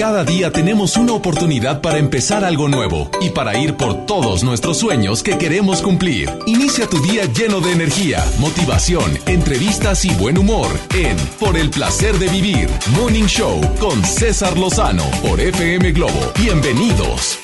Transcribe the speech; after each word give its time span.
Cada 0.00 0.24
día 0.24 0.50
tenemos 0.50 0.96
una 0.96 1.12
oportunidad 1.12 1.82
para 1.82 1.98
empezar 1.98 2.42
algo 2.42 2.70
nuevo 2.70 3.10
y 3.20 3.28
para 3.28 3.58
ir 3.58 3.74
por 3.74 4.06
todos 4.06 4.42
nuestros 4.42 4.78
sueños 4.78 5.22
que 5.22 5.36
queremos 5.36 5.82
cumplir. 5.82 6.30
Inicia 6.46 6.86
tu 6.86 7.02
día 7.02 7.26
lleno 7.26 7.60
de 7.60 7.72
energía, 7.72 8.24
motivación, 8.38 9.18
entrevistas 9.26 10.06
y 10.06 10.14
buen 10.14 10.38
humor 10.38 10.68
en 10.94 11.18
Por 11.38 11.58
el 11.58 11.68
placer 11.68 12.18
de 12.18 12.28
vivir, 12.28 12.70
Morning 12.96 13.26
Show 13.26 13.60
con 13.78 14.02
César 14.02 14.56
Lozano 14.56 15.04
por 15.20 15.38
FM 15.38 15.92
Globo. 15.92 16.32
Bienvenidos. 16.40 17.38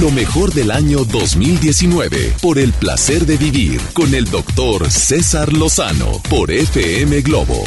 Lo 0.00 0.10
mejor 0.10 0.52
del 0.54 0.72
año 0.72 1.04
2019 1.04 2.34
por 2.42 2.58
el 2.58 2.72
placer 2.72 3.26
de 3.26 3.36
vivir 3.36 3.80
con 3.92 4.12
el 4.12 4.24
doctor 4.24 4.90
César 4.90 5.52
Lozano 5.52 6.20
por 6.28 6.50
FM 6.50 7.20
Globo. 7.20 7.62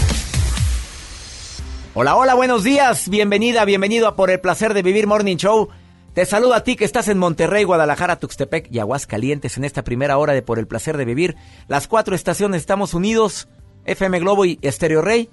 Hola, 2.00 2.16
hola, 2.16 2.36
buenos 2.36 2.64
días. 2.64 3.10
Bienvenida, 3.10 3.66
bienvenido 3.66 4.08
a 4.08 4.16
Por 4.16 4.30
el 4.30 4.40
placer 4.40 4.76
de 4.76 4.84
vivir 4.84 5.08
Morning 5.08 5.38
Show. 5.38 5.70
Te 6.14 6.28
saludo 6.28 6.54
a 6.54 6.64
ti 6.64 6.76
que 6.76 6.86
estás 6.86 7.08
en 7.08 7.18
Monterrey, 7.18 7.64
Guadalajara, 7.64 8.20
Tuxtepec 8.20 8.72
y 8.72 8.78
Aguascalientes 8.78 9.58
en 9.58 9.64
esta 9.64 9.84
primera 9.84 10.20
hora 10.20 10.34
de 10.34 10.44
Por 10.44 10.60
el 10.60 10.68
placer 10.68 10.96
de 10.96 11.06
vivir. 11.06 11.36
Las 11.68 11.88
cuatro 11.88 12.14
estaciones 12.14 12.62
estamos 12.62 12.94
unidos, 12.94 13.48
FM 13.86 14.20
Globo 14.20 14.46
y 14.46 14.60
Estéreo 14.62 15.02
Rey, 15.02 15.32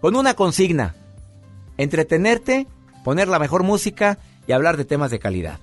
con 0.00 0.14
una 0.14 0.34
consigna. 0.34 0.94
Entretenerte, 1.76 2.68
poner 3.02 3.26
la 3.26 3.40
mejor 3.40 3.64
música 3.64 4.20
y 4.46 4.52
hablar 4.52 4.76
de 4.76 4.84
temas 4.84 5.10
de 5.10 5.18
calidad, 5.18 5.58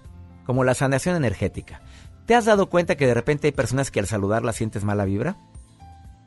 como 0.46 0.66
la 0.66 0.74
sanación 0.74 1.16
energética. 1.16 1.82
¿Te 2.26 2.36
has 2.36 2.44
dado 2.44 2.68
cuenta 2.68 2.98
que 2.98 3.08
de 3.08 3.14
repente 3.14 3.48
hay 3.48 3.54
personas 3.54 3.92
que 3.92 4.02
al 4.02 4.08
saludarla 4.08 4.52
sientes 4.52 4.84
mala 4.84 5.06
vibra? 5.06 5.38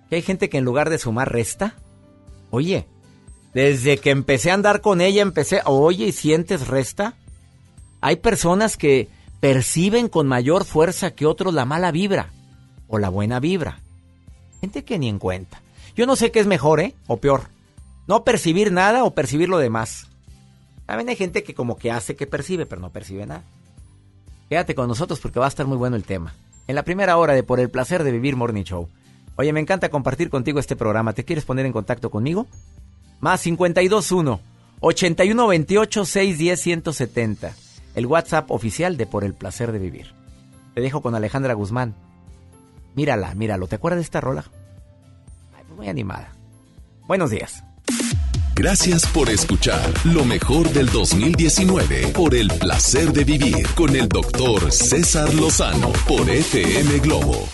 ¿Que 0.09 0.17
hay 0.17 0.22
gente 0.22 0.48
que 0.48 0.56
en 0.56 0.64
lugar 0.64 0.89
de 0.89 0.97
sumar 0.97 1.31
resta? 1.31 1.75
Oye, 2.48 2.89
desde 3.57 3.97
que 3.97 4.11
empecé 4.11 4.51
a 4.51 4.55
andar 4.55 4.83
con 4.83 5.01
ella, 5.01 5.23
empecé, 5.23 5.62
oye, 5.65 6.09
¿y 6.09 6.12
sientes 6.12 6.69
resta? 6.69 7.15
Hay 8.03 8.17
personas 8.17 8.77
que 8.77 9.09
perciben 9.41 10.11
con 10.11 10.27
mayor 10.27 10.67
fuerza 10.67 11.12
que 11.12 11.25
otros 11.25 11.55
la 11.55 11.65
mala 11.65 11.91
vibra 11.91 12.29
o 12.87 12.99
la 12.99 13.09
buena 13.09 13.41
vibra. 13.41 13.81
Gente 14.61 14.84
que 14.84 14.99
ni 14.99 15.09
en 15.09 15.19
cuenta. 15.19 15.62
Yo 15.97 16.05
no 16.05 16.17
sé 16.17 16.31
qué 16.31 16.41
es 16.41 16.47
mejor, 16.47 16.81
¿eh? 16.81 16.95
O 17.07 17.17
peor. 17.17 17.45
No 18.07 18.25
percibir 18.25 18.73
nada 18.73 19.05
o 19.05 19.15
percibir 19.15 19.49
lo 19.49 19.57
demás. 19.57 20.07
También 20.84 21.09
hay 21.09 21.17
gente 21.17 21.43
que 21.43 21.55
como 21.55 21.79
que 21.79 21.91
hace 21.91 22.15
que 22.15 22.27
percibe, 22.27 22.67
pero 22.67 22.83
no 22.83 22.91
percibe 22.91 23.25
nada. 23.25 23.43
Quédate 24.51 24.75
con 24.75 24.87
nosotros 24.87 25.19
porque 25.19 25.41
va 25.41 25.47
a 25.47 25.49
estar 25.49 25.65
muy 25.65 25.79
bueno 25.79 25.97
el 25.97 26.05
tema. 26.05 26.34
En 26.67 26.75
la 26.75 26.83
primera 26.83 27.17
hora 27.17 27.33
de 27.33 27.43
Por 27.43 27.59
el 27.59 27.71
placer 27.71 28.05
de 28.05 28.12
vivir 28.12 28.37
Morning 28.37 28.65
Show. 28.65 28.91
Oye, 29.37 29.55
me 29.55 29.61
encanta 29.61 29.89
compartir 29.89 30.29
contigo 30.29 30.61
este 30.61 30.77
programa. 30.77 31.15
¿Te 31.15 31.25
quieres 31.25 31.47
poner 31.47 31.65
en 31.65 31.73
contacto 31.73 32.11
conmigo? 32.11 32.47
Más 33.20 33.42
521 33.42 34.41
8128 34.81 36.05
610 36.05 36.61
170. 36.61 37.55
El 37.95 38.06
WhatsApp 38.06 38.50
oficial 38.50 38.97
de 38.97 39.06
Por 39.06 39.25
el 39.25 39.34
placer 39.34 39.72
de 39.72 39.78
vivir. 39.78 40.12
Te 40.75 40.81
dejo 40.81 41.00
con 41.00 41.14
Alejandra 41.14 41.55
Guzmán. 41.55 41.94
Mírala, 42.94 43.34
míralo. 43.34 43.67
¿Te 43.67 43.77
acuerdas 43.77 43.98
de 43.98 44.05
esta 44.05 44.20
rola? 44.20 44.44
Pues 45.53 45.69
muy 45.77 45.89
animada. 45.89 46.33
Buenos 47.06 47.31
días. 47.31 47.62
Gracias 48.55 49.06
por 49.09 49.28
escuchar 49.28 49.92
lo 50.05 50.25
mejor 50.25 50.70
del 50.70 50.87
2019 50.87 52.09
por 52.14 52.34
el 52.34 52.48
placer 52.48 53.12
de 53.12 53.25
vivir 53.25 53.67
con 53.75 53.94
el 53.94 54.09
doctor 54.09 54.72
César 54.72 55.33
Lozano 55.34 55.92
por 56.09 56.28
FM 56.28 57.00
Globo. 57.00 57.47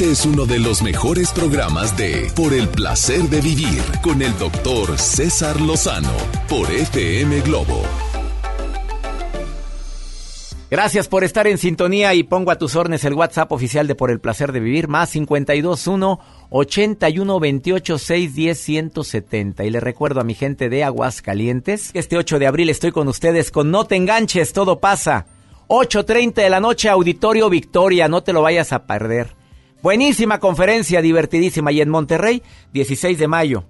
Este 0.00 0.12
es 0.12 0.24
uno 0.24 0.46
de 0.46 0.58
los 0.58 0.80
mejores 0.80 1.30
programas 1.30 1.94
de 1.94 2.32
Por 2.34 2.54
el 2.54 2.70
placer 2.70 3.20
de 3.24 3.42
vivir 3.42 3.82
con 4.02 4.22
el 4.22 4.34
doctor 4.38 4.96
César 4.96 5.60
Lozano 5.60 6.14
por 6.48 6.70
FM 6.70 7.42
Globo. 7.42 7.82
Gracias 10.70 11.06
por 11.06 11.22
estar 11.22 11.46
en 11.46 11.58
sintonía 11.58 12.14
y 12.14 12.22
pongo 12.22 12.50
a 12.50 12.56
tus 12.56 12.76
órdenes 12.76 13.04
el 13.04 13.12
WhatsApp 13.12 13.52
oficial 13.52 13.86
de 13.86 13.94
Por 13.94 14.10
el 14.10 14.20
placer 14.20 14.52
de 14.52 14.60
vivir 14.60 14.88
más 14.88 15.10
521 15.10 16.18
81 16.48 17.38
28 17.38 17.98
610 17.98 18.58
170 18.58 19.64
y 19.64 19.70
le 19.70 19.80
recuerdo 19.80 20.22
a 20.22 20.24
mi 20.24 20.32
gente 20.32 20.70
de 20.70 20.82
Aguascalientes 20.82 21.92
que 21.92 21.98
este 21.98 22.16
8 22.16 22.38
de 22.38 22.46
abril 22.46 22.70
estoy 22.70 22.90
con 22.90 23.06
ustedes 23.06 23.50
con 23.50 23.70
No 23.70 23.84
te 23.84 23.96
enganches, 23.96 24.54
todo 24.54 24.80
pasa. 24.80 25.26
8.30 25.68 26.36
de 26.36 26.48
la 26.48 26.60
noche, 26.60 26.88
Auditorio 26.88 27.50
Victoria, 27.50 28.08
no 28.08 28.22
te 28.22 28.32
lo 28.32 28.40
vayas 28.40 28.72
a 28.72 28.86
perder. 28.86 29.38
Buenísima 29.82 30.40
conferencia, 30.40 31.00
divertidísima. 31.00 31.72
Y 31.72 31.80
en 31.80 31.88
Monterrey, 31.88 32.42
16 32.72 33.18
de 33.18 33.28
mayo, 33.28 33.64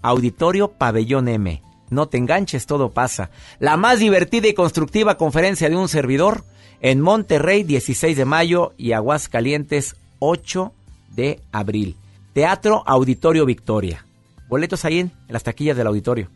Auditorio 0.00 0.68
Pabellón 0.68 1.28
M. 1.28 1.62
No 1.90 2.06
te 2.08 2.18
enganches, 2.18 2.66
todo 2.66 2.90
pasa. 2.90 3.30
La 3.58 3.76
más 3.76 3.98
divertida 3.98 4.48
y 4.48 4.54
constructiva 4.54 5.16
conferencia 5.16 5.68
de 5.68 5.76
un 5.76 5.88
servidor 5.88 6.44
en 6.80 7.00
Monterrey, 7.00 7.64
16 7.64 8.16
de 8.16 8.24
mayo 8.24 8.72
y 8.76 8.92
Aguascalientes, 8.92 9.96
8 10.20 10.72
de 11.10 11.40
abril. 11.50 11.96
Teatro 12.32 12.82
Auditorio 12.86 13.44
Victoria. 13.46 14.04
Boletos 14.48 14.84
ahí 14.84 15.00
en, 15.00 15.12
las 15.28 15.42
taquillas 15.42 15.76
del 15.76 15.86
auditorio. 15.88 16.28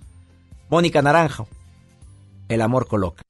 Mónica 0.68 1.02
Naranjo. 1.02 1.46
El 2.48 2.62
amor 2.62 2.88
coloca. 2.88 3.22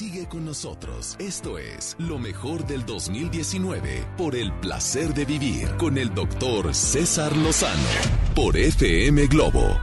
Sigue 0.00 0.26
con 0.26 0.46
nosotros. 0.46 1.14
Esto 1.18 1.58
es 1.58 1.94
lo 1.98 2.18
mejor 2.18 2.66
del 2.66 2.86
2019 2.86 4.06
por 4.16 4.34
el 4.34 4.50
placer 4.50 5.12
de 5.12 5.26
vivir 5.26 5.76
con 5.76 5.98
el 5.98 6.14
doctor 6.14 6.74
César 6.74 7.36
Lozano 7.36 7.82
por 8.34 8.56
FM 8.56 9.26
Globo 9.26 9.78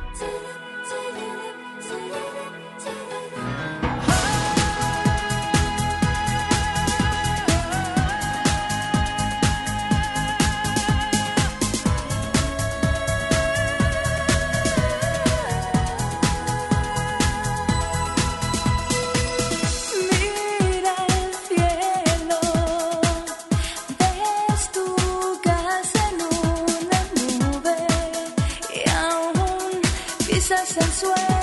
swear. 30.98 31.37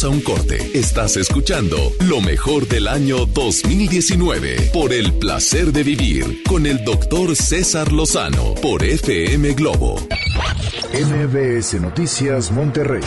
Vamos 0.00 0.04
a 0.04 0.08
un 0.08 0.20
corte. 0.20 0.78
Estás 0.78 1.16
escuchando 1.16 1.76
lo 2.00 2.20
mejor 2.20 2.66
del 2.66 2.88
año 2.88 3.26
2019 3.26 4.70
por 4.72 4.92
el 4.92 5.12
placer 5.14 5.72
de 5.72 5.82
vivir 5.82 6.42
con 6.44 6.64
el 6.64 6.84
doctor 6.84 7.36
César 7.36 7.92
Lozano 7.92 8.54
por 8.62 8.82
FM 8.82 9.52
Globo. 9.54 9.96
MBS 10.92 11.80
Noticias 11.80 12.50
Monterrey 12.50 13.02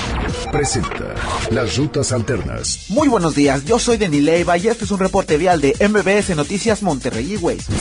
presenta 0.51 1.15
Las 1.51 1.77
Rutas 1.77 2.11
Alternas. 2.11 2.85
Muy 2.89 3.07
buenos 3.07 3.35
días, 3.35 3.65
yo 3.65 3.77
soy 3.79 3.97
Denis 3.97 4.23
Leiva 4.23 4.57
y 4.57 4.67
este 4.67 4.85
es 4.85 4.91
un 4.91 4.99
reporte 4.99 5.37
vial 5.37 5.61
de 5.61 5.75
MBS 5.79 6.35
Noticias 6.35 6.81
Monterrey 6.81 7.33
y 7.33 7.37
Waze. 7.37 7.73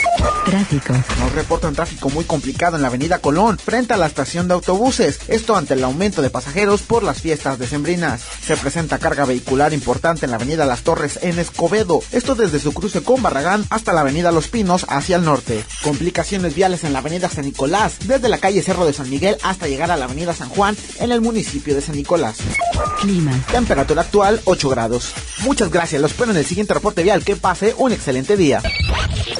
Tráfico. 0.44 0.92
Nos 1.20 1.32
reportan 1.34 1.74
tráfico 1.74 2.10
muy 2.10 2.24
complicado 2.24 2.76
en 2.76 2.82
la 2.82 2.88
avenida 2.88 3.20
Colón, 3.20 3.58
frente 3.58 3.94
a 3.94 3.96
la 3.96 4.06
estación 4.06 4.48
de 4.48 4.54
autobuses. 4.54 5.20
Esto 5.28 5.54
ante 5.54 5.74
el 5.74 5.84
aumento 5.84 6.20
de 6.20 6.30
pasajeros 6.30 6.82
por 6.82 7.04
las 7.04 7.20
fiestas 7.20 7.58
decembrinas. 7.58 8.22
Se 8.44 8.56
presenta 8.56 8.98
carga 8.98 9.24
vehicular 9.24 9.72
importante 9.72 10.26
en 10.26 10.30
la 10.30 10.36
avenida 10.36 10.66
Las 10.66 10.82
Torres 10.82 11.20
en 11.22 11.38
Escobedo. 11.38 12.00
Esto 12.10 12.34
desde 12.34 12.58
su 12.58 12.72
cruce 12.72 13.02
con 13.02 13.22
Barragán 13.22 13.64
hasta 13.70 13.92
la 13.92 14.00
avenida 14.00 14.32
Los 14.32 14.48
Pinos 14.48 14.84
hacia 14.88 15.16
el 15.16 15.24
norte. 15.24 15.64
Complicaciones 15.82 16.54
viales 16.54 16.84
en 16.84 16.92
la 16.92 16.98
avenida 16.98 17.28
San 17.28 17.44
Nicolás, 17.44 17.96
desde 18.04 18.28
la 18.28 18.38
calle 18.38 18.62
Cerro 18.62 18.84
de 18.84 18.92
San 18.92 19.08
Miguel 19.10 19.36
hasta 19.42 19.68
llegar 19.68 19.90
a 19.90 19.96
la 19.96 20.06
avenida 20.06 20.34
San 20.34 20.48
Juan 20.48 20.76
en 20.98 21.12
el 21.12 21.20
municipio 21.20 21.74
de 21.74 21.82
San 21.82 21.96
Nicolás. 21.96 22.38
Clima. 23.00 23.32
Temperatura 23.50 24.02
actual 24.02 24.40
8 24.44 24.68
grados. 24.68 25.12
Muchas 25.40 25.70
gracias, 25.70 26.00
los 26.00 26.10
espero 26.12 26.30
en 26.30 26.36
el 26.36 26.46
siguiente 26.46 26.74
reporte 26.74 27.02
vial. 27.02 27.24
Que 27.24 27.36
pase 27.36 27.74
un 27.78 27.92
excelente 27.92 28.36
día. 28.36 28.60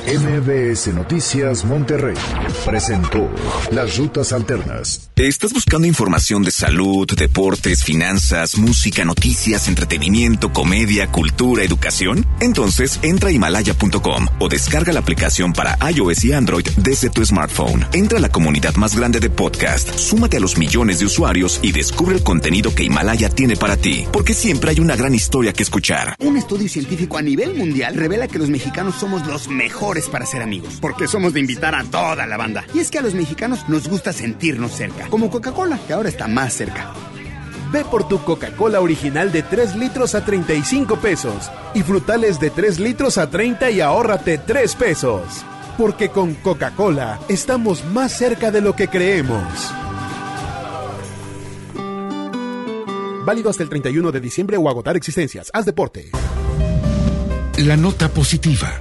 MBS 0.06 0.88
Noticias 0.88 1.64
Monterrey 1.64 2.16
presentó 2.64 3.30
Las 3.70 3.96
Rutas 3.96 4.32
Alternas. 4.32 5.10
¿Estás 5.14 5.52
buscando 5.52 5.86
información 5.86 6.42
de 6.42 6.50
salud, 6.50 7.06
deportes, 7.16 7.84
finanzas, 7.84 8.58
música, 8.58 8.91
noticias, 9.00 9.66
entretenimiento, 9.68 10.52
comedia, 10.52 11.10
cultura, 11.10 11.64
educación? 11.64 12.26
Entonces 12.40 13.00
entra 13.02 13.30
a 13.30 13.32
himalaya.com 13.32 14.26
o 14.38 14.48
descarga 14.48 14.92
la 14.92 15.00
aplicación 15.00 15.52
para 15.52 15.78
iOS 15.90 16.24
y 16.24 16.32
Android 16.32 16.66
desde 16.76 17.08
tu 17.10 17.24
smartphone. 17.24 17.86
Entra 17.92 18.18
a 18.18 18.20
la 18.20 18.28
comunidad 18.28 18.74
más 18.74 18.94
grande 18.94 19.18
de 19.18 19.30
podcast, 19.30 19.96
súmate 19.96 20.36
a 20.36 20.40
los 20.40 20.58
millones 20.58 20.98
de 20.98 21.06
usuarios 21.06 21.58
y 21.62 21.72
descubre 21.72 22.16
el 22.16 22.22
contenido 22.22 22.74
que 22.74 22.84
Himalaya 22.84 23.30
tiene 23.30 23.56
para 23.56 23.76
ti, 23.76 24.06
porque 24.12 24.34
siempre 24.34 24.70
hay 24.70 24.80
una 24.80 24.96
gran 24.96 25.14
historia 25.14 25.52
que 25.52 25.62
escuchar. 25.62 26.14
Un 26.20 26.36
estudio 26.36 26.68
científico 26.68 27.16
a 27.16 27.22
nivel 27.22 27.54
mundial 27.54 27.94
revela 27.94 28.28
que 28.28 28.38
los 28.38 28.50
mexicanos 28.50 28.96
somos 28.96 29.26
los 29.26 29.48
mejores 29.48 30.06
para 30.06 30.26
ser 30.26 30.42
amigos, 30.42 30.78
porque 30.80 31.08
somos 31.08 31.32
de 31.32 31.40
invitar 31.40 31.74
a 31.74 31.84
toda 31.84 32.26
la 32.26 32.36
banda. 32.36 32.64
Y 32.74 32.80
es 32.80 32.90
que 32.90 32.98
a 32.98 33.02
los 33.02 33.14
mexicanos 33.14 33.68
nos 33.68 33.88
gusta 33.88 34.12
sentirnos 34.12 34.72
cerca, 34.72 35.08
como 35.08 35.30
Coca-Cola, 35.30 35.80
que 35.86 35.92
ahora 35.92 36.08
está 36.08 36.28
más 36.28 36.52
cerca. 36.54 36.92
Ve 37.72 37.84
por 37.84 38.06
tu 38.06 38.22
Coca-Cola 38.22 38.82
original 38.82 39.32
de 39.32 39.42
3 39.42 39.76
litros 39.76 40.14
a 40.14 40.22
35 40.22 40.96
pesos 40.96 41.50
y 41.72 41.82
frutales 41.82 42.38
de 42.38 42.50
3 42.50 42.78
litros 42.78 43.16
a 43.16 43.30
30 43.30 43.70
y 43.70 43.80
ahórrate 43.80 44.36
3 44.36 44.74
pesos. 44.74 45.22
Porque 45.78 46.10
con 46.10 46.34
Coca-Cola 46.34 47.18
estamos 47.30 47.82
más 47.86 48.12
cerca 48.12 48.50
de 48.50 48.60
lo 48.60 48.76
que 48.76 48.88
creemos. 48.88 49.42
Válido 53.24 53.48
hasta 53.48 53.62
el 53.62 53.70
31 53.70 54.12
de 54.12 54.20
diciembre 54.20 54.58
o 54.58 54.68
agotar 54.68 54.96
existencias. 54.96 55.50
Haz 55.54 55.64
deporte. 55.64 56.10
La 57.56 57.78
nota 57.78 58.08
positiva. 58.08 58.80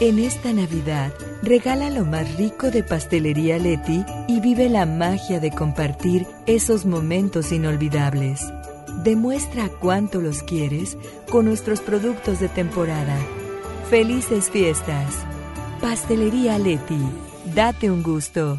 En 0.00 0.18
esta 0.18 0.52
Navidad, 0.52 1.12
regala 1.40 1.88
lo 1.88 2.04
más 2.04 2.36
rico 2.36 2.72
de 2.72 2.82
Pastelería 2.82 3.58
Leti 3.58 4.04
y 4.26 4.40
vive 4.40 4.68
la 4.68 4.86
magia 4.86 5.38
de 5.38 5.52
compartir 5.52 6.26
esos 6.46 6.84
momentos 6.84 7.52
inolvidables. 7.52 8.40
Demuestra 9.04 9.68
cuánto 9.68 10.20
los 10.20 10.42
quieres 10.42 10.96
con 11.30 11.44
nuestros 11.44 11.80
productos 11.80 12.40
de 12.40 12.48
temporada. 12.48 13.16
Felices 13.88 14.50
fiestas. 14.50 15.14
Pastelería 15.80 16.58
Leti. 16.58 16.98
Date 17.54 17.88
un 17.88 18.02
gusto. 18.02 18.58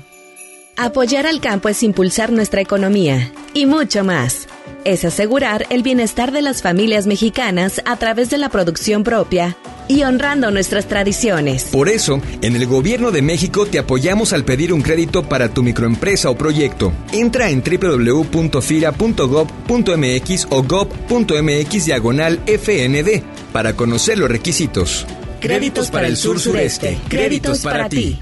Apoyar 0.77 1.27
al 1.27 1.41
campo 1.41 1.67
es 1.67 1.83
impulsar 1.83 2.31
nuestra 2.31 2.61
economía 2.61 3.33
y 3.53 3.65
mucho 3.65 4.05
más. 4.05 4.47
Es 4.85 5.03
asegurar 5.03 5.65
el 5.69 5.83
bienestar 5.83 6.31
de 6.31 6.41
las 6.41 6.61
familias 6.61 7.07
mexicanas 7.07 7.81
a 7.83 7.97
través 7.97 8.29
de 8.29 8.37
la 8.37 8.47
producción 8.47 9.03
propia 9.03 9.57
y 9.87 10.03
honrando 10.03 10.51
nuestras 10.51 10.87
tradiciones. 10.87 11.69
Por 11.71 11.87
eso, 11.89 12.21
en 12.41 12.55
el 12.55 12.67
Gobierno 12.67 13.11
de 13.11 13.21
México 13.21 13.65
te 13.65 13.79
apoyamos 13.79 14.31
al 14.33 14.43
pedir 14.45 14.73
un 14.73 14.81
crédito 14.81 15.23
para 15.23 15.49
tu 15.49 15.63
microempresa 15.63 16.29
o 16.29 16.37
proyecto. 16.37 16.93
Entra 17.11 17.49
en 17.49 17.63
www.fira.gov.mx 17.63 20.47
o 20.49 20.63
gov.mx 20.63 21.85
diagonal 21.85 22.39
FND 22.45 23.23
para 23.51 23.75
conocer 23.75 24.17
los 24.17 24.29
requisitos. 24.29 25.05
Créditos 25.39 25.91
para 25.91 26.07
el 26.07 26.17
sur 26.17 26.39
sureste. 26.39 26.97
Créditos 27.07 27.59
para 27.59 27.87
ti. 27.89 28.19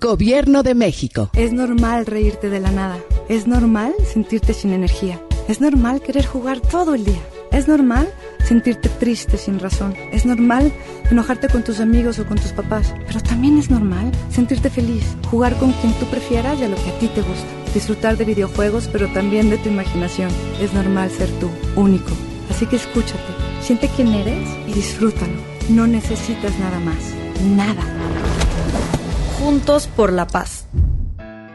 Gobierno 0.00 0.62
de 0.62 0.74
México. 0.74 1.28
Es 1.34 1.52
normal 1.52 2.06
reírte 2.06 2.48
de 2.48 2.60
la 2.60 2.70
nada. 2.70 2.98
Es 3.28 3.46
normal 3.46 3.92
sentirte 4.10 4.54
sin 4.54 4.72
energía. 4.72 5.20
Es 5.48 5.60
normal 5.60 6.00
querer 6.00 6.24
jugar 6.24 6.60
todo 6.60 6.94
el 6.94 7.04
día. 7.04 7.20
Es 7.52 7.66
normal 7.66 8.08
sentirte 8.44 8.88
triste 8.88 9.36
sin 9.36 9.58
razón. 9.58 9.94
Es 10.12 10.26
normal 10.26 10.72
enojarte 11.10 11.48
con 11.48 11.62
tus 11.62 11.80
amigos 11.80 12.18
o 12.18 12.26
con 12.26 12.38
tus 12.38 12.52
papás. 12.52 12.94
Pero 13.06 13.20
también 13.20 13.58
es 13.58 13.70
normal 13.70 14.10
sentirte 14.30 14.70
feliz, 14.70 15.16
jugar 15.30 15.56
con 15.56 15.72
quien 15.72 15.92
tú 15.94 16.06
prefieras 16.06 16.58
y 16.60 16.64
a 16.64 16.68
lo 16.68 16.76
que 16.76 16.90
a 16.90 16.98
ti 16.98 17.08
te 17.08 17.22
gusta. 17.22 17.46
Disfrutar 17.74 18.16
de 18.16 18.24
videojuegos, 18.24 18.88
pero 18.90 19.08
también 19.08 19.50
de 19.50 19.58
tu 19.58 19.68
imaginación. 19.68 20.30
Es 20.60 20.72
normal 20.72 21.10
ser 21.10 21.28
tú, 21.40 21.50
único. 21.76 22.10
Así 22.50 22.66
que 22.66 22.76
escúchate, 22.76 23.32
siente 23.60 23.90
quién 23.94 24.08
eres 24.08 24.48
y 24.66 24.72
disfrútalo. 24.72 25.34
No 25.68 25.86
necesitas 25.86 26.58
nada 26.58 26.80
más. 26.80 27.12
Nada. 27.54 27.82
Juntos 29.38 29.86
por 29.86 30.12
la 30.12 30.26
paz. 30.26 30.66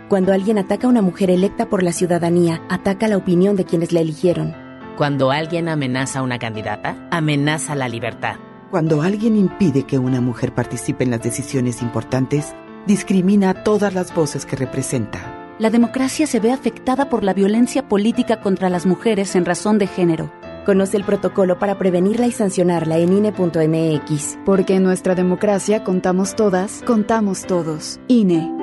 Cuando 0.07 0.31
alguien 0.31 0.59
ataca 0.59 0.85
a 0.85 0.89
una 0.89 1.01
mujer 1.01 1.31
electa 1.31 1.69
por 1.69 1.81
la 1.81 1.91
ciudadanía, 1.91 2.61
ataca 2.69 3.07
la 3.07 3.17
opinión 3.17 3.55
de 3.55 3.65
quienes 3.65 3.91
la 3.91 4.01
eligieron. 4.01 4.62
Cuando 4.97 5.31
alguien 5.31 5.69
amenaza 5.69 6.19
a 6.19 6.21
una 6.21 6.37
candidata, 6.37 7.07
amenaza 7.09 7.73
la 7.73 7.89
libertad. 7.89 8.35
Cuando 8.69 9.01
alguien 9.01 9.35
impide 9.35 9.83
que 9.83 9.97
una 9.97 10.21
mujer 10.21 10.53
participe 10.53 11.03
en 11.03 11.09
las 11.09 11.23
decisiones 11.23 11.81
importantes, 11.81 12.53
discrimina 12.85 13.49
a 13.49 13.63
todas 13.63 13.95
las 13.95 14.13
voces 14.13 14.45
que 14.45 14.55
representa. 14.55 15.55
La 15.57 15.71
democracia 15.71 16.27
se 16.27 16.39
ve 16.39 16.51
afectada 16.51 17.09
por 17.09 17.23
la 17.23 17.33
violencia 17.33 17.87
política 17.87 18.39
contra 18.39 18.69
las 18.69 18.85
mujeres 18.85 19.35
en 19.35 19.45
razón 19.45 19.79
de 19.79 19.87
género. 19.87 20.31
Conoce 20.63 20.97
el 20.97 21.03
protocolo 21.03 21.57
para 21.57 21.77
prevenirla 21.79 22.27
y 22.27 22.31
sancionarla 22.31 22.99
en 22.99 23.13
INE.mx. 23.13 24.37
Porque 24.45 24.75
en 24.75 24.83
nuestra 24.83 25.15
democracia 25.15 25.83
contamos 25.83 26.35
todas, 26.35 26.83
contamos 26.85 27.45
todos. 27.45 27.99
INE. 28.07 28.62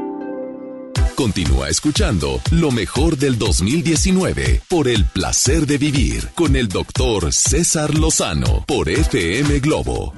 Continúa 1.21 1.69
escuchando 1.69 2.41
lo 2.51 2.71
mejor 2.71 3.19
del 3.19 3.37
2019 3.37 4.63
por 4.69 4.89
el 4.89 5.05
placer 5.05 5.67
de 5.67 5.77
vivir 5.77 6.31
con 6.35 6.57
el 6.57 6.69
doctor 6.69 7.31
César 7.31 7.95
Lozano 7.95 8.65
por 8.67 8.89
FM 8.89 9.61
Globo. 9.61 10.15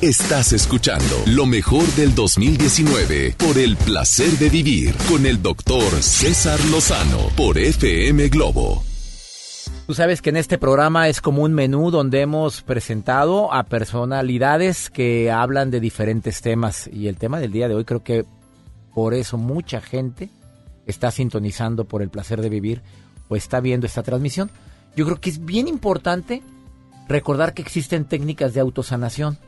Estás 0.00 0.52
escuchando 0.52 1.24
lo 1.26 1.44
mejor 1.44 1.84
del 1.96 2.14
2019 2.14 3.34
por 3.36 3.58
el 3.58 3.76
placer 3.76 4.30
de 4.38 4.48
vivir 4.48 4.94
con 5.08 5.26
el 5.26 5.42
doctor 5.42 5.82
César 6.04 6.64
Lozano 6.66 7.18
por 7.36 7.58
FM 7.58 8.28
Globo. 8.28 8.84
Tú 9.88 9.94
sabes 9.94 10.22
que 10.22 10.30
en 10.30 10.36
este 10.36 10.56
programa 10.56 11.08
es 11.08 11.20
como 11.20 11.42
un 11.42 11.52
menú 11.52 11.90
donde 11.90 12.20
hemos 12.20 12.62
presentado 12.62 13.52
a 13.52 13.64
personalidades 13.64 14.88
que 14.88 15.32
hablan 15.32 15.72
de 15.72 15.80
diferentes 15.80 16.42
temas 16.42 16.88
y 16.92 17.08
el 17.08 17.16
tema 17.16 17.40
del 17.40 17.50
día 17.50 17.66
de 17.66 17.74
hoy 17.74 17.84
creo 17.84 18.04
que 18.04 18.24
por 18.94 19.14
eso 19.14 19.36
mucha 19.36 19.80
gente 19.80 20.28
está 20.86 21.10
sintonizando 21.10 21.86
por 21.86 22.02
el 22.02 22.08
placer 22.08 22.40
de 22.40 22.50
vivir 22.50 22.82
o 23.28 23.34
está 23.34 23.58
viendo 23.58 23.88
esta 23.88 24.04
transmisión. 24.04 24.48
Yo 24.94 25.06
creo 25.06 25.20
que 25.20 25.30
es 25.30 25.44
bien 25.44 25.66
importante 25.66 26.40
recordar 27.08 27.52
que 27.52 27.62
existen 27.62 28.04
técnicas 28.04 28.54
de 28.54 28.60
autosanación. 28.60 29.38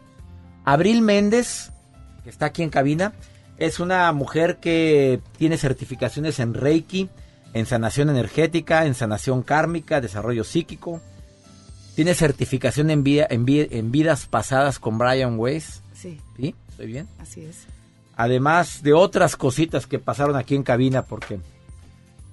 Abril 0.64 1.02
Méndez, 1.02 1.72
que 2.24 2.30
está 2.30 2.46
aquí 2.46 2.62
en 2.62 2.70
cabina, 2.70 3.12
es 3.58 3.80
una 3.80 4.10
mujer 4.12 4.56
que 4.56 5.20
tiene 5.36 5.58
certificaciones 5.58 6.38
en 6.40 6.54
Reiki, 6.54 7.08
en 7.52 7.66
sanación 7.66 8.08
energética, 8.08 8.86
en 8.86 8.94
sanación 8.94 9.42
kármica, 9.42 10.00
desarrollo 10.00 10.44
psíquico. 10.44 11.00
Tiene 11.94 12.14
certificación 12.14 12.90
en, 12.90 13.02
vida, 13.02 13.26
en, 13.28 13.44
en 13.48 13.90
vidas 13.90 14.26
pasadas 14.26 14.78
con 14.78 14.96
Brian 14.96 15.38
Weiss. 15.38 15.82
Sí. 15.92 16.18
¿Sí? 16.36 16.54
¿Estoy 16.70 16.86
bien? 16.86 17.08
Así 17.18 17.44
es. 17.44 17.66
Además 18.16 18.82
de 18.82 18.92
otras 18.92 19.36
cositas 19.36 19.86
que 19.86 19.98
pasaron 19.98 20.36
aquí 20.36 20.54
en 20.54 20.62
cabina, 20.62 21.02
porque 21.02 21.40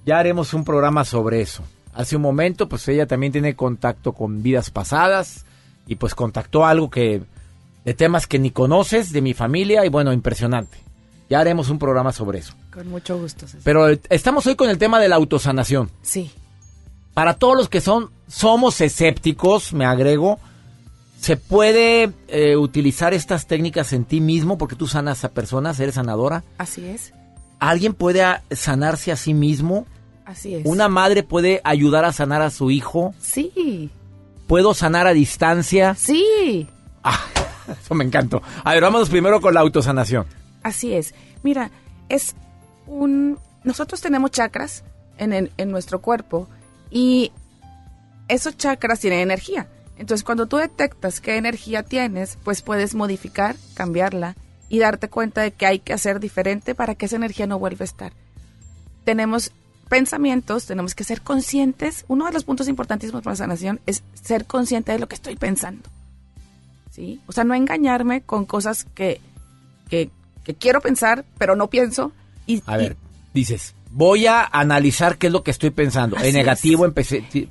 ya 0.06 0.18
haremos 0.18 0.54
un 0.54 0.64
programa 0.64 1.04
sobre 1.04 1.42
eso. 1.42 1.62
Hace 1.92 2.16
un 2.16 2.22
momento, 2.22 2.68
pues 2.68 2.86
ella 2.88 3.06
también 3.06 3.32
tiene 3.32 3.56
contacto 3.56 4.12
con 4.12 4.42
vidas 4.42 4.70
pasadas 4.70 5.44
y 5.86 5.96
pues 5.96 6.14
contactó 6.14 6.64
algo 6.64 6.88
que 6.88 7.22
de 7.88 7.94
temas 7.94 8.26
que 8.26 8.38
ni 8.38 8.50
conoces 8.50 9.12
de 9.12 9.22
mi 9.22 9.32
familia 9.32 9.86
y 9.86 9.88
bueno, 9.88 10.12
impresionante. 10.12 10.76
Ya 11.30 11.40
haremos 11.40 11.70
un 11.70 11.78
programa 11.78 12.12
sobre 12.12 12.40
eso. 12.40 12.52
Con 12.70 12.86
mucho 12.88 13.18
gusto. 13.18 13.46
César. 13.46 13.62
Pero 13.64 13.88
estamos 14.10 14.46
hoy 14.46 14.56
con 14.56 14.68
el 14.68 14.76
tema 14.76 15.00
de 15.00 15.08
la 15.08 15.16
autosanación. 15.16 15.90
Sí. 16.02 16.30
Para 17.14 17.38
todos 17.38 17.56
los 17.56 17.70
que 17.70 17.80
son 17.80 18.10
somos 18.26 18.82
escépticos, 18.82 19.72
me 19.72 19.86
agrego, 19.86 20.38
se 21.18 21.38
puede 21.38 22.12
eh, 22.28 22.56
utilizar 22.56 23.14
estas 23.14 23.46
técnicas 23.46 23.94
en 23.94 24.04
ti 24.04 24.20
mismo 24.20 24.58
porque 24.58 24.76
tú 24.76 24.86
sanas 24.86 25.24
a 25.24 25.30
personas, 25.30 25.80
eres 25.80 25.94
sanadora. 25.94 26.44
Así 26.58 26.84
es. 26.84 27.14
¿Alguien 27.58 27.94
puede 27.94 28.22
sanarse 28.50 29.12
a 29.12 29.16
sí 29.16 29.32
mismo? 29.32 29.86
Así 30.26 30.56
es. 30.56 30.66
¿Una 30.66 30.90
madre 30.90 31.22
puede 31.22 31.62
ayudar 31.64 32.04
a 32.04 32.12
sanar 32.12 32.42
a 32.42 32.50
su 32.50 32.70
hijo? 32.70 33.14
Sí. 33.18 33.88
¿Puedo 34.46 34.74
sanar 34.74 35.06
a 35.06 35.14
distancia? 35.14 35.94
Sí. 35.94 36.68
Eso 37.82 37.94
me 37.94 38.04
encantó. 38.04 38.42
A 38.64 38.72
ver, 38.74 38.82
vámonos 38.82 39.10
primero 39.10 39.40
con 39.40 39.54
la 39.54 39.60
autosanación. 39.60 40.26
Así 40.62 40.92
es. 40.94 41.14
Mira, 41.42 41.70
es 42.08 42.34
un... 42.86 43.38
Nosotros 43.64 44.00
tenemos 44.00 44.30
chakras 44.30 44.84
en, 45.18 45.32
el- 45.32 45.52
en 45.56 45.70
nuestro 45.70 46.00
cuerpo 46.00 46.48
y 46.90 47.32
esos 48.28 48.56
chakras 48.56 49.00
tienen 49.00 49.20
energía. 49.20 49.68
Entonces, 49.96 50.24
cuando 50.24 50.46
tú 50.46 50.56
detectas 50.58 51.20
qué 51.20 51.36
energía 51.36 51.82
tienes, 51.82 52.38
pues 52.44 52.62
puedes 52.62 52.94
modificar, 52.94 53.56
cambiarla 53.74 54.36
y 54.68 54.78
darte 54.78 55.08
cuenta 55.08 55.40
de 55.42 55.50
que 55.52 55.66
hay 55.66 55.78
que 55.80 55.92
hacer 55.92 56.20
diferente 56.20 56.74
para 56.74 56.94
que 56.94 57.06
esa 57.06 57.16
energía 57.16 57.46
no 57.46 57.58
vuelva 57.58 57.82
a 57.82 57.84
estar. 57.84 58.12
Tenemos 59.04 59.50
pensamientos, 59.88 60.66
tenemos 60.66 60.94
que 60.94 61.04
ser 61.04 61.22
conscientes. 61.22 62.04
Uno 62.08 62.26
de 62.26 62.32
los 62.32 62.44
puntos 62.44 62.68
importantísimos 62.68 63.22
para 63.22 63.32
la 63.32 63.38
sanación 63.38 63.80
es 63.86 64.02
ser 64.22 64.44
consciente 64.44 64.92
de 64.92 64.98
lo 64.98 65.08
que 65.08 65.14
estoy 65.14 65.36
pensando. 65.36 65.88
¿Sí? 66.98 67.20
O 67.28 67.32
sea, 67.32 67.44
no 67.44 67.54
engañarme 67.54 68.22
con 68.22 68.44
cosas 68.44 68.84
que, 68.92 69.20
que, 69.88 70.10
que 70.42 70.54
quiero 70.54 70.80
pensar, 70.80 71.24
pero 71.38 71.54
no 71.54 71.68
pienso. 71.68 72.10
Y, 72.44 72.60
A 72.66 72.76
ver, 72.76 72.96
dices, 73.32 73.74
voy 73.92 74.26
a 74.26 74.44
analizar 74.44 75.16
qué 75.16 75.28
es 75.28 75.32
lo 75.32 75.44
que 75.44 75.52
estoy 75.52 75.70
pensando. 75.70 76.16
En 76.18 76.34
negativo, 76.34 76.84
en 76.84 76.94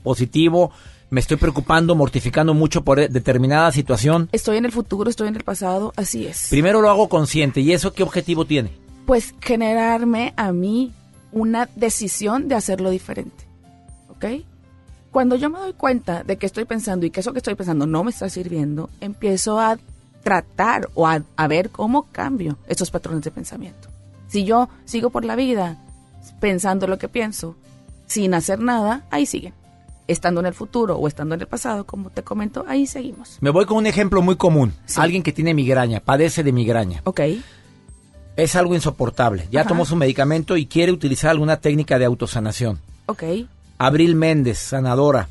positivo, 0.04 0.72
me 1.10 1.22
estoy 1.22 1.38
preocupando, 1.38 1.96
mortificando 1.96 2.54
mucho 2.54 2.84
por 2.84 3.10
determinada 3.10 3.72
situación. 3.72 4.28
Estoy 4.34 4.58
en 4.58 4.66
el 4.66 4.74
futuro, 4.74 5.10
estoy 5.10 5.30
en 5.30 5.38
el 5.38 5.46
pasado, 5.46 5.94
así 5.96 6.28
es. 6.28 6.48
Primero 6.50 6.82
lo 6.82 6.90
hago 6.90 7.08
consciente. 7.08 7.62
¿Y 7.62 7.72
eso 7.72 7.94
qué 7.94 8.04
objetivo 8.04 8.44
tiene? 8.44 8.72
Pues 9.06 9.34
generarme 9.40 10.34
a 10.36 10.52
mí 10.52 10.92
una 11.32 11.70
decisión 11.78 12.50
de 12.50 12.56
hacerlo 12.56 12.90
diferente. 12.90 13.46
¿Ok? 14.10 14.26
Cuando 15.18 15.36
yo 15.36 15.50
me 15.50 15.58
doy 15.58 15.74
cuenta 15.74 16.24
de 16.24 16.38
que 16.38 16.46
estoy 16.46 16.66
pensando 16.66 17.04
y 17.04 17.10
que 17.10 17.22
eso 17.22 17.34
que 17.34 17.40
estoy 17.40 17.56
pensando 17.56 17.88
no 17.88 18.04
me 18.04 18.12
está 18.12 18.30
sirviendo, 18.30 18.92
empiezo 19.02 19.60
a 19.60 19.80
tratar 20.22 20.90
o 20.94 21.08
a, 21.08 21.24
a 21.36 21.48
ver 21.48 21.72
cómo 21.72 22.04
cambio 22.12 22.60
estos 22.68 22.92
patrones 22.92 23.24
de 23.24 23.32
pensamiento. 23.32 23.90
Si 24.28 24.44
yo 24.44 24.70
sigo 24.86 25.10
por 25.10 25.26
la 25.26 25.36
vida 25.36 25.84
pensando 26.40 26.86
lo 26.86 27.00
que 27.00 27.10
pienso 27.10 27.56
sin 28.06 28.36
hacer 28.36 28.60
nada, 28.60 29.08
ahí 29.10 29.26
siguen. 29.26 29.56
Estando 30.06 30.40
en 30.42 30.46
el 30.46 30.54
futuro 30.54 30.98
o 30.98 31.08
estando 31.08 31.34
en 31.34 31.42
el 31.42 31.48
pasado, 31.48 31.88
como 31.88 32.12
te 32.12 32.22
comento, 32.22 32.64
ahí 32.68 32.86
seguimos. 32.86 33.40
Me 33.42 33.50
voy 33.50 33.66
con 33.66 33.78
un 33.78 33.88
ejemplo 33.88 34.22
muy 34.22 34.36
común. 34.36 34.72
Alguien 34.98 35.24
que 35.24 35.34
tiene 35.34 35.56
migraña, 35.56 36.00
padece 36.00 36.44
de 36.44 36.52
migraña. 36.52 37.02
Ok. 37.06 37.22
Es 38.36 38.56
algo 38.56 38.76
insoportable. 38.76 39.48
Ya 39.50 39.62
Ajá. 39.62 39.70
tomó 39.70 39.84
su 39.84 39.96
medicamento 39.96 40.58
y 40.58 40.68
quiere 40.68 40.92
utilizar 40.92 41.32
alguna 41.32 41.60
técnica 41.60 41.98
de 41.98 42.06
autosanación. 42.06 42.80
Ok. 43.08 43.24
Abril 43.78 44.16
Méndez, 44.16 44.58
sanadora, 44.60 45.28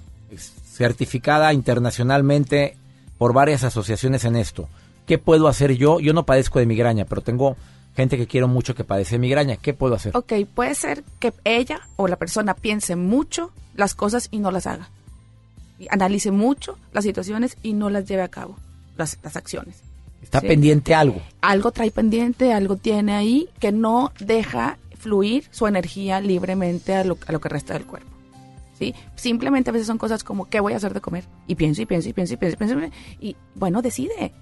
certificada 0.73 1.53
internacionalmente 1.53 2.77
por 3.19 3.33
varias 3.33 3.65
asociaciones 3.65 4.25
en 4.25 4.37
esto. 4.37 4.69
¿Qué 5.07 5.19
puedo 5.19 5.49
hacer 5.49 5.73
yo? 5.77 6.01
Yo 6.01 6.13
no 6.13 6.27
padezco 6.27 6.59
de 6.59 6.67
migraña, 6.67 7.05
pero 7.05 7.23
tengo 7.23 7.57
gente 7.97 8.17
que 8.17 8.27
quiero 8.27 8.49
mucho 8.49 8.75
que 8.75 8.85
padece 8.85 9.15
de 9.15 9.21
migraña. 9.21 9.57
¿Qué 9.57 9.73
puedo 9.73 9.95
hacer? 9.95 10.17
Ok, 10.17 10.33
puede 10.55 10.75
ser 10.75 11.03
que 11.19 11.33
ella 11.45 11.81
o 11.97 12.09
la 12.09 12.17
persona 12.17 12.55
piense 12.55 12.97
mucho 12.97 13.53
las 13.75 13.95
cosas 13.95 14.29
y 14.31 14.39
no 14.39 14.51
las 14.51 14.67
haga. 14.67 14.91
Analice 15.91 16.31
mucho 16.31 16.79
las 16.93 17.05
situaciones 17.05 17.57
y 17.63 17.73
no 17.75 17.91
las 17.91 18.07
lleve 18.07 18.23
a 18.23 18.29
cabo, 18.29 18.57
las, 18.97 19.19
las 19.23 19.37
acciones. 19.37 19.77
Está 20.23 20.41
Sí. 20.41 20.47
pendiente 20.49 20.95
algo. 20.95 21.21
Algo 21.41 21.71
trae 21.71 21.91
pendiente, 21.91 22.53
algo 22.53 22.77
tiene 22.77 23.15
ahí 23.15 23.49
que 23.61 23.73
no 23.73 24.13
deja 24.19 24.79
fluir 24.99 25.45
su 25.51 25.67
energía 25.67 26.21
libremente 26.21 26.95
a 26.95 27.05
lo, 27.05 27.17
a 27.27 27.33
lo 27.33 27.41
que 27.41 27.49
resta 27.49 27.75
del 27.75 27.87
cuerpo. 27.87 28.11
¿Sí? 28.79 28.95
Simplemente 29.15 29.71
a 29.71 29.73
veces 29.73 29.87
son 29.87 29.99
cosas 29.99 30.25
como, 30.25 30.49
¿qué 30.49 30.61
voy 30.61 30.73
a 30.73 30.77
hacer 30.77 30.95
de 30.95 31.01
comer? 31.01 31.25
Y 31.47 31.55
pienso 31.55 31.83
y 31.83 31.87
pienso 31.87 32.09
y 32.09 32.13
pienso 32.13 32.35
y 32.35 32.37
pienso 32.37 32.55
y 32.55 32.57
pienso. 32.57 32.97
Y 33.21 33.37
bueno, 33.55 33.83
decide. 33.83 34.33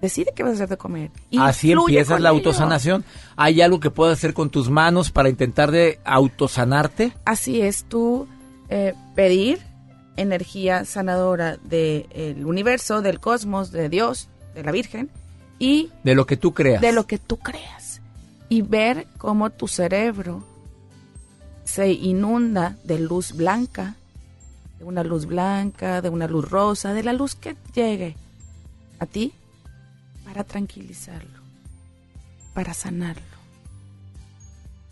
Decide 0.00 0.32
qué 0.36 0.42
vas 0.42 0.52
a 0.52 0.54
hacer 0.56 0.68
de 0.68 0.76
comer. 0.76 1.10
Y 1.30 1.38
Así 1.38 1.72
empiezas 1.72 2.20
la 2.20 2.28
ello. 2.28 2.38
autosanación. 2.38 3.04
¿Hay 3.36 3.62
algo 3.62 3.80
que 3.80 3.90
puedas 3.90 4.18
hacer 4.18 4.34
con 4.34 4.50
tus 4.50 4.68
manos 4.68 5.10
para 5.10 5.30
intentar 5.30 5.70
de 5.70 5.98
autosanarte? 6.04 7.12
Así 7.24 7.62
es, 7.62 7.84
tú 7.84 8.26
eh, 8.68 8.92
pedir 9.14 9.60
energía 10.16 10.84
sanadora 10.84 11.56
del 11.64 12.44
universo, 12.44 13.00
del 13.02 13.18
cosmos, 13.18 13.72
de 13.72 13.88
Dios, 13.88 14.28
de 14.54 14.62
la 14.62 14.72
Virgen 14.72 15.10
y 15.58 15.90
De 16.02 16.14
lo 16.14 16.26
que 16.26 16.36
tú 16.36 16.52
creas. 16.52 16.80
de 16.82 16.92
lo 16.92 17.06
que 17.06 17.18
tú 17.18 17.38
creas. 17.38 18.02
Y 18.50 18.60
ver 18.62 19.06
cómo 19.16 19.48
tu 19.50 19.68
cerebro 19.68 20.44
se 21.64 21.92
inunda 21.92 22.76
de 22.84 22.98
luz 22.98 23.32
blanca, 23.32 23.96
de 24.78 24.84
una 24.84 25.02
luz 25.02 25.26
blanca, 25.26 26.02
de 26.02 26.08
una 26.08 26.28
luz 26.28 26.48
rosa, 26.48 26.92
de 26.92 27.02
la 27.02 27.12
luz 27.12 27.34
que 27.34 27.56
llegue 27.74 28.16
a 28.98 29.06
ti 29.06 29.32
para 30.24 30.44
tranquilizarlo, 30.44 31.40
para 32.54 32.74
sanarlo. 32.74 33.22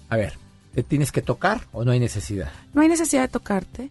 A 0.08 0.16
ver, 0.16 0.34
¿te 0.74 0.82
tienes 0.82 1.10
que 1.10 1.22
tocar 1.22 1.66
o 1.72 1.84
no 1.84 1.92
hay 1.92 2.00
necesidad? 2.00 2.52
No 2.74 2.82
hay 2.82 2.88
necesidad 2.88 3.22
de 3.22 3.28
tocarte. 3.28 3.90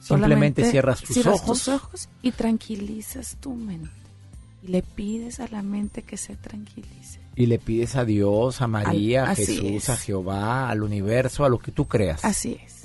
Simplemente 0.00 0.68
cierras 0.68 1.00
tus 1.00 1.14
cierras 1.14 1.36
ojos. 1.36 1.58
tus 1.58 1.68
ojos 1.68 2.08
y 2.22 2.32
tranquilizas 2.32 3.36
tu 3.40 3.54
mente. 3.54 3.90
Y 4.62 4.68
le 4.68 4.82
pides 4.82 5.40
a 5.40 5.48
la 5.48 5.62
mente 5.62 6.02
que 6.02 6.16
se 6.16 6.36
tranquilice. 6.36 7.21
Y 7.34 7.46
le 7.46 7.58
pides 7.58 7.96
a 7.96 8.04
Dios, 8.04 8.60
a 8.60 8.66
María, 8.66 9.30
a 9.30 9.34
Jesús, 9.34 9.60
es. 9.64 9.88
a 9.88 9.96
Jehová, 9.96 10.68
al 10.68 10.82
universo, 10.82 11.44
a 11.44 11.48
lo 11.48 11.58
que 11.58 11.72
tú 11.72 11.86
creas. 11.88 12.24
Así 12.24 12.58
es. 12.64 12.84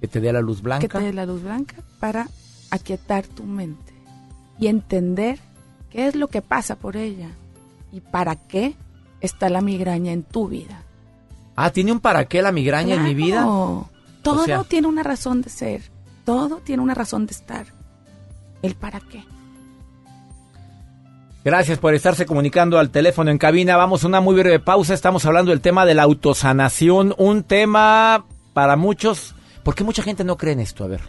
Que 0.00 0.08
te 0.08 0.20
dé 0.20 0.32
la 0.32 0.40
luz 0.40 0.58
Que 0.58 0.62
blanca. 0.64 0.98
te 0.98 1.04
dé 1.04 1.12
la 1.12 1.26
luz 1.26 1.42
blanca 1.42 1.76
para 2.00 2.28
aquietar 2.70 3.26
tu 3.26 3.44
mente 3.44 3.92
y 4.58 4.66
entender 4.66 5.38
qué 5.90 6.08
es 6.08 6.16
lo 6.16 6.26
que 6.28 6.42
pasa 6.42 6.74
por 6.76 6.96
ella 6.96 7.30
y 7.92 8.00
para 8.00 8.34
qué 8.36 8.74
está 9.20 9.48
la 9.48 9.60
migraña 9.60 10.12
en 10.12 10.22
tu 10.24 10.48
vida. 10.48 10.82
Ah, 11.56 11.70
¿tiene 11.70 11.92
un 11.92 12.00
para 12.00 12.26
qué 12.26 12.42
la 12.42 12.52
migraña 12.52 12.94
en 12.96 13.04
mi 13.04 13.14
vida? 13.14 13.42
Claro. 13.42 13.88
Todo 14.22 14.42
O 14.42 14.44
sea- 14.44 14.64
tiene 14.64 14.86
una 14.88 15.02
razón 15.04 15.40
de 15.42 15.50
ser. 15.50 15.82
Todo 16.24 16.56
tiene 16.58 16.82
una 16.82 16.94
razón 16.94 17.26
de 17.26 17.32
estar. 17.32 17.66
El 18.62 18.74
para 18.74 19.00
qué. 19.00 19.24
Gracias 21.48 21.78
por 21.78 21.94
estarse 21.94 22.26
comunicando 22.26 22.78
al 22.78 22.90
teléfono 22.90 23.30
en 23.30 23.38
cabina. 23.38 23.76
Vamos 23.78 24.04
a 24.04 24.06
una 24.06 24.20
muy 24.20 24.34
breve 24.34 24.60
pausa. 24.60 24.92
Estamos 24.92 25.24
hablando 25.24 25.50
del 25.50 25.62
tema 25.62 25.86
de 25.86 25.94
la 25.94 26.02
autosanación. 26.02 27.14
Un 27.16 27.42
tema 27.42 28.26
para 28.52 28.76
muchos. 28.76 29.34
¿Por 29.62 29.74
qué 29.74 29.82
mucha 29.82 30.02
gente 30.02 30.24
no 30.24 30.36
cree 30.36 30.52
en 30.52 30.60
esto? 30.60 30.84
A 30.84 30.88
ver. 30.88 31.00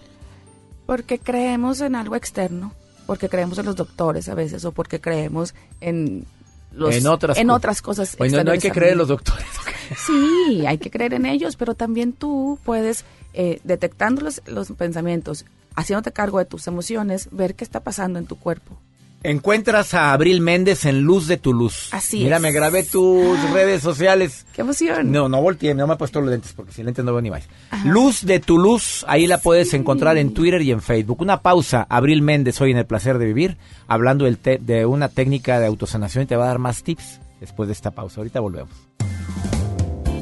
Porque 0.85 1.19
creemos 1.19 1.81
en 1.81 1.93
algo 1.95 2.15
externo. 2.15 2.73
porque 3.05 3.27
creemos 3.27 3.57
en 3.57 3.65
los 3.65 3.75
doctores 3.75 4.29
a 4.29 4.35
veces 4.35 4.63
o 4.65 4.71
porque 4.71 5.01
creemos 5.01 5.55
en 5.81 6.25
los, 6.71 6.95
en 6.95 7.07
otras, 7.07 7.37
en 7.37 7.47
co- 7.47 7.55
otras 7.55 7.81
cosas. 7.81 8.15
Bueno, 8.17 8.41
no 8.43 8.51
hay 8.51 8.59
que 8.59 8.71
creer 8.71 8.93
en 8.93 8.99
los 8.99 9.07
doctores. 9.09 9.45
Sí, 10.05 10.63
hay 10.67 10.77
que 10.77 10.91
creer 10.91 11.15
en 11.15 11.25
ellos, 11.25 11.55
pero 11.55 11.73
también 11.73 12.13
tú 12.13 12.59
puedes, 12.63 13.03
eh, 13.33 13.59
detectando 13.63 14.21
los, 14.21 14.39
los 14.45 14.71
pensamientos, 14.73 15.45
haciéndote 15.75 16.11
cargo 16.13 16.37
de 16.37 16.45
tus 16.45 16.67
emociones, 16.67 17.27
ver 17.31 17.55
qué 17.55 17.63
está 17.63 17.79
pasando 17.79 18.19
en 18.19 18.27
tu 18.27 18.35
cuerpo. 18.37 18.77
Encuentras 19.21 19.93
a 19.93 20.13
Abril 20.13 20.39
Méndez 20.39 20.85
en 20.85 21.01
Luz 21.01 21.27
de 21.27 21.35
tu 21.35 21.53
Luz. 21.53 21.89
Así 21.91 22.19
Mira, 22.23 22.37
es. 22.37 22.41
me 22.41 22.53
grabé 22.53 22.83
tus 22.83 23.37
redes 23.51 23.81
sociales. 23.81 24.45
¡Qué 24.53 24.61
emoción! 24.61 25.11
No, 25.11 25.27
no 25.27 25.41
volteé, 25.41 25.73
no 25.73 25.87
me 25.87 25.95
he 25.95 25.97
puesto 25.97 26.21
los 26.21 26.29
lentes 26.29 26.53
porque 26.53 26.71
sin 26.71 26.85
lentes 26.85 27.03
no 27.03 27.11
veo 27.11 27.21
ni 27.21 27.29
más. 27.29 27.43
Luz 27.83 28.25
de 28.25 28.39
tu 28.39 28.57
Luz, 28.57 29.03
ahí 29.09 29.27
la 29.27 29.37
puedes 29.39 29.73
encontrar 29.73 30.17
en 30.17 30.33
Twitter 30.33 30.61
y 30.61 30.71
en 30.71 30.81
Facebook. 30.81 31.21
Una 31.21 31.41
pausa, 31.41 31.85
Abril 31.89 32.21
Méndez 32.21 32.61
hoy 32.61 32.71
en 32.71 32.77
El 32.77 32.85
Placer 32.85 33.17
de 33.17 33.25
Vivir, 33.25 33.57
hablando 33.87 34.23
del 34.23 34.39
de 34.61 34.85
una 34.85 35.09
técnica 35.09 35.59
de 35.59 35.65
autosanación 35.67 36.23
y 36.23 36.27
te 36.27 36.37
va 36.37 36.45
a 36.45 36.47
dar 36.47 36.59
más 36.59 36.83
tips 36.83 37.19
después 37.41 37.67
de 37.67 37.73
esta 37.73 37.91
pausa. 37.91 38.21
Ahorita 38.21 38.39
volvemos. 38.39 38.71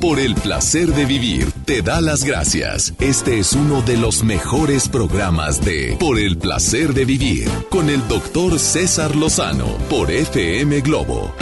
Por 0.01 0.19
el 0.19 0.35
placer 0.35 0.93
de 0.93 1.05
vivir, 1.05 1.51
te 1.65 1.81
da 1.81 2.01
las 2.01 2.23
gracias. 2.23 2.93
Este 2.99 3.39
es 3.39 3.53
uno 3.53 3.81
de 3.81 3.97
los 3.97 4.23
mejores 4.23 4.87
programas 4.89 5.59
de 5.65 5.97
Por 5.99 6.19
el 6.19 6.37
placer 6.37 6.93
de 6.93 7.03
vivir, 7.03 7.49
con 7.69 7.89
el 7.89 8.07
doctor 8.07 8.59
César 8.59 9.15
Lozano, 9.15 9.75
por 9.89 10.11
FM 10.11 10.81
Globo. 10.81 11.33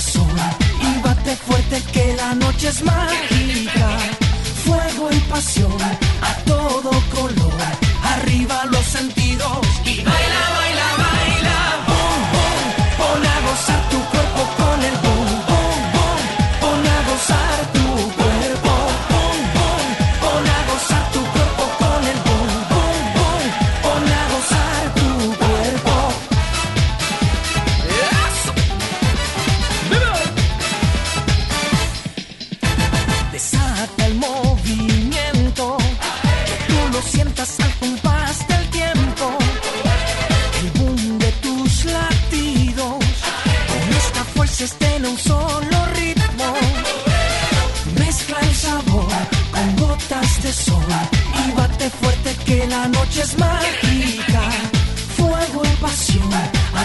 Y 0.00 1.00
bate 1.02 1.36
fuerte 1.36 1.82
que 1.92 2.14
la 2.16 2.34
noche 2.34 2.68
es 2.68 2.82
mágica. 2.82 3.98
Fuego 4.64 5.10
y 5.12 5.18
pasión 5.28 5.76
a 6.22 6.34
todo 6.44 6.90
color. 7.14 7.60
Arriba 8.02 8.64
los 8.70 8.84
sentidos 8.84 9.19
la 52.70 52.88
noche 52.88 53.22
es 53.22 53.36
mágica. 53.36 54.42
Fuego 55.16 55.62
y 55.64 55.76
pasión 55.82 56.32
a 56.32 56.84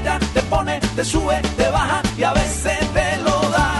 Te 0.00 0.42
pone, 0.42 0.80
te 0.94 1.04
sube, 1.04 1.40
te 1.56 1.68
baja 1.70 2.02
y 2.16 2.22
a 2.22 2.32
veces 2.32 2.78
te 2.92 3.16
lo 3.22 3.50
da. 3.50 3.77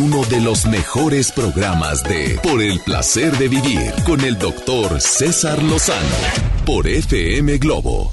Uno 0.00 0.24
de 0.24 0.40
los 0.40 0.64
mejores 0.66 1.30
programas 1.30 2.02
de 2.02 2.38
Por 2.42 2.62
el 2.62 2.80
placer 2.80 3.36
de 3.36 3.48
vivir 3.48 3.92
con 4.06 4.22
el 4.22 4.38
doctor 4.38 4.98
César 4.98 5.62
Lozano 5.62 6.06
por 6.64 6.88
FM 6.88 7.58
Globo. 7.58 8.10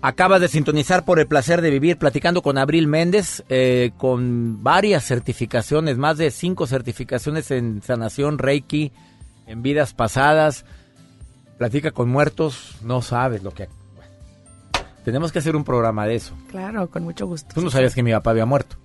Acabas 0.00 0.40
de 0.40 0.48
sintonizar 0.48 1.04
por 1.04 1.18
el 1.18 1.26
placer 1.26 1.60
de 1.60 1.68
vivir 1.68 1.98
platicando 1.98 2.40
con 2.40 2.56
Abril 2.56 2.86
Méndez, 2.86 3.44
eh, 3.50 3.90
con 3.98 4.62
varias 4.62 5.04
certificaciones, 5.04 5.98
más 5.98 6.16
de 6.16 6.30
cinco 6.30 6.66
certificaciones 6.66 7.50
en 7.50 7.82
sanación 7.82 8.38
Reiki, 8.38 8.90
en 9.46 9.62
vidas 9.62 9.92
pasadas. 9.92 10.64
Platica 11.58 11.90
con 11.90 12.08
muertos, 12.08 12.76
no 12.82 13.02
sabes 13.02 13.42
lo 13.42 13.50
que... 13.50 13.68
Tenemos 15.04 15.30
que 15.30 15.40
hacer 15.40 15.56
un 15.56 15.64
programa 15.64 16.06
de 16.06 16.14
eso. 16.14 16.34
Claro, 16.50 16.88
con 16.88 17.02
mucho 17.02 17.26
gusto. 17.26 17.54
Tú 17.54 17.60
no 17.60 17.70
sabías 17.70 17.94
que 17.94 18.02
mi 18.02 18.12
papá 18.12 18.30
había 18.30 18.46
muerto. 18.46 18.76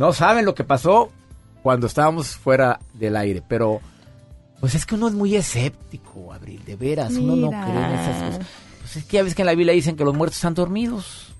No 0.00 0.12
saben 0.14 0.44
lo 0.46 0.54
que 0.54 0.64
pasó 0.64 1.10
cuando 1.62 1.86
estábamos 1.86 2.28
fuera 2.36 2.80
del 2.94 3.16
aire, 3.16 3.42
pero 3.46 3.80
pues 4.58 4.74
es 4.74 4.86
que 4.86 4.94
uno 4.94 5.08
es 5.08 5.14
muy 5.14 5.36
escéptico, 5.36 6.32
Abril, 6.32 6.62
de 6.64 6.74
veras, 6.76 7.12
uno 7.12 7.36
no 7.36 7.50
cree 7.50 7.84
en 7.84 7.92
esas 7.92 8.22
cosas. 8.32 8.46
Pues 8.80 8.96
es 8.96 9.04
que 9.04 9.16
ya 9.18 9.22
ves 9.22 9.34
que 9.34 9.42
en 9.42 9.46
la 9.46 9.54
Biblia 9.54 9.74
dicen 9.74 9.96
que 9.96 10.04
los 10.04 10.14
muertos 10.16 10.36
están 10.38 10.54
dormidos, 10.54 11.34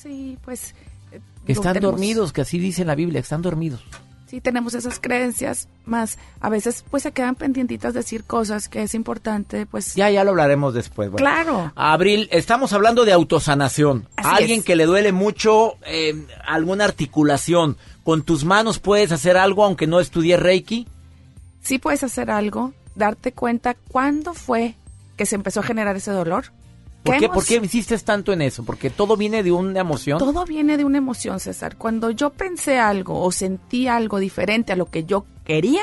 Sí, 0.00 0.38
pues... 0.44 0.74
eh, 1.10 1.20
que 1.44 1.52
están 1.52 1.74
tenemos- 1.74 1.92
dormidos, 1.94 2.32
que 2.32 2.42
así 2.42 2.58
dice 2.60 2.82
en 2.82 2.86
la 2.88 2.94
Biblia, 2.94 3.20
que 3.20 3.24
están 3.24 3.42
dormidos. 3.42 3.82
Sí, 4.28 4.40
tenemos 4.40 4.74
esas 4.74 4.98
creencias, 5.00 5.68
más 5.84 6.18
a 6.40 6.48
veces 6.48 6.84
pues 6.90 7.04
se 7.04 7.12
quedan 7.12 7.36
pendientitas 7.36 7.94
de 7.94 8.00
decir 8.00 8.24
cosas 8.24 8.68
que 8.68 8.82
es 8.82 8.94
importante, 8.94 9.66
pues... 9.66 9.94
Ya, 9.94 10.10
ya 10.10 10.22
lo 10.24 10.30
hablaremos 10.30 10.74
después. 10.74 11.10
bueno. 11.10 11.24
Claro. 11.24 11.72
Abril, 11.76 12.28
estamos 12.32 12.72
hablando 12.72 13.04
de 13.04 13.12
autosanación. 13.12 14.08
Así 14.16 14.28
Alguien 14.42 14.58
es. 14.60 14.64
que 14.64 14.74
le 14.76 14.86
duele 14.86 15.12
mucho 15.12 15.74
eh, 15.86 16.26
alguna 16.46 16.84
articulación. 16.84 17.76
¿Con 18.06 18.22
tus 18.22 18.44
manos 18.44 18.78
puedes 18.78 19.10
hacer 19.10 19.36
algo 19.36 19.64
aunque 19.64 19.88
no 19.88 19.98
estudie 19.98 20.36
Reiki? 20.36 20.86
Sí 21.60 21.80
puedes 21.80 22.04
hacer 22.04 22.30
algo, 22.30 22.72
darte 22.94 23.32
cuenta 23.32 23.74
cuándo 23.74 24.32
fue 24.32 24.76
que 25.16 25.26
se 25.26 25.34
empezó 25.34 25.58
a 25.58 25.64
generar 25.64 25.96
ese 25.96 26.12
dolor. 26.12 26.52
¿Por 27.02 27.16
qué, 27.16 27.28
¿Por 27.28 27.44
qué 27.44 27.56
insistes 27.56 28.04
tanto 28.04 28.32
en 28.32 28.42
eso? 28.42 28.62
Porque 28.62 28.90
todo 28.90 29.16
viene 29.16 29.42
de 29.42 29.50
una 29.50 29.80
emoción. 29.80 30.20
Todo 30.20 30.44
viene 30.44 30.76
de 30.76 30.84
una 30.84 30.98
emoción, 30.98 31.40
César. 31.40 31.78
Cuando 31.78 32.12
yo 32.12 32.30
pensé 32.30 32.78
algo 32.78 33.20
o 33.20 33.32
sentí 33.32 33.88
algo 33.88 34.20
diferente 34.20 34.72
a 34.72 34.76
lo 34.76 34.86
que 34.86 35.02
yo 35.02 35.26
quería, 35.44 35.82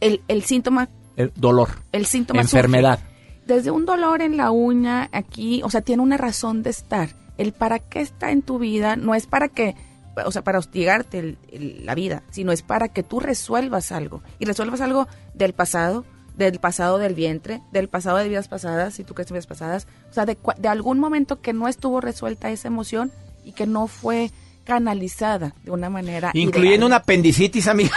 el, 0.00 0.20
el 0.26 0.42
síntoma... 0.42 0.88
El 1.14 1.32
dolor. 1.36 1.68
El 1.92 2.06
síntoma. 2.06 2.40
Enfermedad. 2.40 2.98
Desde 3.46 3.70
un 3.70 3.86
dolor 3.86 4.20
en 4.20 4.36
la 4.36 4.50
uña, 4.50 5.08
aquí, 5.12 5.62
o 5.62 5.70
sea, 5.70 5.80
tiene 5.80 6.02
una 6.02 6.16
razón 6.16 6.64
de 6.64 6.70
estar. 6.70 7.10
El 7.36 7.52
para 7.52 7.78
qué 7.78 8.00
está 8.00 8.32
en 8.32 8.42
tu 8.42 8.58
vida 8.58 8.96
no 8.96 9.14
es 9.14 9.28
para 9.28 9.46
que 9.46 9.76
o 10.24 10.30
sea, 10.30 10.42
para 10.42 10.58
hostigarte 10.58 11.36
la 11.52 11.94
vida, 11.94 12.22
sino 12.30 12.52
es 12.52 12.62
para 12.62 12.88
que 12.88 13.02
tú 13.02 13.20
resuelvas 13.20 13.92
algo. 13.92 14.22
Y 14.38 14.44
resuelvas 14.44 14.80
algo 14.80 15.08
del 15.34 15.52
pasado, 15.52 16.04
del 16.36 16.58
pasado 16.60 16.98
del 16.98 17.14
vientre, 17.14 17.60
del 17.72 17.88
pasado 17.88 18.18
de 18.18 18.28
vidas 18.28 18.48
pasadas, 18.48 18.94
si 18.94 19.04
tú 19.04 19.14
crees 19.14 19.30
en 19.30 19.34
vidas 19.34 19.46
pasadas, 19.46 19.86
o 20.10 20.14
sea, 20.14 20.24
de, 20.26 20.38
de 20.58 20.68
algún 20.68 20.98
momento 20.98 21.40
que 21.40 21.52
no 21.52 21.68
estuvo 21.68 22.00
resuelta 22.00 22.50
esa 22.50 22.68
emoción 22.68 23.12
y 23.44 23.52
que 23.52 23.66
no 23.66 23.86
fue 23.86 24.30
canalizada 24.68 25.54
de 25.64 25.70
una 25.70 25.88
manera. 25.88 26.30
Incluyendo 26.34 26.84
una 26.84 26.96
apendicitis, 26.96 27.66
amiga. 27.68 27.96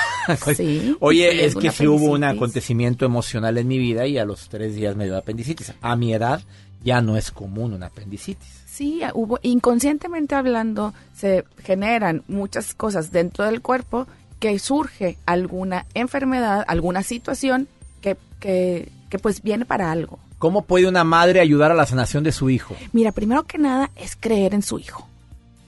Sí. 0.56 0.96
Oye, 1.02 1.46
es 1.46 1.54
que 1.54 1.70
si 1.70 1.86
hubo 1.86 2.12
un 2.12 2.24
acontecimiento 2.24 3.04
emocional 3.04 3.58
en 3.58 3.68
mi 3.68 3.78
vida 3.78 4.08
y 4.08 4.18
a 4.18 4.24
los 4.24 4.48
tres 4.48 4.74
días 4.74 4.96
me 4.96 5.04
dio 5.04 5.18
apendicitis. 5.18 5.74
A 5.82 5.98
mi 5.98 6.14
edad 6.14 6.42
ya 6.82 7.02
no 7.02 7.18
es 7.18 7.32
común 7.32 7.74
una 7.74 7.88
apendicitis. 7.88 8.61
Sí, 8.82 9.00
hubo, 9.14 9.38
inconscientemente 9.44 10.34
hablando, 10.34 10.96
se 11.16 11.46
generan 11.60 12.24
muchas 12.28 12.74
cosas 12.74 13.12
dentro 13.12 13.46
del 13.46 13.62
cuerpo 13.62 14.08
que 14.40 14.58
surge 14.58 15.20
alguna 15.28 15.86
enfermedad, 15.94 16.66
alguna 16.68 17.04
situación 17.04 17.68
que, 18.02 18.18
que, 18.40 18.92
que 19.08 19.20
pues 19.20 19.44
viene 19.44 19.66
para 19.66 19.92
algo. 19.92 20.18
¿Cómo 20.40 20.64
puede 20.64 20.88
una 20.88 21.04
madre 21.04 21.42
ayudar 21.42 21.72
a 21.72 21.76
la 21.76 21.86
sanación 21.86 22.24
de 22.24 22.32
su 22.32 22.50
hijo? 22.50 22.76
Mira, 22.92 23.12
primero 23.12 23.44
que 23.44 23.60
nada 23.60 23.92
es 23.96 24.16
creer 24.20 24.56
en 24.56 24.64
su 24.64 24.80
hijo. 24.80 25.08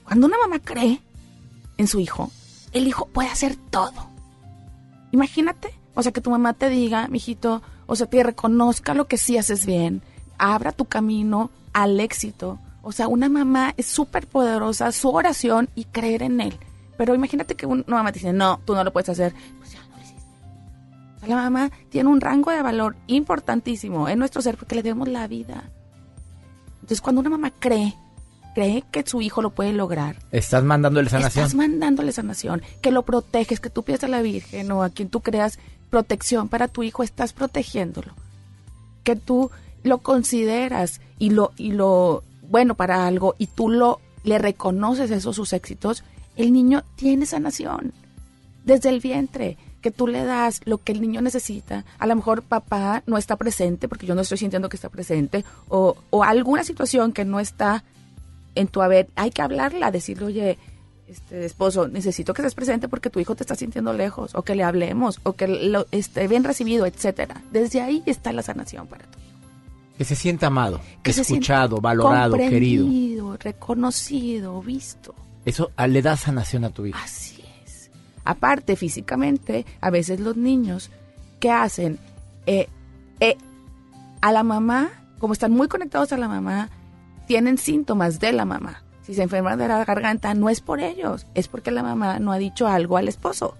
Cuando 0.02 0.26
una 0.26 0.38
mamá 0.38 0.58
cree 0.58 0.98
en 1.78 1.86
su 1.86 2.00
hijo, 2.00 2.32
el 2.72 2.88
hijo 2.88 3.06
puede 3.06 3.28
hacer 3.28 3.54
todo. 3.70 4.08
Imagínate, 5.12 5.72
o 5.94 6.02
sea, 6.02 6.10
que 6.10 6.20
tu 6.20 6.30
mamá 6.30 6.52
te 6.54 6.68
diga, 6.68 7.06
mijito, 7.06 7.62
o 7.86 7.94
sea, 7.94 8.08
te 8.08 8.24
reconozca 8.24 8.92
lo 8.92 9.06
que 9.06 9.18
sí 9.18 9.38
haces 9.38 9.66
bien, 9.66 10.02
abra 10.36 10.72
tu 10.72 10.86
camino 10.86 11.52
al 11.72 12.00
éxito, 12.00 12.58
o 12.84 12.92
sea, 12.92 13.08
una 13.08 13.28
mamá 13.28 13.74
es 13.76 13.86
súper 13.86 14.26
poderosa, 14.26 14.92
su 14.92 15.10
oración 15.10 15.68
y 15.74 15.84
creer 15.84 16.22
en 16.22 16.40
él. 16.40 16.58
Pero 16.96 17.14
imagínate 17.14 17.54
que 17.54 17.66
una 17.66 17.84
mamá 17.86 18.12
te 18.12 18.20
dice, 18.20 18.32
no, 18.32 18.60
tú 18.64 18.74
no 18.74 18.84
lo 18.84 18.92
puedes 18.92 19.08
hacer. 19.08 19.34
Pues 19.58 19.72
ya 19.72 19.80
no 19.82 19.96
lo 19.96 20.02
hiciste. 20.02 20.22
O 21.16 21.20
sea, 21.20 21.28
la 21.28 21.36
mamá 21.36 21.70
tiene 21.90 22.08
un 22.08 22.20
rango 22.20 22.50
de 22.50 22.62
valor 22.62 22.96
importantísimo 23.06 24.08
en 24.08 24.18
nuestro 24.18 24.42
ser 24.42 24.56
porque 24.56 24.76
le 24.76 24.82
debemos 24.82 25.08
la 25.08 25.26
vida. 25.26 25.70
Entonces, 26.74 27.00
cuando 27.00 27.20
una 27.20 27.30
mamá 27.30 27.50
cree, 27.58 27.94
cree 28.54 28.84
que 28.90 29.04
su 29.06 29.20
hijo 29.22 29.42
lo 29.42 29.50
puede 29.50 29.72
lograr. 29.72 30.16
Estás 30.30 30.62
mandándole 30.62 31.08
sanación. 31.08 31.44
Estás 31.44 31.54
mandándole 31.56 32.12
sanación, 32.12 32.62
que 32.80 32.90
lo 32.90 33.02
proteges, 33.02 33.58
que 33.58 33.70
tú 33.70 33.82
pides 33.82 34.04
a 34.04 34.08
la 34.08 34.22
Virgen 34.22 34.70
o 34.70 34.82
a 34.82 34.90
quien 34.90 35.08
tú 35.08 35.20
creas 35.20 35.58
protección 35.90 36.48
para 36.48 36.68
tu 36.68 36.82
hijo, 36.82 37.02
estás 37.02 37.32
protegiéndolo. 37.32 38.12
Que 39.02 39.16
tú 39.16 39.50
lo 39.82 39.98
consideras 39.98 41.00
y 41.18 41.30
lo, 41.30 41.52
y 41.56 41.72
lo 41.72 42.22
bueno 42.48 42.74
para 42.74 43.06
algo 43.06 43.34
y 43.38 43.46
tú 43.46 43.68
lo 43.68 44.00
le 44.22 44.38
reconoces 44.38 45.10
esos 45.10 45.36
sus 45.36 45.52
éxitos, 45.52 46.02
el 46.36 46.52
niño 46.52 46.82
tiene 46.96 47.26
sanación 47.26 47.92
desde 48.64 48.88
el 48.88 49.00
vientre 49.00 49.58
que 49.82 49.90
tú 49.90 50.06
le 50.06 50.24
das 50.24 50.62
lo 50.64 50.78
que 50.78 50.92
el 50.92 51.02
niño 51.02 51.20
necesita. 51.20 51.84
A 51.98 52.06
lo 52.06 52.16
mejor 52.16 52.42
papá 52.42 53.02
no 53.06 53.18
está 53.18 53.36
presente 53.36 53.86
porque 53.86 54.06
yo 54.06 54.14
no 54.14 54.22
estoy 54.22 54.38
sintiendo 54.38 54.70
que 54.70 54.76
está 54.76 54.88
presente 54.88 55.44
o, 55.68 55.96
o 56.08 56.24
alguna 56.24 56.64
situación 56.64 57.12
que 57.12 57.26
no 57.26 57.38
está 57.38 57.84
en 58.54 58.66
tu 58.68 58.80
haber. 58.80 59.08
Hay 59.14 59.30
que 59.30 59.42
hablarla, 59.42 59.90
decirle, 59.90 60.24
oye, 60.24 60.58
este 61.06 61.44
esposo, 61.44 61.86
necesito 61.86 62.32
que 62.32 62.40
estés 62.40 62.54
presente 62.54 62.88
porque 62.88 63.10
tu 63.10 63.20
hijo 63.20 63.34
te 63.34 63.42
está 63.42 63.54
sintiendo 63.56 63.92
lejos 63.92 64.34
o 64.34 64.42
que 64.42 64.54
le 64.54 64.62
hablemos 64.62 65.20
o 65.22 65.34
que 65.34 65.48
lo 65.48 65.86
esté 65.90 66.28
bien 66.28 66.44
recibido, 66.44 66.86
etcétera. 66.86 67.42
Desde 67.52 67.82
ahí 67.82 68.02
está 68.06 68.32
la 68.32 68.42
sanación 68.42 68.86
para 68.86 69.04
tu 69.04 69.18
que 69.96 70.04
se 70.04 70.16
sienta 70.16 70.48
amado, 70.48 70.80
escuchado, 71.04 71.80
valorado, 71.80 72.36
querido. 72.36 73.36
reconocido, 73.38 74.60
visto. 74.60 75.14
Eso 75.44 75.70
ah, 75.76 75.86
le 75.86 76.02
da 76.02 76.16
sanación 76.16 76.64
a 76.64 76.70
tu 76.70 76.86
hijo. 76.86 76.98
Así 77.02 77.42
es. 77.64 77.90
Aparte, 78.24 78.76
físicamente, 78.76 79.66
a 79.80 79.90
veces 79.90 80.20
los 80.20 80.36
niños, 80.36 80.90
¿qué 81.38 81.50
hacen? 81.50 81.98
Eh, 82.46 82.68
eh, 83.20 83.36
a 84.20 84.32
la 84.32 84.42
mamá, 84.42 84.90
como 85.18 85.32
están 85.32 85.52
muy 85.52 85.68
conectados 85.68 86.12
a 86.12 86.16
la 86.16 86.28
mamá, 86.28 86.70
tienen 87.26 87.58
síntomas 87.58 88.20
de 88.20 88.32
la 88.32 88.44
mamá. 88.44 88.82
Si 89.02 89.14
se 89.14 89.22
enferman 89.22 89.58
de 89.58 89.68
la 89.68 89.84
garganta, 89.84 90.32
no 90.34 90.48
es 90.48 90.60
por 90.62 90.80
ellos, 90.80 91.26
es 91.34 91.48
porque 91.48 91.70
la 91.70 91.82
mamá 91.82 92.18
no 92.18 92.32
ha 92.32 92.38
dicho 92.38 92.66
algo 92.66 92.96
al 92.96 93.08
esposo. 93.08 93.54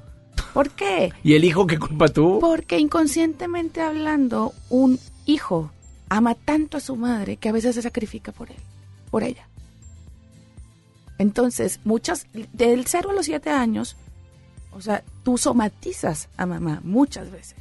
¿Por 0.55 0.70
qué? 0.70 1.12
¿Y 1.22 1.35
el 1.35 1.45
hijo 1.45 1.66
qué 1.66 1.78
culpa 1.78 2.09
tú? 2.09 2.39
Porque 2.41 2.78
inconscientemente 2.78 3.82
hablando, 3.82 4.53
un 4.70 4.99
hijo 5.26 5.70
ama 6.17 6.35
tanto 6.35 6.77
a 6.77 6.81
su 6.81 6.97
madre 6.97 7.37
que 7.37 7.49
a 7.49 7.53
veces 7.53 7.75
se 7.75 7.83
sacrifica 7.83 8.31
por 8.31 8.51
él, 8.51 8.57
por 9.11 9.25
ella. 9.25 9.49
Entonces, 11.19 11.81
muchas, 11.85 12.27
del 12.53 12.87
0 12.87 13.11
a 13.11 13.15
los 13.15 13.27
7 13.27 13.51
años, 13.51 13.97
o 14.73 14.81
sea, 14.81 15.03
tú 15.25 15.39
somatizas 15.39 16.29
a 16.37 16.47
mamá 16.47 16.81
muchas 16.85 17.31
veces. 17.31 17.57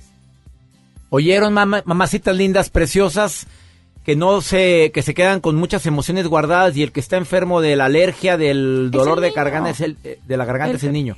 ¿Oyeron, 1.09 1.53
mamacitas 1.53 2.35
lindas, 2.35 2.69
preciosas? 2.69 3.45
Que 4.03 4.15
no 4.15 4.41
se 4.41 4.91
que 4.93 5.01
se 5.01 5.13
quedan 5.13 5.39
con 5.39 5.55
muchas 5.55 5.85
emociones 5.85 6.27
guardadas 6.27 6.75
y 6.75 6.83
el 6.83 6.91
que 6.91 6.99
está 6.99 7.17
enfermo 7.17 7.61
de 7.61 7.75
la 7.75 7.85
alergia, 7.85 8.37
del 8.37 8.91
dolor 8.91 9.21
de 9.21 9.31
garganta 9.31 9.69
es 9.69 9.81
el 9.81 9.97
eh, 10.03 10.19
de 10.25 10.37
la 10.37 10.45
garganta 10.45 10.77
es 10.77 10.83
el 10.83 10.91
niño. 10.91 11.15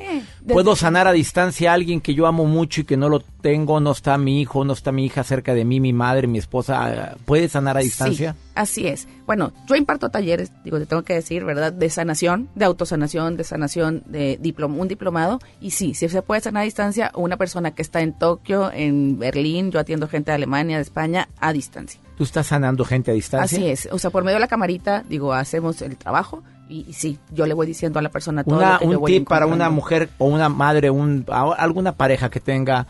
Puedo 0.48 0.76
sanar 0.76 1.08
a 1.08 1.12
distancia 1.12 1.72
a 1.72 1.74
alguien 1.74 2.02
que 2.02 2.14
yo 2.14 2.28
amo 2.28 2.46
mucho 2.46 2.82
y 2.82 2.84
que 2.84 2.98
no 2.98 3.10
lo 3.10 3.20
tengo, 3.20 3.80
no 3.80 3.92
está 3.92 4.18
mi 4.18 4.42
hijo, 4.42 4.64
no 4.64 4.74
está 4.74 4.92
mi 4.92 5.06
hija 5.06 5.24
cerca 5.24 5.54
de 5.54 5.66
mí, 5.66 5.80
mi 5.80 5.94
madre, 5.94 6.28
mi 6.28 6.38
esposa, 6.38 7.16
¿puede 7.26 7.50
sanar 7.50 7.78
a 7.78 7.80
distancia? 7.80 8.34
Sí, 8.34 8.40
así 8.54 8.88
es. 8.88 9.08
Bueno, 9.26 9.52
yo 9.68 9.76
imparto 9.76 10.10
talleres, 10.10 10.52
digo, 10.64 10.78
te 10.78 10.86
tengo 10.86 11.04
que 11.04 11.16
decir, 11.16 11.44
¿verdad? 11.44 11.74
De 11.74 11.90
sanación, 11.90 12.50
de 12.54 12.66
autosanación, 12.66 13.38
de 13.38 13.44
sanación, 13.44 14.04
de 14.06 14.38
diploma, 14.40 14.76
un 14.76 14.88
diplomado 14.88 15.40
y 15.60 15.72
sí, 15.72 15.96
sí 15.96 16.08
se 16.08 16.22
puede 16.22 16.42
sanar 16.42 16.62
a 16.62 16.66
distancia 16.66 17.12
una 17.16 17.38
persona 17.38 17.72
que 17.72 17.82
está 17.82 18.02
en 18.02 18.14
Tokio, 18.14 18.72
en 18.72 19.18
Berlín, 19.18 19.72
yo 19.72 19.80
atiendo 19.80 20.08
gente 20.08 20.30
de 20.30 20.36
Alemania, 20.36 20.78
de 20.78 20.84
España 20.84 21.30
a 21.40 21.52
distancia. 21.52 22.05
¿Tú 22.18 22.24
estás 22.24 22.48
sanando 22.48 22.86
gente 22.86 23.12
a 23.12 23.14
distancia? 23.14 23.58
Así 23.58 23.68
es. 23.68 23.90
O 23.92 24.00
sea, 24.00 24.10
por 24.10 24.24
medio 24.24 24.38
de 24.38 24.42
la 24.42 24.48
camarita, 24.48 25.04
digo, 25.08 25.34
hacemos 25.34 25.82
el 25.82 25.98
trabajo 25.98 26.44
y, 26.70 26.94
sí, 26.94 27.20
yo 27.32 27.46
le 27.46 27.54
voy 27.54 27.68
diciendo 27.68 28.00
a 28.00 28.02
la 28.02 28.10
persona 28.10 28.44
todo 28.44 28.60
lo 28.60 28.80
que 28.80 28.86
Un 28.86 29.06
tip 29.06 29.28
para 29.28 29.46
una 29.46 29.70
mujer 29.70 30.10
o 30.18 30.26
una 30.26 30.50
madre, 30.50 30.90
un, 30.90 31.26
alguna 31.30 31.92
pareja 31.92 32.30
que 32.30 32.40
tenga 32.40 32.88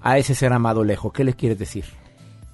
a 0.00 0.16
ese 0.18 0.34
ser 0.34 0.52
amado 0.52 0.84
lejos, 0.84 1.12
¿qué 1.12 1.24
le 1.24 1.34
quieres 1.34 1.58
decir? 1.58 1.84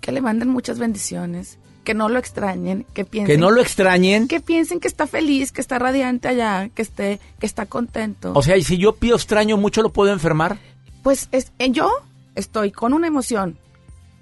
Que 0.01 0.13
le 0.13 0.21
manden 0.21 0.49
muchas 0.49 0.79
bendiciones, 0.79 1.59
que 1.85 1.95
no 1.95 2.09
lo 2.09 2.19
extrañen, 2.19 2.87
que 2.95 3.05
piensen... 3.05 3.35
Que 3.35 3.41
no 3.41 3.51
lo 3.51 3.61
extrañen. 3.61 4.27
Que 4.27 4.41
piensen 4.41 4.81
que 4.81 4.89
está 4.89 5.07
feliz, 5.07 5.53
que 5.53 5.61
está 5.61 5.79
radiante 5.79 6.29
allá, 6.29 6.71
que 6.75 6.83
esté, 6.83 7.21
que 7.39 7.47
está 7.47 7.67
contento. 7.67 8.33
O 8.35 8.43
sea, 8.43 8.57
y 8.57 8.65
si 8.65 8.79
yo 8.79 8.97
pido 8.97 9.17
extraño 9.17 9.57
mucho, 9.57 9.83
¿lo 9.83 9.91
puedo 9.91 10.13
enfermar? 10.13 10.59
Pues 11.03 11.29
es, 11.33 11.53
eh, 11.59 11.71
yo 11.71 11.91
estoy 12.35 12.73
con 12.73 12.95
una 12.95 13.07
emoción 13.07 13.59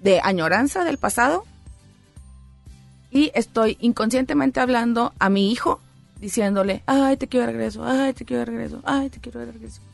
de 0.03 0.21
añoranza 0.23 0.85
del 0.85 0.99
pasado 0.99 1.45
y 3.13 3.31
estoy 3.35 3.77
inconscientemente 3.81 4.59
hablando 4.59 5.13
a 5.19 5.29
mi 5.29 5.53
hijo 5.53 5.81
diciéndole, 6.19 6.83
ay, 6.87 7.19
te 7.19 7.29
quiero 7.29 7.47
de 7.47 7.53
regreso, 7.53 7.85
ay, 7.85 8.15
te 8.15 8.25
quiero 8.25 8.41
de 8.41 8.47
regreso, 8.47 8.81
ay, 8.85 9.11
te 9.11 9.21
quiero 9.21 9.41
de 9.41 9.53
regreso. 9.53 9.83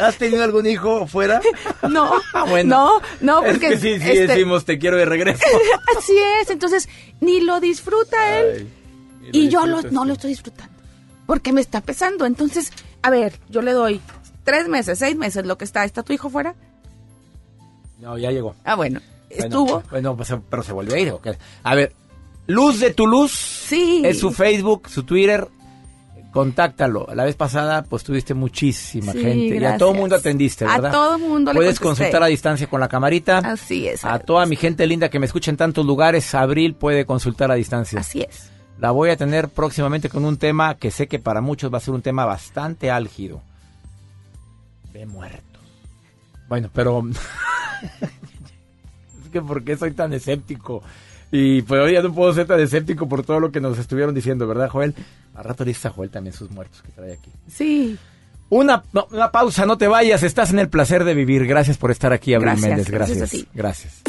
¿Has 0.00 0.16
tenido 0.16 0.42
algún 0.42 0.66
hijo 0.66 1.06
fuera? 1.06 1.40
No, 1.88 2.12
ah, 2.34 2.46
no, 2.64 3.00
no, 3.20 3.42
porque... 3.42 3.68
Es 3.68 3.80
que 3.80 3.88
sí, 3.98 4.00
sí 4.00 4.10
este 4.10 4.28
decimos 4.28 4.64
te 4.64 4.78
quiero 4.78 4.96
de 4.96 5.04
regreso. 5.04 5.42
Así 5.98 6.16
es, 6.40 6.50
entonces 6.50 6.88
ni 7.20 7.40
lo 7.40 7.60
disfruta 7.60 8.38
él 8.38 8.68
y, 9.32 9.48
yo 9.48 9.66
no 9.66 10.04
lo 10.04 10.12
estoy 10.12 10.30
disfrutando 10.30 10.72
porque 11.26 11.52
me 11.52 11.60
está 11.60 11.80
pesando. 11.80 12.26
Entonces, 12.26 12.72
a 13.02 13.10
ver, 13.10 13.38
yo 13.48 13.62
le 13.62 13.72
doy 13.72 14.00
tres 14.44 14.68
meses, 14.68 14.98
seis 14.98 15.16
meses, 15.16 15.46
lo 15.46 15.58
que 15.58 15.64
está. 15.64 15.84
¿Está 15.84 16.02
tu 16.02 16.12
hijo 16.12 16.30
fuera? 16.30 16.54
No, 17.98 18.18
ya 18.18 18.30
llegó. 18.30 18.54
Ah, 18.64 18.74
bueno 18.74 19.00
estuvo. 19.30 19.82
Bueno, 19.90 20.16
pues, 20.16 20.34
pero 20.50 20.62
se 20.62 20.72
volvió 20.72 20.94
a 20.94 20.98
ir. 20.98 21.14
A 21.62 21.74
ver, 21.74 21.94
Luz 22.50 22.80
de 22.80 22.92
tu 22.92 23.06
Luz. 23.06 23.30
Sí. 23.30 24.02
Es 24.04 24.18
su 24.18 24.32
Facebook, 24.32 24.88
su 24.88 25.04
Twitter. 25.04 25.46
Contáctalo. 26.32 27.08
La 27.14 27.24
vez 27.24 27.34
pasada, 27.34 27.82
pues 27.82 28.04
tuviste 28.04 28.34
muchísima 28.34 29.12
gente. 29.12 29.56
Y 29.56 29.64
a 29.64 29.76
todo 29.76 29.94
mundo 29.94 30.14
atendiste, 30.14 30.64
¿verdad? 30.64 30.86
A 30.86 30.90
todo 30.92 31.18
mundo 31.18 31.52
Puedes 31.52 31.80
consultar 31.80 32.22
a 32.22 32.26
distancia 32.26 32.68
con 32.68 32.80
la 32.80 32.88
camarita. 32.88 33.38
Así 33.38 33.88
es. 33.88 34.04
A 34.04 34.18
toda 34.20 34.46
mi 34.46 34.56
gente 34.56 34.86
linda 34.86 35.08
que 35.08 35.18
me 35.18 35.26
escucha 35.26 35.50
en 35.50 35.56
tantos 35.56 35.84
lugares, 35.84 36.32
Abril 36.34 36.74
puede 36.74 37.04
consultar 37.04 37.50
a 37.50 37.54
distancia. 37.54 38.00
Así 38.00 38.22
es. 38.22 38.50
La 38.78 38.92
voy 38.92 39.10
a 39.10 39.16
tener 39.16 39.48
próximamente 39.48 40.08
con 40.08 40.24
un 40.24 40.36
tema 40.36 40.76
que 40.76 40.90
sé 40.90 41.06
que 41.06 41.18
para 41.18 41.40
muchos 41.40 41.72
va 41.72 41.78
a 41.78 41.80
ser 41.80 41.94
un 41.94 42.02
tema 42.02 42.24
bastante 42.24 42.90
álgido. 42.90 43.42
De 44.92 45.06
muertos. 45.06 45.62
Bueno, 46.48 46.70
pero... 46.72 47.02
que 49.30 49.40
¿por 49.40 49.64
qué 49.64 49.76
soy 49.76 49.92
tan 49.92 50.12
escéptico? 50.12 50.82
Y 51.32 51.62
pues 51.62 51.80
hoy 51.80 51.92
ya 51.92 52.02
no 52.02 52.12
puedo 52.12 52.32
ser 52.34 52.46
tan 52.46 52.58
escéptico 52.60 53.08
por 53.08 53.22
todo 53.24 53.38
lo 53.40 53.52
que 53.52 53.60
nos 53.60 53.78
estuvieron 53.78 54.14
diciendo, 54.14 54.46
¿verdad, 54.48 54.68
Joel? 54.68 54.94
A 55.34 55.42
rato 55.42 55.64
dice 55.64 55.88
a 55.88 55.90
Joel 55.92 56.10
también 56.10 56.34
sus 56.34 56.50
muertos 56.50 56.82
que 56.82 56.90
trae 56.90 57.12
aquí. 57.12 57.30
Sí. 57.48 57.96
Una, 58.48 58.82
una 59.12 59.30
pausa, 59.30 59.64
no 59.64 59.78
te 59.78 59.86
vayas, 59.86 60.24
estás 60.24 60.50
en 60.50 60.58
el 60.58 60.68
placer 60.68 61.04
de 61.04 61.14
vivir. 61.14 61.46
Gracias 61.46 61.78
por 61.78 61.92
estar 61.92 62.12
aquí, 62.12 62.34
Abril 62.34 62.50
Gracias, 62.50 62.68
Méndez. 62.68 62.90
gracias 62.90 63.18
Gracias. 63.18 63.40
a 63.40 63.44
ti. 63.44 63.48
Gracias. 63.54 64.02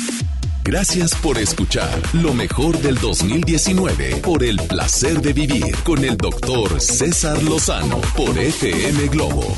Gracias 0.64 1.16
por 1.16 1.38
escuchar 1.38 1.90
lo 2.14 2.34
mejor 2.34 2.78
del 2.80 2.96
2019 2.96 4.18
por 4.24 4.44
el 4.44 4.58
placer 4.68 5.20
de 5.22 5.34
vivir 5.34 5.76
con 5.84 6.04
el 6.04 6.18
doctor 6.18 6.80
César 6.82 7.42
Lozano 7.44 8.00
por 8.16 8.38
FM 8.38 9.08
Globo. 9.10 9.58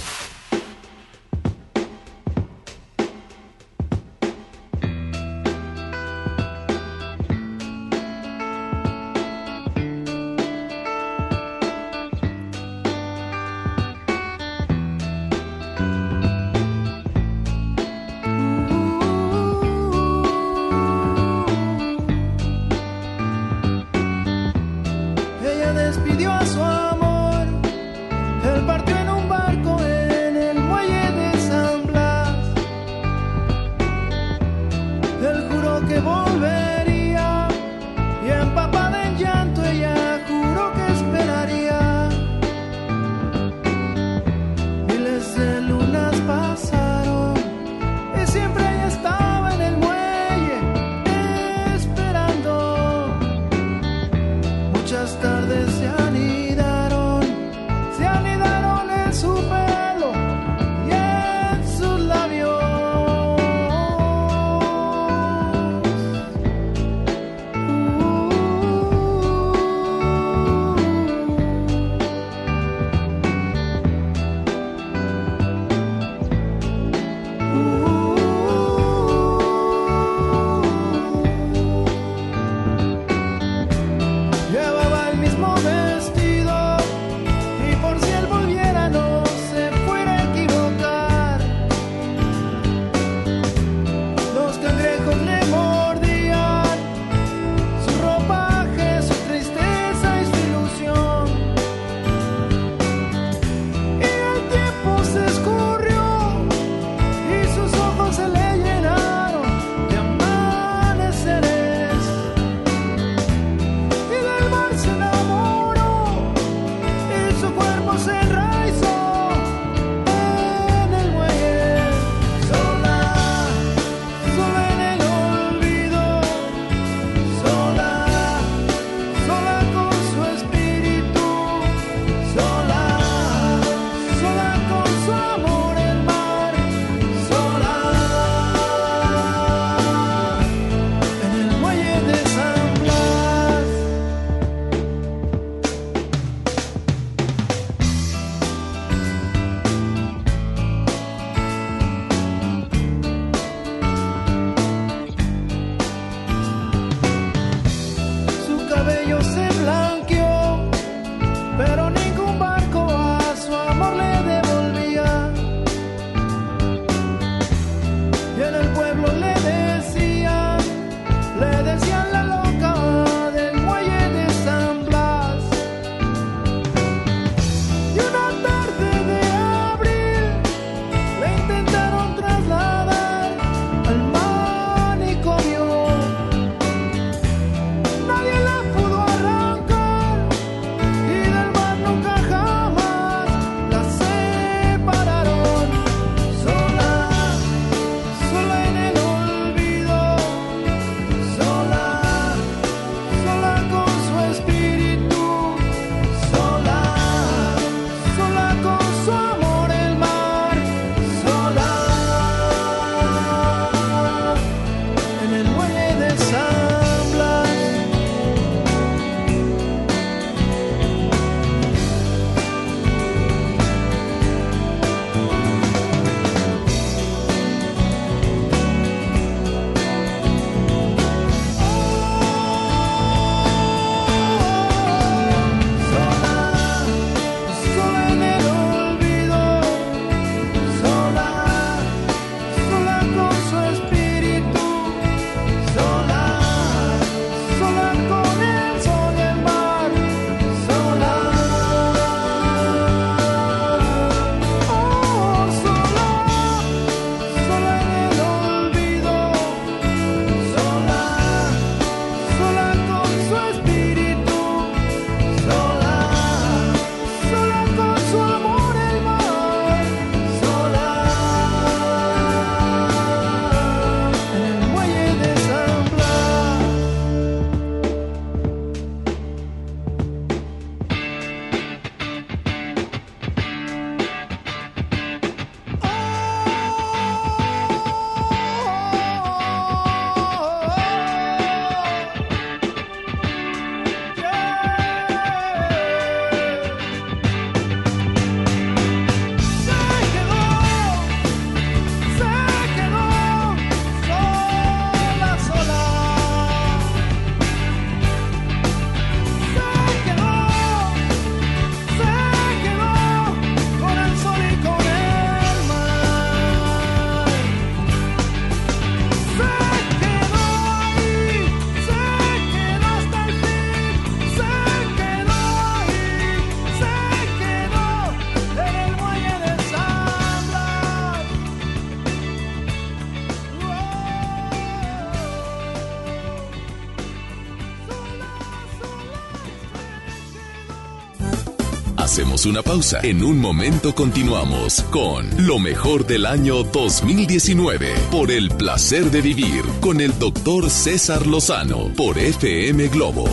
Una 342.46 342.62
pausa. 342.62 343.00
En 343.04 343.24
un 343.24 343.40
momento 343.40 343.96
continuamos 343.96 344.82
con 344.92 345.30
lo 345.48 345.60
mejor 345.60 346.06
del 346.06 346.26
año 346.26 346.64
2019 346.64 347.94
por 348.12 348.32
el 348.32 348.50
placer 348.50 349.06
de 349.06 349.22
vivir 349.22 349.64
con 349.80 350.02
el 350.02 350.18
doctor 350.20 350.70
César 350.70 351.26
Lozano 351.26 351.94
por 351.96 352.18
FM 352.18 352.88
Globo. 352.90 353.24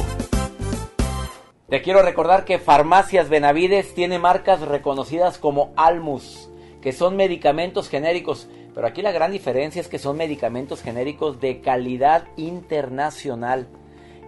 Te 1.69 1.83
quiero 1.83 2.03
recordar 2.03 2.45
que 2.45 2.61
Farmacias 2.61 3.29
Benavides 3.29 3.95
tiene 3.95 4.21
marcas 4.21 4.61
reconocidas 4.61 5.39
como 5.39 5.73
Almus, 5.77 6.49
que 6.81 6.93
son 6.93 7.17
medicamentos 7.17 7.89
genéricos, 7.89 8.49
pero 8.75 8.87
aquí 8.87 9.03
la 9.03 9.11
gran 9.13 9.33
diferencia 9.33 9.81
es 9.81 9.89
que 9.89 9.99
son 9.99 10.19
medicamentos 10.19 10.83
genéricos 10.83 11.41
de 11.41 11.61
calidad 11.61 12.29
internacional. 12.37 13.67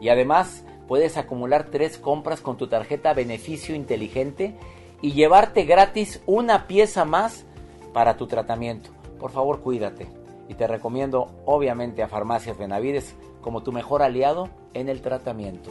Y 0.00 0.08
además 0.08 0.64
puedes 0.92 1.16
acumular 1.16 1.70
tres 1.70 1.96
compras 1.96 2.42
con 2.42 2.58
tu 2.58 2.66
tarjeta 2.66 3.14
Beneficio 3.14 3.74
Inteligente 3.74 4.54
y 5.00 5.12
llevarte 5.12 5.64
gratis 5.64 6.20
una 6.26 6.66
pieza 6.66 7.06
más 7.06 7.46
para 7.94 8.18
tu 8.18 8.26
tratamiento. 8.26 8.90
Por 9.18 9.30
favor, 9.30 9.62
cuídate. 9.62 10.06
Y 10.50 10.54
te 10.54 10.66
recomiendo 10.66 11.30
obviamente 11.46 12.02
a 12.02 12.08
Farmacias 12.08 12.58
Benavides 12.58 13.16
como 13.40 13.62
tu 13.62 13.72
mejor 13.72 14.02
aliado 14.02 14.50
en 14.74 14.90
el 14.90 15.00
tratamiento. 15.00 15.70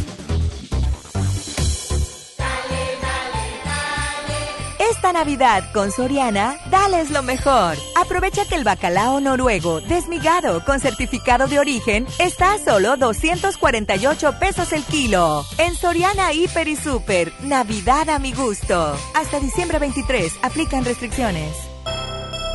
Esta 5.11 5.25
Navidad 5.25 5.63
con 5.73 5.91
Soriana, 5.91 6.55
dales 6.69 7.11
lo 7.11 7.21
mejor. 7.21 7.75
Aprovecha 7.99 8.45
que 8.45 8.55
el 8.55 8.63
bacalao 8.63 9.19
noruego 9.19 9.81
desmigado 9.81 10.63
con 10.63 10.79
certificado 10.79 11.47
de 11.47 11.59
origen 11.59 12.07
está 12.17 12.53
a 12.53 12.59
solo 12.59 12.95
248 12.95 14.39
pesos 14.39 14.71
el 14.71 14.85
kilo. 14.85 15.43
En 15.57 15.75
Soriana 15.75 16.31
Hiper 16.31 16.69
y 16.69 16.77
Super, 16.77 17.33
Navidad 17.41 18.09
a 18.09 18.19
mi 18.19 18.31
gusto. 18.31 18.95
Hasta 19.13 19.41
diciembre 19.41 19.79
23, 19.79 20.31
aplican 20.43 20.85
restricciones. 20.85 21.57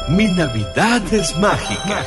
Mi 0.09 0.25
Navidad 0.25 1.03
es 1.13 1.37
mágica. 1.37 2.07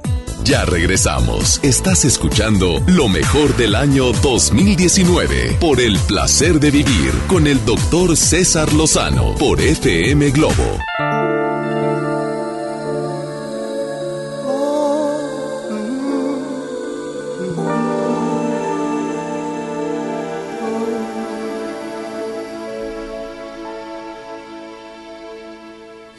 Ya 0.43 0.65
regresamos. 0.65 1.59
Estás 1.63 2.03
escuchando 2.03 2.81
lo 2.87 3.07
mejor 3.07 3.55
del 3.57 3.75
año 3.75 4.11
2019 4.11 5.57
por 5.59 5.79
el 5.79 5.97
placer 5.99 6.59
de 6.59 6.71
vivir 6.71 7.11
con 7.27 7.45
el 7.45 7.63
doctor 7.63 8.17
César 8.17 8.73
Lozano 8.73 9.35
por 9.35 9.61
FM 9.61 10.31
Globo. 10.31 10.79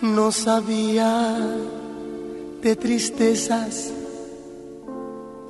No 0.01 0.31
sabía 0.31 1.37
de 2.63 2.77
tristezas 2.77 3.93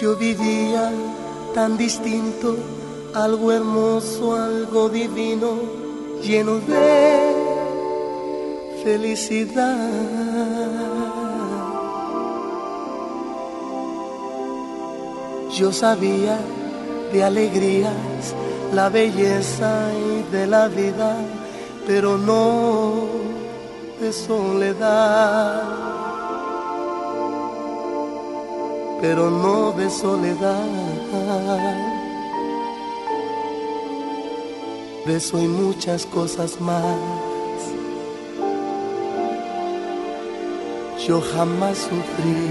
Yo 0.00 0.16
vivía 0.16 0.90
tan 1.52 1.76
distinto, 1.76 2.56
algo 3.12 3.52
hermoso, 3.52 4.34
algo 4.34 4.88
divino, 4.88 5.50
lleno 6.22 6.54
de 6.60 7.34
felicidad. 8.82 9.76
Yo 15.54 15.70
sabía 15.70 16.38
de 17.12 17.22
alegrías, 17.22 18.34
la 18.72 18.88
belleza 18.88 19.90
y 19.92 20.22
de 20.32 20.46
la 20.46 20.68
vida, 20.68 21.14
pero 21.86 22.16
no 22.16 22.94
de 24.00 24.14
soledad. 24.14 25.89
Pero 29.00 29.30
no 29.30 29.72
de 29.72 29.88
soledad. 29.88 30.66
De 35.06 35.16
eso 35.16 35.38
y 35.38 35.48
muchas 35.48 36.04
cosas 36.04 36.60
más. 36.60 36.84
Yo 41.06 41.20
jamás 41.32 41.78
sufrí. 41.78 42.48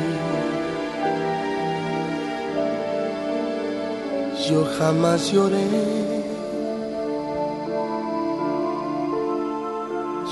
Yo 4.49 4.65
jamás 4.79 5.31
lloré. 5.31 5.67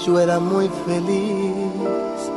Yo 0.03 0.19
era 0.19 0.39
muy 0.39 0.67
feliz. 0.87 2.36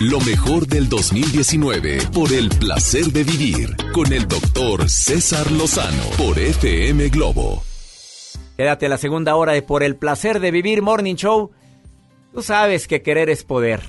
Lo 0.00 0.20
mejor 0.20 0.66
del 0.66 0.90
2019 0.90 2.00
por 2.12 2.32
el 2.34 2.50
placer 2.50 3.06
de 3.06 3.24
vivir 3.24 3.74
con 3.94 4.12
el 4.12 4.28
doctor 4.28 4.90
César 4.90 5.50
Lozano 5.50 6.02
por 6.18 6.38
FM 6.38 7.08
Globo. 7.08 7.62
Quédate 8.58 8.86
a 8.86 8.88
la 8.90 8.98
segunda 8.98 9.36
hora 9.36 9.52
de 9.54 9.62
Por 9.62 9.82
el 9.82 9.96
placer 9.96 10.40
de 10.40 10.50
vivir 10.50 10.82
Morning 10.82 11.14
Show. 11.14 11.52
Tú 12.34 12.42
sabes 12.42 12.86
que 12.86 13.00
querer 13.00 13.30
es 13.30 13.42
poder. 13.42 13.80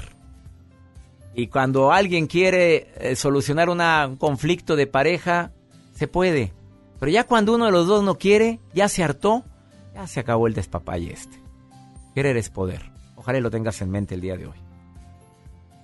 Y 1.35 1.47
cuando 1.47 1.91
alguien 1.91 2.27
quiere 2.27 2.87
eh, 2.95 3.17
solucionar 3.17 3.69
un 3.69 4.15
conflicto 4.15 4.77
de 4.77 4.87
pareja, 4.87 5.51
se 5.93 6.07
puede. 6.07 6.53
Pero 7.01 7.11
ya 7.11 7.25
cuando 7.25 7.53
uno 7.53 7.65
de 7.65 7.71
los 7.71 7.85
dos 7.85 8.01
no 8.01 8.17
quiere, 8.17 8.61
ya 8.73 8.87
se 8.87 9.03
hartó, 9.03 9.43
ya 9.93 10.07
se 10.07 10.21
acabó 10.21 10.47
el 10.47 10.53
despapalle 10.53 11.11
este. 11.11 11.37
Querer 12.15 12.37
es 12.37 12.49
poder. 12.49 12.91
Ojalá 13.17 13.41
lo 13.41 13.51
tengas 13.51 13.81
en 13.81 13.89
mente 13.89 14.15
el 14.15 14.21
día 14.21 14.37
de 14.37 14.47
hoy. 14.47 14.68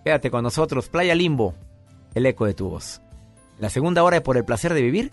Quédate 0.06 0.30
con 0.30 0.44
nosotros, 0.44 0.88
Playa 0.88 1.16
Limbo, 1.16 1.56
el 2.14 2.28
eco 2.28 2.46
de 2.46 2.54
tu 2.54 2.70
voz. 2.70 3.02
La 3.58 3.72
segunda 3.72 4.04
hora 4.04 4.18
de 4.18 4.22
Por 4.22 4.38
el 4.38 4.46
placer 4.46 4.72
de 4.76 4.84
vivir, 4.84 5.12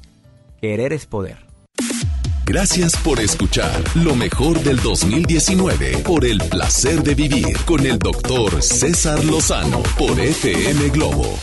querer 0.61 0.93
es 0.93 1.07
poder. 1.07 1.47
Gracias 2.45 2.95
por 2.99 3.19
escuchar 3.19 3.83
lo 3.95 4.15
mejor 4.15 4.61
del 4.61 4.79
2019 4.81 6.03
por 6.05 6.27
el 6.27 6.37
placer 6.51 7.03
de 7.03 7.15
vivir 7.15 7.57
con 7.65 7.87
el 7.87 7.99
doctor 7.99 8.63
César 8.63 9.25
Lozano 9.25 9.83
por 9.97 10.21
FM 10.21 10.91
Globo. 10.91 11.39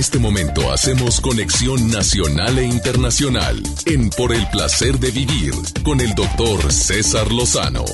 Este 0.00 0.18
momento 0.18 0.72
hacemos 0.72 1.20
conexión 1.20 1.90
nacional 1.90 2.58
e 2.58 2.64
internacional 2.64 3.62
en 3.84 4.08
Por 4.08 4.32
el 4.32 4.48
placer 4.48 4.98
de 4.98 5.10
vivir 5.10 5.52
con 5.84 6.00
el 6.00 6.14
doctor 6.14 6.72
César 6.72 7.30
Lozano. 7.30 7.84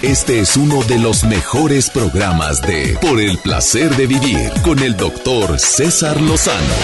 Este 0.00 0.38
es 0.38 0.56
uno 0.56 0.80
de 0.84 1.00
los 1.00 1.24
mejores 1.24 1.90
programas 1.90 2.62
de 2.62 2.96
Por 3.00 3.20
el 3.20 3.36
placer 3.38 3.90
de 3.96 4.06
vivir 4.06 4.52
con 4.62 4.78
el 4.78 4.96
doctor 4.96 5.58
César 5.58 6.20
Lozano 6.20 6.74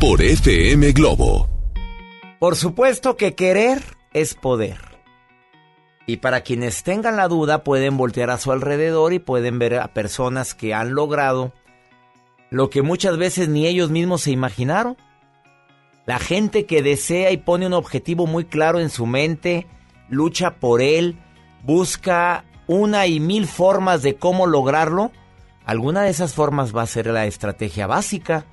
por 0.00 0.20
FM 0.20 0.90
Globo. 0.90 1.48
Por 2.40 2.56
supuesto 2.56 3.16
que 3.16 3.36
querer 3.36 3.80
es 4.12 4.34
poder. 4.34 4.80
Y 6.04 6.16
para 6.16 6.40
quienes 6.40 6.82
tengan 6.82 7.14
la 7.14 7.28
duda 7.28 7.62
pueden 7.62 7.96
voltear 7.96 8.30
a 8.30 8.38
su 8.38 8.50
alrededor 8.50 9.12
y 9.12 9.20
pueden 9.20 9.60
ver 9.60 9.76
a 9.76 9.94
personas 9.94 10.54
que 10.54 10.74
han 10.74 10.94
logrado 10.94 11.52
lo 12.50 12.70
que 12.70 12.82
muchas 12.82 13.16
veces 13.18 13.48
ni 13.48 13.66
ellos 13.66 13.90
mismos 13.90 14.22
se 14.22 14.30
imaginaron. 14.30 14.96
La 16.06 16.18
gente 16.18 16.64
que 16.66 16.82
desea 16.82 17.30
y 17.30 17.36
pone 17.36 17.66
un 17.66 17.74
objetivo 17.74 18.26
muy 18.26 18.44
claro 18.44 18.80
en 18.80 18.88
su 18.88 19.06
mente, 19.06 19.66
lucha 20.08 20.54
por 20.56 20.80
él, 20.80 21.18
busca 21.64 22.44
una 22.66 23.06
y 23.06 23.20
mil 23.20 23.46
formas 23.46 24.02
de 24.02 24.16
cómo 24.16 24.46
lograrlo, 24.46 25.12
alguna 25.64 26.02
de 26.02 26.10
esas 26.10 26.34
formas 26.34 26.74
va 26.74 26.82
a 26.82 26.86
ser 26.86 27.08
la 27.08 27.26
estrategia 27.26 27.86
básica. 27.86 28.46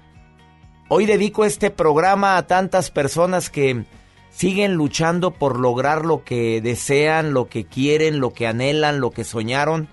Hoy 0.90 1.06
dedico 1.06 1.46
este 1.46 1.72
programa 1.72 2.38
a 2.38 2.46
tantas 2.46 2.92
personas 2.92 3.50
que 3.50 3.86
siguen 4.30 4.74
luchando 4.74 5.32
por 5.32 5.58
lograr 5.60 6.06
lo 6.06 6.26
que 6.26 6.60
desean, 6.60 7.34
lo 7.34 7.48
que 7.48 7.66
quieren, 7.66 8.20
lo 8.20 8.32
que 8.32 8.48
anhelan, 8.48 9.00
lo 9.00 9.12
que 9.12 9.24
soñaron. 9.24 9.88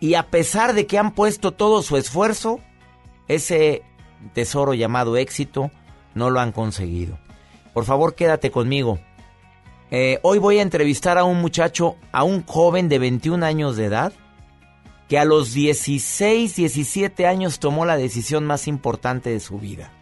Y 0.00 0.14
a 0.14 0.26
pesar 0.26 0.74
de 0.74 0.86
que 0.86 0.98
han 0.98 1.12
puesto 1.12 1.52
todo 1.52 1.82
su 1.82 1.96
esfuerzo, 1.96 2.60
ese 3.28 3.82
tesoro 4.32 4.74
llamado 4.74 5.16
éxito 5.16 5.70
no 6.14 6.30
lo 6.30 6.40
han 6.40 6.52
conseguido. 6.52 7.18
Por 7.72 7.84
favor, 7.84 8.14
quédate 8.14 8.50
conmigo. 8.50 8.98
Eh, 9.90 10.18
hoy 10.22 10.38
voy 10.38 10.58
a 10.58 10.62
entrevistar 10.62 11.18
a 11.18 11.24
un 11.24 11.40
muchacho, 11.40 11.96
a 12.12 12.24
un 12.24 12.44
joven 12.44 12.88
de 12.88 12.98
21 12.98 13.44
años 13.44 13.76
de 13.76 13.86
edad, 13.86 14.12
que 15.08 15.18
a 15.18 15.24
los 15.24 15.52
16, 15.52 16.56
17 16.56 17.26
años 17.26 17.58
tomó 17.58 17.84
la 17.84 17.96
decisión 17.96 18.44
más 18.44 18.66
importante 18.66 19.30
de 19.30 19.40
su 19.40 19.58
vida. 19.58 19.92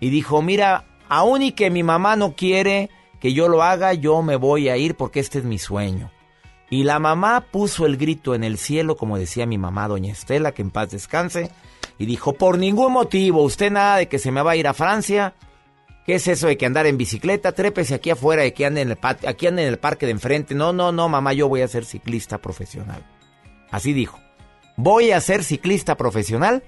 Y 0.00 0.10
dijo, 0.10 0.42
mira, 0.42 0.84
aún 1.08 1.42
y 1.42 1.52
que 1.52 1.70
mi 1.70 1.82
mamá 1.82 2.16
no 2.16 2.34
quiere 2.34 2.90
que 3.20 3.32
yo 3.32 3.48
lo 3.48 3.62
haga, 3.62 3.94
yo 3.94 4.20
me 4.22 4.36
voy 4.36 4.68
a 4.68 4.76
ir 4.76 4.96
porque 4.96 5.20
este 5.20 5.38
es 5.38 5.44
mi 5.44 5.58
sueño. 5.58 6.10
Y 6.68 6.84
la 6.84 6.98
mamá 6.98 7.46
puso 7.50 7.86
el 7.86 7.96
grito 7.96 8.34
en 8.34 8.44
el 8.44 8.58
cielo, 8.58 8.96
como 8.96 9.18
decía 9.18 9.46
mi 9.46 9.58
mamá, 9.58 9.88
doña 9.88 10.12
Estela, 10.12 10.52
que 10.52 10.62
en 10.62 10.70
paz 10.70 10.90
descanse, 10.90 11.50
y 12.04 12.06
dijo, 12.06 12.34
por 12.34 12.58
ningún 12.58 12.92
motivo, 12.92 13.42
usted 13.42 13.72
nada 13.72 13.96
de 13.96 14.08
que 14.08 14.18
se 14.18 14.30
me 14.30 14.42
va 14.42 14.50
a 14.50 14.56
ir 14.56 14.68
a 14.68 14.74
Francia. 14.74 15.32
¿Qué 16.04 16.16
es 16.16 16.28
eso 16.28 16.48
de 16.48 16.58
que 16.58 16.66
andar 16.66 16.86
en 16.86 16.98
bicicleta? 16.98 17.52
Trépese 17.52 17.94
aquí 17.94 18.10
afuera 18.10 18.44
y 18.44 18.52
que 18.52 18.66
ande 18.66 18.82
en 18.82 18.90
el 18.90 18.98
aquí 19.26 19.46
ande 19.46 19.62
en 19.62 19.68
el 19.68 19.78
parque 19.78 20.04
de 20.04 20.12
enfrente. 20.12 20.54
No, 20.54 20.74
no, 20.74 20.92
no, 20.92 21.08
mamá, 21.08 21.32
yo 21.32 21.48
voy 21.48 21.62
a 21.62 21.68
ser 21.68 21.86
ciclista 21.86 22.36
profesional. 22.36 23.02
Así 23.70 23.94
dijo. 23.94 24.20
Voy 24.76 25.12
a 25.12 25.20
ser 25.22 25.44
ciclista 25.44 25.96
profesional 25.96 26.62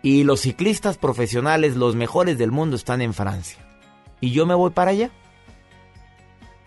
y 0.00 0.22
los 0.22 0.42
ciclistas 0.42 0.96
profesionales, 0.96 1.74
los 1.74 1.96
mejores 1.96 2.38
del 2.38 2.52
mundo, 2.52 2.76
están 2.76 3.02
en 3.02 3.14
Francia. 3.14 3.58
Y 4.20 4.30
yo 4.30 4.46
me 4.46 4.54
voy 4.54 4.70
para 4.70 4.92
allá. 4.92 5.10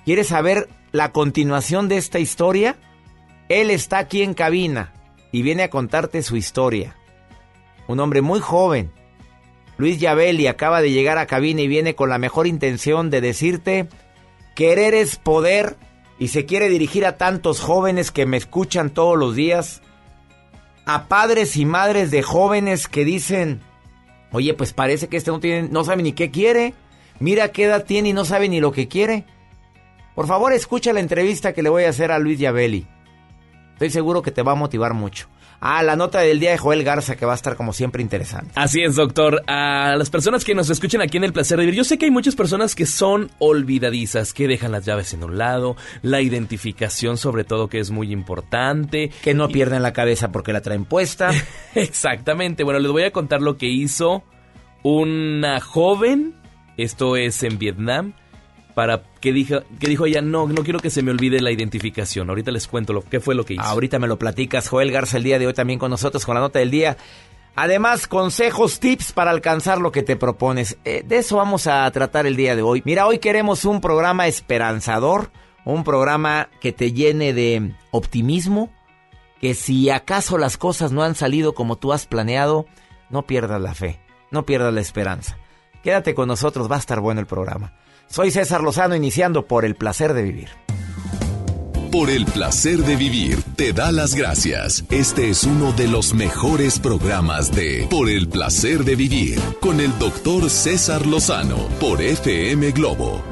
¿Quieres 0.03 0.27
saber 0.27 0.67
la 0.91 1.13
continuación 1.13 1.87
de 1.87 1.95
esta 1.95 2.19
historia? 2.19 2.75
Él 3.47 3.71
está 3.71 3.99
aquí 3.99 4.21
en 4.21 4.33
cabina 4.33 4.91
y 5.31 5.43
viene 5.43 5.63
a 5.63 5.69
contarte 5.69 6.23
su 6.23 6.35
historia. 6.35 6.97
Un 7.87 7.99
hombre 7.99 8.21
muy 8.21 8.39
joven. 8.39 8.91
Luis 9.77 9.99
Yabeli 9.99 10.47
acaba 10.47 10.81
de 10.81 10.91
llegar 10.91 11.17
a 11.17 11.27
cabina 11.27 11.61
y 11.61 11.67
viene 11.67 11.95
con 11.95 12.09
la 12.09 12.17
mejor 12.17 12.47
intención 12.47 13.09
de 13.09 13.21
decirte, 13.21 13.87
querer 14.55 14.93
es 14.93 15.17
poder 15.17 15.75
y 16.17 16.29
se 16.29 16.45
quiere 16.45 16.69
dirigir 16.69 17.05
a 17.05 17.17
tantos 17.17 17.59
jóvenes 17.59 18.11
que 18.11 18.25
me 18.25 18.37
escuchan 18.37 18.89
todos 18.89 19.17
los 19.17 19.35
días, 19.35 19.81
a 20.85 21.07
padres 21.07 21.57
y 21.57 21.65
madres 21.65 22.09
de 22.11 22.23
jóvenes 22.23 22.87
que 22.87 23.03
dicen, 23.03 23.59
oye, 24.31 24.53
pues 24.53 24.71
parece 24.71 25.07
que 25.07 25.17
este 25.17 25.31
no, 25.31 25.39
tiene, 25.39 25.67
no 25.67 25.83
sabe 25.83 26.03
ni 26.03 26.13
qué 26.13 26.31
quiere, 26.31 26.73
mira 27.19 27.51
qué 27.51 27.65
edad 27.65 27.85
tiene 27.85 28.09
y 28.09 28.13
no 28.13 28.23
sabe 28.23 28.47
ni 28.47 28.61
lo 28.61 28.71
que 28.71 28.87
quiere. 28.87 29.25
Por 30.15 30.27
favor, 30.27 30.53
escucha 30.53 30.93
la 30.93 31.01
entrevista 31.01 31.53
que 31.53 31.63
le 31.63 31.69
voy 31.69 31.83
a 31.83 31.89
hacer 31.89 32.11
a 32.11 32.19
Luis 32.19 32.39
Yabeli. 32.39 32.87
Estoy 33.73 33.89
seguro 33.89 34.21
que 34.21 34.31
te 34.31 34.41
va 34.41 34.53
a 34.53 34.55
motivar 34.55 34.93
mucho. 34.93 35.27
Ah, 35.59 35.83
la 35.83 35.95
nota 35.95 36.19
del 36.19 36.39
día 36.39 36.51
de 36.51 36.57
Joel 36.57 36.83
Garza, 36.83 37.15
que 37.15 37.25
va 37.25 37.31
a 37.31 37.35
estar 37.35 37.55
como 37.55 37.73
siempre 37.73 38.01
interesante. 38.01 38.51
Así 38.55 38.83
es, 38.83 38.95
doctor. 38.95 39.43
A 39.47 39.95
las 39.97 40.09
personas 40.09 40.43
que 40.43 40.53
nos 40.53 40.69
escuchan 40.69 41.01
aquí 41.01 41.17
en 41.17 41.23
El 41.23 41.33
Placer 41.33 41.57
de 41.57 41.65
Vivir, 41.65 41.77
yo 41.77 41.83
sé 41.83 41.97
que 41.97 42.05
hay 42.05 42.11
muchas 42.11 42.35
personas 42.35 42.75
que 42.75 42.85
son 42.85 43.31
olvidadizas, 43.39 44.33
que 44.33 44.47
dejan 44.47 44.71
las 44.71 44.85
llaves 44.85 45.13
en 45.13 45.23
un 45.23 45.37
lado, 45.37 45.75
la 46.01 46.21
identificación 46.21 47.17
sobre 47.17 47.43
todo 47.43 47.67
que 47.67 47.79
es 47.79 47.91
muy 47.91 48.11
importante. 48.11 49.11
Que 49.23 49.33
no 49.33 49.49
pierden 49.49 49.81
la 49.81 49.93
cabeza 49.93 50.31
porque 50.31 50.53
la 50.53 50.61
traen 50.61 50.85
puesta. 50.85 51.31
Exactamente. 51.75 52.63
Bueno, 52.63 52.79
les 52.79 52.91
voy 52.91 53.03
a 53.03 53.11
contar 53.11 53.41
lo 53.41 53.57
que 53.57 53.67
hizo 53.67 54.23
una 54.83 55.59
joven, 55.61 56.35
esto 56.77 57.15
es 57.15 57.41
en 57.41 57.57
Vietnam, 57.57 58.13
para 58.75 59.03
que 59.21 59.31
dijo, 59.31 59.61
que 59.79 59.87
dijo 59.87 60.05
ella, 60.05 60.21
no, 60.21 60.47
no 60.47 60.63
quiero 60.63 60.79
que 60.79 60.89
se 60.89 61.01
me 61.01 61.09
olvide 61.09 61.41
la 61.41 61.51
identificación. 61.51 62.29
Ahorita 62.29 62.51
les 62.51 62.67
cuento 62.67 62.93
lo 62.93 63.01
qué 63.01 63.19
fue 63.21 63.33
lo 63.33 63.45
que 63.45 63.53
hizo. 63.55 63.63
Ahorita 63.63 63.97
me 63.97 64.07
lo 64.07 64.19
platicas, 64.19 64.67
Joel 64.67 64.91
Garza, 64.91 65.17
el 65.17 65.23
día 65.23 65.39
de 65.39 65.47
hoy 65.47 65.53
también 65.53 65.79
con 65.79 65.89
nosotros 65.89 66.25
con 66.25 66.35
la 66.35 66.41
nota 66.41 66.59
del 66.59 66.69
día. 66.69 66.97
Además, 67.55 68.07
consejos, 68.07 68.81
tips 68.81 69.13
para 69.13 69.31
alcanzar 69.31 69.79
lo 69.79 69.93
que 69.93 70.03
te 70.03 70.17
propones. 70.17 70.77
Eh, 70.83 71.03
de 71.07 71.19
eso 71.19 71.37
vamos 71.37 71.67
a 71.67 71.89
tratar 71.91 72.25
el 72.25 72.35
día 72.35 72.53
de 72.53 72.61
hoy. 72.61 72.81
Mira, 72.85 73.07
hoy 73.07 73.19
queremos 73.19 73.63
un 73.63 73.79
programa 73.79 74.27
esperanzador, 74.27 75.31
un 75.63 75.85
programa 75.85 76.49
que 76.59 76.73
te 76.73 76.91
llene 76.91 77.33
de 77.33 77.73
optimismo, 77.91 78.69
que 79.39 79.53
si 79.53 79.89
acaso 79.89 80.37
las 80.37 80.57
cosas 80.57 80.91
no 80.91 81.01
han 81.01 81.15
salido 81.15 81.55
como 81.55 81.77
tú 81.77 81.93
has 81.93 82.07
planeado, 82.07 82.65
no 83.09 83.25
pierdas 83.25 83.61
la 83.61 83.73
fe, 83.73 84.01
no 84.31 84.45
pierdas 84.45 84.73
la 84.73 84.81
esperanza. 84.81 85.37
Quédate 85.81 86.13
con 86.13 86.27
nosotros, 86.27 86.69
va 86.69 86.75
a 86.75 86.79
estar 86.79 86.99
bueno 86.99 87.21
el 87.21 87.27
programa. 87.27 87.73
Soy 88.07 88.31
César 88.31 88.61
Lozano 88.61 88.95
iniciando 88.95 89.45
por 89.47 89.65
el 89.65 89.75
placer 89.75 90.13
de 90.13 90.23
vivir. 90.23 90.49
Por 91.91 92.09
el 92.09 92.25
placer 92.25 92.79
de 92.79 92.97
vivir 92.97 93.41
te 93.55 93.71
da 93.71 93.91
las 93.91 94.15
gracias. 94.15 94.83
Este 94.89 95.29
es 95.29 95.45
uno 95.45 95.71
de 95.71 95.87
los 95.87 96.13
mejores 96.13 96.77
programas 96.77 97.55
de 97.55 97.87
Por 97.89 98.09
el 98.09 98.27
placer 98.27 98.83
de 98.83 98.95
vivir 98.95 99.39
con 99.61 99.79
el 99.79 99.97
doctor 99.97 100.49
César 100.49 101.05
Lozano 101.05 101.69
por 101.79 102.01
FM 102.01 102.71
Globo 102.71 103.23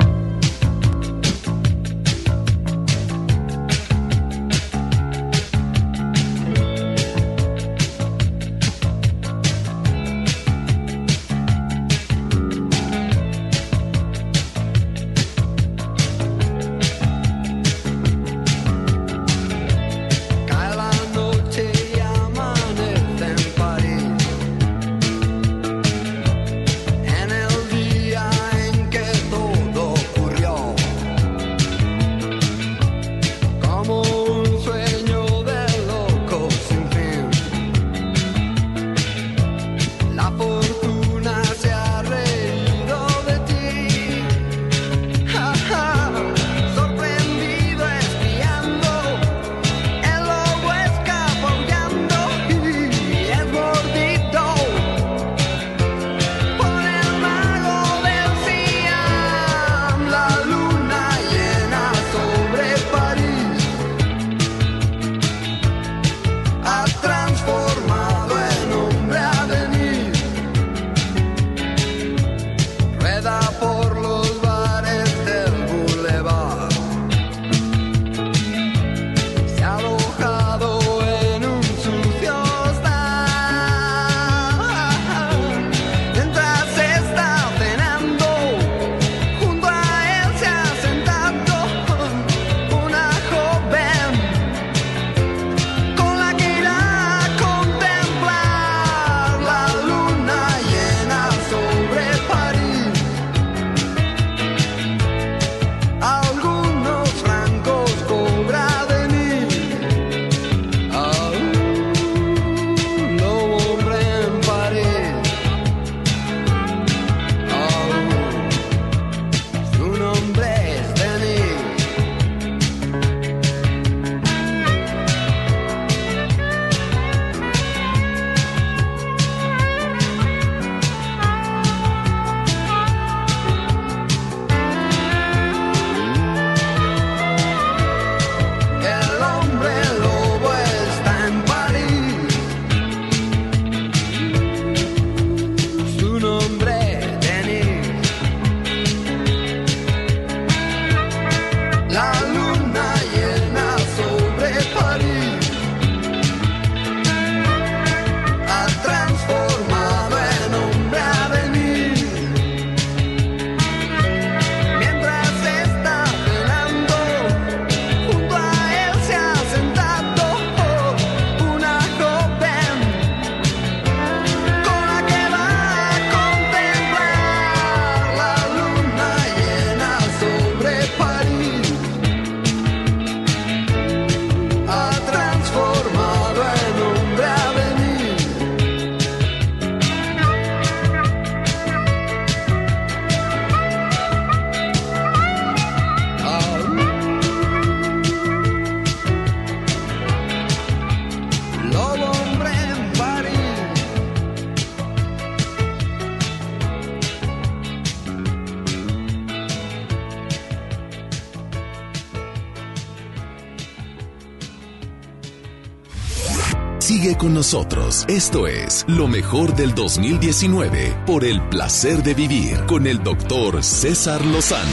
con 217.23 217.33
nosotros. 217.33 218.03
Esto 218.09 218.47
es 218.47 218.83
lo 218.85 219.07
mejor 219.07 219.55
del 219.55 219.73
2019 219.73 220.93
por 221.05 221.23
el 221.23 221.41
placer 221.47 222.03
de 222.03 222.13
vivir 222.13 222.65
con 222.65 222.85
el 222.85 223.01
doctor 223.01 223.63
César 223.63 224.25
Lozano 224.25 224.67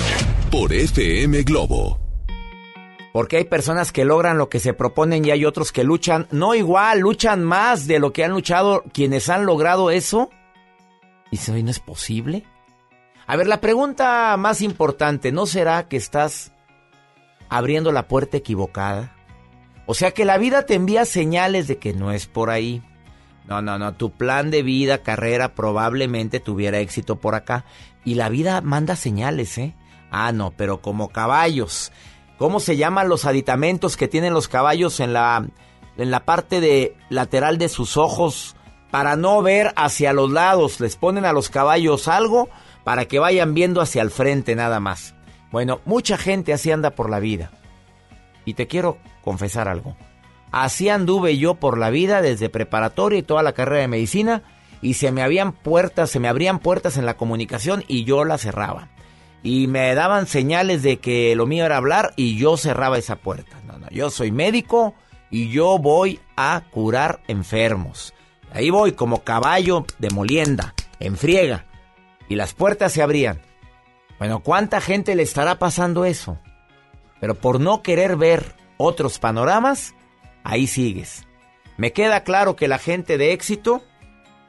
por 0.51 0.73
FM 0.73 1.45
Globo. 1.45 2.01
Porque 3.13 3.37
hay 3.37 3.45
personas 3.45 3.93
que 3.93 4.05
logran 4.05 4.37
lo 4.37 4.49
que 4.49 4.59
se 4.59 4.75
proponen 4.75 5.25
y 5.25 5.31
hay 5.31 5.45
otros 5.45 5.71
que 5.71 5.85
luchan, 5.85 6.27
no 6.33 6.57
igual, 6.57 6.99
luchan 6.99 7.45
más 7.45 7.87
de 7.87 8.01
lo 8.01 8.13
que 8.13 8.25
han 8.25 8.33
luchado 8.33 8.83
quienes 8.93 9.29
han 9.29 9.47
logrado 9.47 9.93
eso. 9.93 10.29
Y 11.31 11.37
se 11.37 11.53
no 11.63 11.71
es 11.71 11.79
posible. 11.79 12.45
A 13.29 13.37
ver, 13.37 13.47
la 13.47 13.61
pregunta 13.61 14.37
más 14.37 14.61
importante, 14.61 15.31
¿no 15.31 15.47
será 15.47 15.87
que 15.87 15.97
estás 15.97 16.51
abriendo 17.49 17.93
la 17.93 18.09
puerta 18.09 18.37
equivocada? 18.39 19.20
O 19.91 19.95
sea 19.95 20.13
que 20.13 20.25
la 20.25 20.39
vida 20.39 20.67
te 20.67 20.75
envía 20.75 21.05
señales 21.05 21.67
de 21.67 21.79
que 21.79 21.93
no 21.93 22.13
es 22.13 22.29
por 22.29 22.51
ahí. 22.51 22.81
No, 23.49 23.61
no, 23.61 23.77
no, 23.77 23.93
tu 23.95 24.13
plan 24.13 24.53
de 24.53 24.63
vida, 24.63 24.99
carrera 24.99 25.57
probablemente 25.57 26.39
tuviera 26.39 26.79
éxito 26.79 27.17
por 27.17 27.35
acá. 27.35 27.65
Y 28.05 28.15
la 28.15 28.29
vida 28.29 28.61
manda 28.61 28.95
señales, 28.95 29.59
¿eh? 29.59 29.75
Ah, 30.13 30.31
no, 30.31 30.53
pero 30.53 30.81
como 30.81 31.09
caballos. 31.09 31.91
¿Cómo 32.39 32.61
se 32.61 32.77
llaman 32.77 33.09
los 33.09 33.25
aditamentos 33.25 33.97
que 33.97 34.07
tienen 34.07 34.33
los 34.33 34.47
caballos 34.47 35.01
en 35.01 35.13
la, 35.13 35.45
en 35.97 36.11
la 36.13 36.25
parte 36.25 36.61
de 36.61 36.97
lateral 37.09 37.59
de 37.59 37.69
sus 37.69 37.97
ojos 37.97 38.55
para 38.93 39.17
no 39.17 39.43
ver 39.43 39.73
hacia 39.75 40.13
los 40.13 40.31
lados? 40.31 40.79
Les 40.79 40.95
ponen 40.95 41.25
a 41.25 41.33
los 41.33 41.51
caballos 41.51 42.07
algo 42.07 42.49
para 42.85 43.07
que 43.07 43.19
vayan 43.19 43.55
viendo 43.55 43.81
hacia 43.81 44.03
el 44.03 44.13
frente 44.13 44.55
nada 44.55 44.79
más. 44.79 45.17
Bueno, 45.51 45.81
mucha 45.85 46.17
gente 46.17 46.53
así 46.53 46.71
anda 46.71 46.91
por 46.91 47.11
la 47.11 47.19
vida. 47.19 47.51
Y 48.45 48.55
te 48.55 48.69
quiero 48.69 48.97
confesar 49.23 49.69
algo. 49.69 49.97
Así 50.53 50.89
anduve 50.89 51.39
yo 51.39 51.55
por 51.55 51.79
la 51.79 51.91
vida 51.91 52.23
desde 52.23 52.49
preparatoria 52.49 53.21
y 53.21 53.23
toda 53.23 53.43
la 53.43 53.53
carrera 53.53 53.83
de 53.83 53.89
medicina 53.89 54.43
y 54.83 54.95
se 54.95 55.13
me 55.13 55.23
habían 55.23 55.53
puertas, 55.53 56.11
se 56.11 56.21
me 56.21 56.29
abrían 56.29 56.59
puertas 56.59 56.97
en 56.97 57.07
la 57.07 57.17
comunicación 57.17 57.85
y 57.87 58.05
yo 58.05 58.25
las 58.25 58.43
cerraba. 58.43 58.89
Y 59.43 59.69
me 59.69 59.95
daban 59.95 60.27
señales 60.27 60.83
de 60.83 60.99
que 60.99 61.35
lo 61.37 61.47
mío 61.47 61.65
era 61.65 61.77
hablar 61.77 62.13
y 62.17 62.37
yo 62.37 62.57
cerraba 62.57 62.99
esa 62.99 63.17
puerta. 63.17 63.59
No, 63.67 63.79
no, 63.79 63.89
yo 63.91 64.11
soy 64.11 64.33
médico 64.33 64.95
y 65.31 65.51
yo 65.51 65.79
voy 65.79 66.21
a 66.37 66.63
curar 66.71 67.21
enfermos. 67.29 68.13
Ahí 68.53 68.71
voy 68.71 68.93
como 68.93 69.23
caballo 69.23 69.87
de 69.99 70.11
molienda, 70.11 70.75
en 70.99 71.17
friega. 71.17 71.67
Y 72.29 72.35
las 72.35 72.53
puertas 72.53 72.93
se 72.93 73.03
abrían. 73.03 73.41
Bueno, 74.19 74.41
¿cuánta 74.41 74.81
gente 74.81 75.15
le 75.15 75.23
estará 75.23 75.59
pasando 75.59 76.05
eso? 76.05 76.39
Pero 77.21 77.35
por 77.35 77.61
no 77.61 77.83
querer 77.83 78.17
ver 78.17 78.55
otros 78.81 79.19
panoramas, 79.19 79.95
ahí 80.43 80.67
sigues. 80.67 81.27
Me 81.77 81.93
queda 81.93 82.25
claro 82.25 82.57
que 82.57 82.67
la 82.67 82.79
gente 82.79 83.19
de 83.19 83.33
éxito 83.33 83.83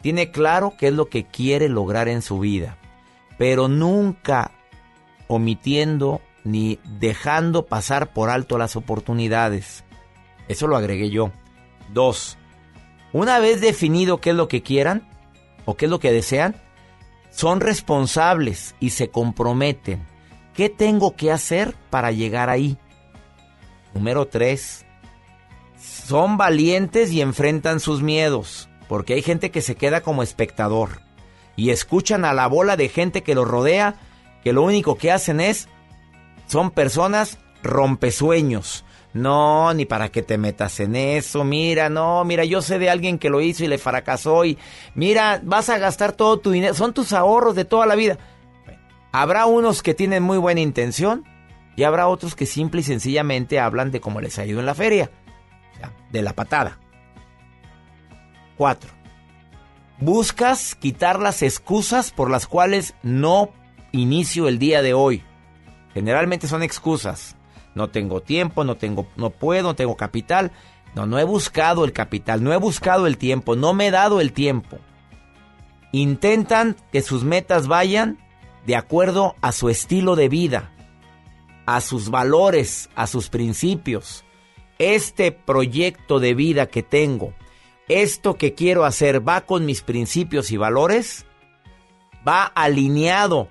tiene 0.01 0.31
claro 0.31 0.73
qué 0.77 0.87
es 0.87 0.93
lo 0.93 1.07
que 1.07 1.25
quiere 1.25 1.69
lograr 1.69 2.07
en 2.07 2.21
su 2.21 2.39
vida, 2.39 2.77
pero 3.37 3.67
nunca 3.67 4.51
omitiendo 5.27 6.21
ni 6.43 6.79
dejando 6.99 7.65
pasar 7.65 8.13
por 8.13 8.29
alto 8.29 8.57
las 8.57 8.75
oportunidades. 8.75 9.83
Eso 10.47 10.67
lo 10.67 10.77
agregué 10.77 11.09
yo. 11.09 11.31
Dos, 11.93 12.37
una 13.13 13.39
vez 13.39 13.59
definido 13.59 14.21
qué 14.21 14.29
es 14.29 14.35
lo 14.35 14.47
que 14.47 14.63
quieran 14.63 15.07
o 15.65 15.75
qué 15.75 15.85
es 15.85 15.91
lo 15.91 15.99
que 15.99 16.11
desean, 16.11 16.55
son 17.31 17.59
responsables 17.59 18.75
y 18.79 18.91
se 18.91 19.09
comprometen. 19.09 20.05
¿Qué 20.53 20.69
tengo 20.69 21.15
que 21.15 21.31
hacer 21.31 21.75
para 21.89 22.11
llegar 22.11 22.49
ahí? 22.49 22.77
Número 23.93 24.27
3. 24.27 24.85
Son 25.77 26.37
valientes 26.37 27.11
y 27.11 27.21
enfrentan 27.21 27.79
sus 27.79 28.01
miedos, 28.01 28.69
porque 28.87 29.13
hay 29.13 29.21
gente 29.21 29.51
que 29.51 29.61
se 29.61 29.75
queda 29.75 30.01
como 30.01 30.23
espectador 30.23 31.01
y 31.55 31.69
escuchan 31.69 32.25
a 32.25 32.33
la 32.33 32.47
bola 32.47 32.77
de 32.77 32.89
gente 32.89 33.23
que 33.23 33.35
los 33.35 33.47
rodea, 33.47 33.95
que 34.43 34.53
lo 34.53 34.63
único 34.63 34.95
que 34.97 35.11
hacen 35.11 35.39
es, 35.39 35.67
son 36.47 36.71
personas 36.71 37.39
rompesueños. 37.63 38.85
No, 39.13 39.73
ni 39.73 39.85
para 39.85 40.09
que 40.09 40.21
te 40.21 40.37
metas 40.37 40.79
en 40.79 40.95
eso. 40.95 41.43
Mira, 41.43 41.89
no, 41.89 42.23
mira, 42.23 42.45
yo 42.45 42.61
sé 42.61 42.79
de 42.79 42.89
alguien 42.89 43.19
que 43.19 43.29
lo 43.29 43.41
hizo 43.41 43.63
y 43.63 43.67
le 43.67 43.77
fracasó 43.77 44.45
y 44.45 44.57
mira, 44.95 45.41
vas 45.43 45.69
a 45.69 45.77
gastar 45.77 46.13
todo 46.13 46.39
tu 46.39 46.51
dinero. 46.51 46.73
Son 46.73 46.93
tus 46.93 47.11
ahorros 47.11 47.55
de 47.55 47.65
toda 47.65 47.85
la 47.85 47.95
vida. 47.95 48.17
Habrá 49.11 49.47
unos 49.47 49.83
que 49.83 49.93
tienen 49.93 50.23
muy 50.23 50.37
buena 50.37 50.61
intención 50.61 51.25
y 51.81 51.83
habrá 51.83 52.07
otros 52.07 52.35
que 52.35 52.45
simple 52.45 52.81
y 52.81 52.83
sencillamente 52.83 53.59
hablan 53.59 53.89
de 53.89 54.01
cómo 54.01 54.21
les 54.21 54.37
ha 54.37 54.45
ido 54.45 54.59
en 54.59 54.67
la 54.67 54.75
feria. 54.75 55.09
De 56.11 56.21
la 56.21 56.33
patada. 56.33 56.77
4. 58.55 58.91
Buscas 59.99 60.75
quitar 60.75 61.19
las 61.19 61.41
excusas 61.41 62.11
por 62.11 62.29
las 62.29 62.45
cuales 62.45 62.93
no 63.01 63.49
inicio 63.91 64.47
el 64.47 64.59
día 64.59 64.83
de 64.83 64.93
hoy. 64.93 65.23
Generalmente 65.95 66.47
son 66.47 66.61
excusas. 66.61 67.35
No 67.73 67.89
tengo 67.89 68.21
tiempo, 68.21 68.63
no 68.63 68.77
tengo, 68.77 69.07
no 69.15 69.31
puedo, 69.31 69.63
no 69.69 69.75
tengo 69.75 69.97
capital. 69.97 70.51
No, 70.93 71.07
no 71.07 71.17
he 71.17 71.23
buscado 71.23 71.83
el 71.83 71.93
capital, 71.93 72.43
no 72.43 72.53
he 72.53 72.57
buscado 72.57 73.07
el 73.07 73.17
tiempo, 73.17 73.55
no 73.55 73.73
me 73.73 73.87
he 73.87 73.91
dado 73.91 74.21
el 74.21 74.33
tiempo. 74.33 74.77
Intentan 75.93 76.75
que 76.91 77.01
sus 77.01 77.23
metas 77.23 77.67
vayan 77.67 78.19
de 78.67 78.75
acuerdo 78.75 79.35
a 79.41 79.51
su 79.51 79.69
estilo 79.69 80.15
de 80.15 80.29
vida 80.29 80.71
a 81.65 81.81
sus 81.81 82.09
valores, 82.09 82.89
a 82.95 83.07
sus 83.07 83.29
principios. 83.29 84.25
Este 84.79 85.31
proyecto 85.31 86.19
de 86.19 86.33
vida 86.33 86.67
que 86.67 86.83
tengo, 86.83 87.33
esto 87.87 88.35
que 88.35 88.53
quiero 88.53 88.85
hacer, 88.85 89.27
va 89.27 89.41
con 89.41 89.65
mis 89.65 89.81
principios 89.81 90.51
y 90.51 90.57
valores, 90.57 91.25
va 92.27 92.45
alineado 92.45 93.49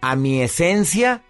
a 0.00 0.16
mi 0.16 0.42
esencia. 0.42 1.22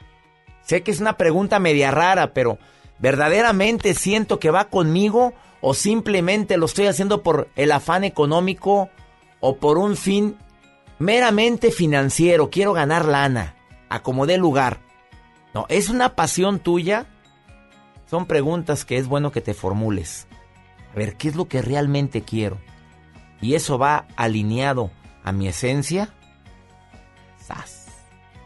Sé 0.62 0.82
que 0.82 0.90
es 0.90 1.00
una 1.00 1.16
pregunta 1.16 1.58
media 1.58 1.90
rara, 1.90 2.32
pero 2.32 2.58
¿verdaderamente 2.98 3.94
siento 3.94 4.38
que 4.38 4.50
va 4.50 4.68
conmigo 4.68 5.34
o 5.60 5.74
simplemente 5.74 6.56
lo 6.56 6.66
estoy 6.66 6.86
haciendo 6.86 7.22
por 7.22 7.48
el 7.56 7.72
afán 7.72 8.04
económico 8.04 8.90
o 9.40 9.56
por 9.56 9.78
un 9.78 9.96
fin 9.96 10.36
meramente 10.98 11.70
financiero? 11.70 12.50
Quiero 12.50 12.72
ganar 12.72 13.04
lana, 13.04 13.56
acomodé 13.88 14.36
lugar. 14.36 14.87
No, 15.54 15.66
¿es 15.68 15.88
una 15.88 16.14
pasión 16.14 16.58
tuya? 16.60 17.06
Son 18.10 18.26
preguntas 18.26 18.84
que 18.84 18.96
es 18.98 19.06
bueno 19.06 19.32
que 19.32 19.40
te 19.40 19.54
formules. 19.54 20.26
A 20.92 20.96
ver, 20.96 21.16
¿qué 21.16 21.28
es 21.28 21.36
lo 21.36 21.46
que 21.48 21.62
realmente 21.62 22.22
quiero? 22.22 22.58
Y 23.40 23.54
eso 23.54 23.78
va 23.78 24.06
alineado 24.16 24.90
a 25.24 25.32
mi 25.32 25.46
esencia. 25.48 26.08
¡Sas! 27.40 27.86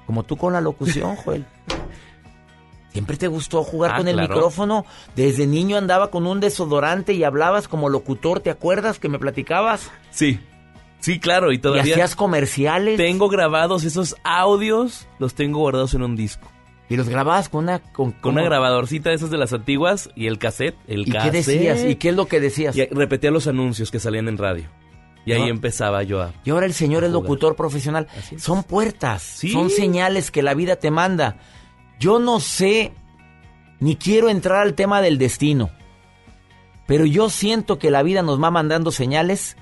Como 0.06 0.24
tú 0.24 0.36
con 0.36 0.52
la 0.52 0.60
locución, 0.60 1.16
Joel. 1.16 1.46
¿Siempre 2.92 3.16
te 3.16 3.26
gustó 3.28 3.62
jugar 3.64 3.92
Ah, 3.92 3.96
con 3.98 4.08
el 4.08 4.16
claro. 4.16 4.34
micrófono? 4.34 4.84
Desde 5.16 5.46
niño 5.46 5.78
andaba 5.78 6.10
con 6.10 6.26
un 6.26 6.40
desodorante 6.40 7.14
y 7.14 7.24
hablabas 7.24 7.66
como 7.68 7.88
locutor, 7.88 8.40
¿te 8.40 8.50
acuerdas 8.50 8.98
que 8.98 9.08
me 9.08 9.18
platicabas? 9.18 9.90
Sí, 10.10 10.38
sí, 11.00 11.18
claro, 11.18 11.52
y 11.52 11.58
todavía... 11.58 11.86
¿Y 11.86 11.92
hacías 11.92 12.14
comerciales? 12.14 12.98
Tengo 12.98 13.28
grabados 13.30 13.84
esos 13.84 14.14
audios, 14.24 15.08
los 15.18 15.34
tengo 15.34 15.60
guardados 15.60 15.94
en 15.94 16.02
un 16.02 16.16
disco. 16.16 16.48
¿Y 16.88 16.96
los 16.96 17.09
grababas 17.09 17.48
con 17.48 17.64
una... 17.64 17.78
Con, 17.80 18.12
Con 18.12 18.34
una 18.34 18.42
grabadorcita 18.42 19.10
de 19.10 19.16
esas 19.16 19.30
de 19.30 19.38
las 19.38 19.52
antiguas 19.52 20.10
y 20.14 20.26
el 20.26 20.38
cassette, 20.38 20.76
el 20.86 21.09
¿Y 21.09 21.12
qué 21.12 21.30
decías? 21.30 21.84
¿Y 21.84 21.96
qué 21.96 22.10
es 22.10 22.14
lo 22.16 22.26
que 22.26 22.38
decías? 22.40 22.76
Y 22.76 22.84
repetía 22.86 23.30
los 23.30 23.46
anuncios 23.46 23.90
que 23.90 23.98
salían 23.98 24.28
en 24.28 24.36
radio. 24.36 24.64
Y 25.24 25.32
ahí 25.32 25.42
No. 25.42 25.46
empezaba 25.48 26.02
yo 26.02 26.20
a... 26.20 26.32
Y 26.44 26.50
ahora 26.50 26.66
el 26.66 26.74
señor 26.74 27.04
es 27.04 27.10
locutor 27.12 27.54
profesional. 27.56 28.09
Son 28.36 28.62
puertas, 28.64 29.22
Sí. 29.22 29.50
son 29.50 29.70
señales 29.70 30.30
que 30.30 30.42
la 30.42 30.52
vida 30.54 30.76
te 30.76 30.90
manda. 30.90 31.36
Yo 32.00 32.18
no 32.18 32.40
sé, 32.40 32.92
ni 33.78 33.96
quiero 33.96 34.28
entrar 34.28 34.59
al 34.60 34.74
tema 34.74 35.00
del 35.00 35.18
destino, 35.18 35.70
pero 36.86 37.06
yo 37.06 37.30
siento 37.30 37.78
que 37.78 37.90
la 37.92 38.02
vida 38.02 38.22
nos 38.22 38.42
va 38.42 38.50
mandando 38.50 38.90
señales 38.90 39.56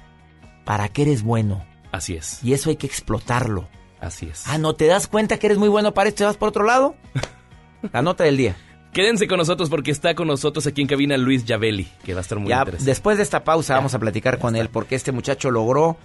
para 0.65 0.89
que 0.89 1.03
eres 1.03 1.23
bueno. 1.23 1.65
Así 1.93 2.15
es, 2.15 2.43
Y 2.43 2.55
eso 2.55 2.71
hay 2.71 2.77
que 2.77 2.87
explotarlo. 2.87 3.69
Así 4.01 4.27
es. 4.27 4.45
Ah, 4.47 4.59
¿no 4.59 4.75
te 4.75 4.87
das 4.87 5.07
cuenta 5.07 5.39
que 5.39 5.47
eres 5.47 5.59
muy 5.59 5.69
bueno 5.69 5.95
para 5.95 6.09
esto 6.09 6.23
y 6.23 6.27
vas 6.27 6.37
por 6.37 6.49
otro 6.49 6.65
lado? 6.65 6.95
La 7.93 8.03
nota 8.03 8.25
del 8.25 8.37
día. 8.37 8.57
Quédense 8.93 9.29
con 9.29 9.39
nosotros 9.39 9.71
porque 9.71 9.91
está 9.93 10.15
con 10.15 10.27
nosotros 10.27 10.67
aquí 10.67 10.81
en 10.83 10.89
cabina 10.89 11.17
Luis 11.17 11.45
Yavelli, 11.45 11.89
que 12.05 12.13
va 12.13 12.19
a 12.21 12.23
estar 12.23 12.39
muy 12.39 12.49
Ya, 12.49 12.59
interesante. 12.59 12.91
después 12.91 13.17
de 13.19 13.23
esta 13.23 13.45
pausa 13.45 13.77
vamos 13.77 13.95
a 13.95 13.99
platicar 14.01 14.39
con 14.41 14.57
él 14.57 14.69
porque 14.69 14.97
este 14.97 15.13
muchacho 15.13 15.51
logró 15.53 15.97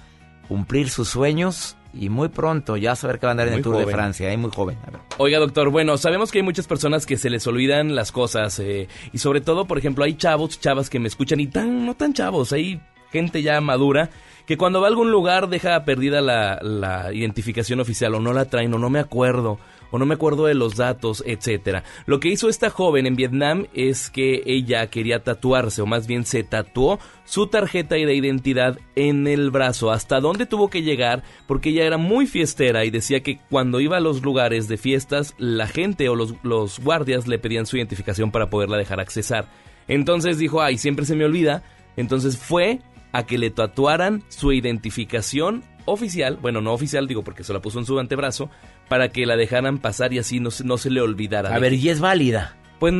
cumplir 0.47 0.89
sus 0.89 1.09
sueños 1.09 1.75
y 1.95 2.09
muy 2.09 2.27
pronto 2.29 2.77
ya 2.77 2.95
saber 2.95 3.17
que 3.19 3.25
va 3.25 3.31
a 3.31 3.33
andar 3.33 3.47
en 3.47 3.53
Muy 3.53 3.57
el 3.59 3.63
Tour 3.63 3.77
de. 3.77 3.87
Francia, 3.91 4.31
¿eh? 4.31 4.37
muy 4.37 4.51
joven. 4.51 4.77
A 4.85 4.91
ver. 4.91 4.99
Oiga, 5.17 5.39
doctor, 5.39 5.69
bueno, 5.71 5.97
sabemos 5.97 6.31
que 6.31 6.37
hay 6.39 6.43
muchas 6.43 6.67
personas 6.67 7.07
que 7.07 7.17
se 7.17 7.31
les 7.31 7.47
olvidan 7.47 7.95
las 7.95 8.11
cosas 8.11 8.59
eh, 8.59 8.87
y 9.11 9.17
sobre 9.17 9.41
todo, 9.41 9.65
por 9.65 9.79
ejemplo, 9.79 10.03
hay 10.03 10.13
chavos, 10.13 10.59
chavas 10.59 10.89
que 10.91 10.99
me 10.99 11.07
escuchan 11.07 11.39
y 11.39 11.47
tan, 11.47 11.87
no 11.87 11.95
tan 11.95 12.13
chavos, 12.13 12.53
hay 12.53 12.79
gente 13.11 13.41
ya 13.41 13.59
madura 13.61 14.11
que 14.45 14.57
cuando 14.57 14.79
va 14.79 14.87
a 14.87 14.89
algún 14.89 15.11
lugar 15.11 15.49
deja 15.49 15.83
perdida 15.85 16.21
la, 16.21 17.11
identificación 17.13 17.79
oficial 17.79 18.15
o 18.15 18.19
no 18.19 18.33
la 18.33 18.45
traen 18.45 18.73
o 18.73 18.77
no 18.77 18.89
me 18.89 18.99
acuerdo 18.99 19.59
o 19.91 19.99
no 19.99 20.05
me 20.05 20.15
acuerdo 20.15 20.45
de 20.45 20.55
los 20.55 20.75
datos, 20.75 21.23
etcétera. 21.25 21.83
Lo 22.05 22.19
que 22.19 22.27
hizo 22.27 22.49
esta 22.49 22.69
joven 22.69 23.05
en 23.05 23.15
Vietnam 23.15 23.67
es 23.73 24.09
que 24.09 24.41
ella 24.45 24.87
quería 24.87 25.23
tatuarse 25.23 25.81
o 25.81 25.85
más 25.85 26.05
bien 26.05 26.25
se 26.25 26.43
tatuó 26.43 26.99
su 27.23 27.47
tarjeta 27.47 27.95
de 27.95 28.13
identidad 28.13 28.77
en 28.95 29.25
el 29.27 29.51
brazo. 29.51 29.91
¿Hasta 29.91 30.19
dónde 30.19 30.47
tuvo 30.47 30.69
que 30.69 30.81
llegar? 30.81 31.23
Porque 31.47 31.69
ella 31.69 31.85
era 31.85 31.97
muy 31.97 32.27
fiestera 32.27 32.83
y 32.83 32.89
decía 32.89 33.21
que 33.21 33.39
cuando 33.49 33.79
iba 33.79 33.97
a 33.97 34.01
los 34.01 34.21
lugares 34.21 34.67
de 34.67 34.77
fiestas 34.77 35.33
la 35.37 35.67
gente 35.67 36.09
o 36.09 36.15
los, 36.15 36.33
los 36.43 36.79
guardias 36.79 37.27
le 37.27 37.39
pedían 37.39 37.65
su 37.65 37.77
identificación 37.77 38.31
para 38.31 38.49
poderla 38.49 38.77
dejar 38.77 38.99
accesar. 38.99 39.47
Entonces 39.87 40.37
dijo, 40.39 40.61
ay, 40.61 40.77
siempre 40.77 41.05
se 41.05 41.15
me 41.15 41.25
olvida. 41.25 41.63
Entonces 41.95 42.37
fue 42.37 42.81
a 43.17 43.25
que 43.25 43.37
le 43.37 43.49
tatuaran 43.49 44.23
su 44.29 44.51
identificación 44.51 45.63
oficial, 45.85 46.37
bueno, 46.41 46.61
no 46.61 46.73
oficial, 46.73 47.07
digo 47.07 47.23
porque 47.23 47.43
se 47.43 47.53
la 47.53 47.61
puso 47.61 47.79
en 47.79 47.85
su 47.85 47.99
antebrazo, 47.99 48.49
para 48.89 49.09
que 49.09 49.25
la 49.25 49.35
dejaran 49.37 49.77
pasar 49.77 50.13
y 50.13 50.19
así 50.19 50.39
no, 50.39 50.51
se- 50.51 50.63
no 50.63 50.77
se 50.77 50.89
le 50.89 51.01
olvidara. 51.01 51.53
A 51.55 51.59
ver, 51.59 51.73
¿y 51.73 51.89
es 51.89 51.99
válida? 51.99 52.57
Pues, 52.79 52.93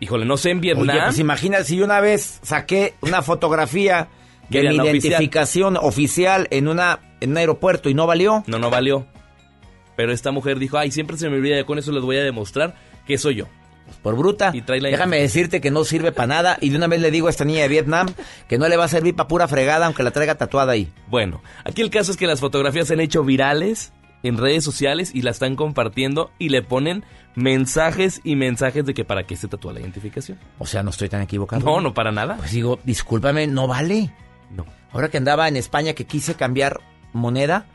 híjole, 0.00 0.24
no 0.26 0.36
sé 0.36 0.50
en 0.50 0.60
Vietnam. 0.60 0.88
Oye, 0.96 1.04
pues 1.06 1.18
imagina 1.18 1.64
si 1.64 1.80
una 1.80 2.00
vez 2.00 2.40
saqué 2.42 2.94
una 3.00 3.22
fotografía 3.22 4.08
de 4.50 4.60
mi 4.68 4.76
la 4.76 4.82
oficial. 4.82 5.12
identificación 5.12 5.76
oficial 5.76 6.46
en 6.50 6.68
una 6.68 7.00
en 7.20 7.30
un 7.32 7.36
aeropuerto 7.38 7.88
y 7.90 7.94
no 7.94 8.06
valió. 8.06 8.42
No, 8.46 8.58
no 8.58 8.70
valió. 8.70 9.06
Pero 9.96 10.12
esta 10.12 10.30
mujer 10.30 10.58
dijo, 10.58 10.78
ay, 10.78 10.90
siempre 10.90 11.16
se 11.18 11.28
me 11.28 11.36
olvida, 11.36 11.62
con 11.64 11.78
eso 11.78 11.92
les 11.92 12.02
voy 12.02 12.16
a 12.16 12.22
demostrar 12.24 12.74
que 13.06 13.18
soy 13.18 13.34
yo. 13.36 13.46
Por 14.02 14.16
bruta. 14.16 14.50
Y 14.54 14.62
trae 14.62 14.80
la 14.80 14.88
Déjame 14.88 15.20
decirte 15.20 15.60
que 15.60 15.70
no 15.70 15.84
sirve 15.84 16.12
para 16.12 16.26
nada 16.26 16.58
y 16.60 16.70
de 16.70 16.76
una 16.76 16.86
vez 16.86 17.00
le 17.00 17.10
digo 17.10 17.26
a 17.26 17.30
esta 17.30 17.44
niña 17.44 17.62
de 17.62 17.68
Vietnam 17.68 18.08
que 18.48 18.58
no 18.58 18.68
le 18.68 18.76
va 18.76 18.84
a 18.84 18.88
servir 18.88 19.14
para 19.14 19.28
pura 19.28 19.48
fregada 19.48 19.86
aunque 19.86 20.02
la 20.02 20.10
traiga 20.10 20.34
tatuada 20.36 20.72
ahí. 20.72 20.92
Bueno, 21.08 21.42
aquí 21.64 21.82
el 21.82 21.90
caso 21.90 22.10
es 22.10 22.16
que 22.16 22.26
las 22.26 22.40
fotografías 22.40 22.88
se 22.88 22.94
han 22.94 23.00
hecho 23.00 23.24
virales 23.24 23.92
en 24.22 24.36
redes 24.36 24.64
sociales 24.64 25.10
y 25.14 25.22
la 25.22 25.30
están 25.30 25.56
compartiendo 25.56 26.30
y 26.38 26.50
le 26.50 26.62
ponen 26.62 27.04
mensajes 27.34 28.20
y 28.24 28.36
mensajes 28.36 28.84
de 28.84 28.94
que 28.94 29.04
para 29.04 29.24
qué 29.24 29.36
se 29.36 29.48
tatúa 29.48 29.72
la 29.72 29.80
identificación. 29.80 30.38
O 30.58 30.66
sea, 30.66 30.82
no 30.82 30.90
estoy 30.90 31.08
tan 31.08 31.22
equivocado. 31.22 31.64
No, 31.64 31.80
no 31.80 31.94
para 31.94 32.12
nada. 32.12 32.36
Pues 32.36 32.52
digo, 32.52 32.78
discúlpame, 32.84 33.46
no 33.46 33.66
vale. 33.66 34.12
No. 34.50 34.66
Ahora 34.92 35.08
que 35.08 35.18
andaba 35.18 35.48
en 35.48 35.56
España 35.56 35.94
que 35.94 36.04
quise 36.04 36.34
cambiar 36.34 36.80
moneda, 37.12 37.66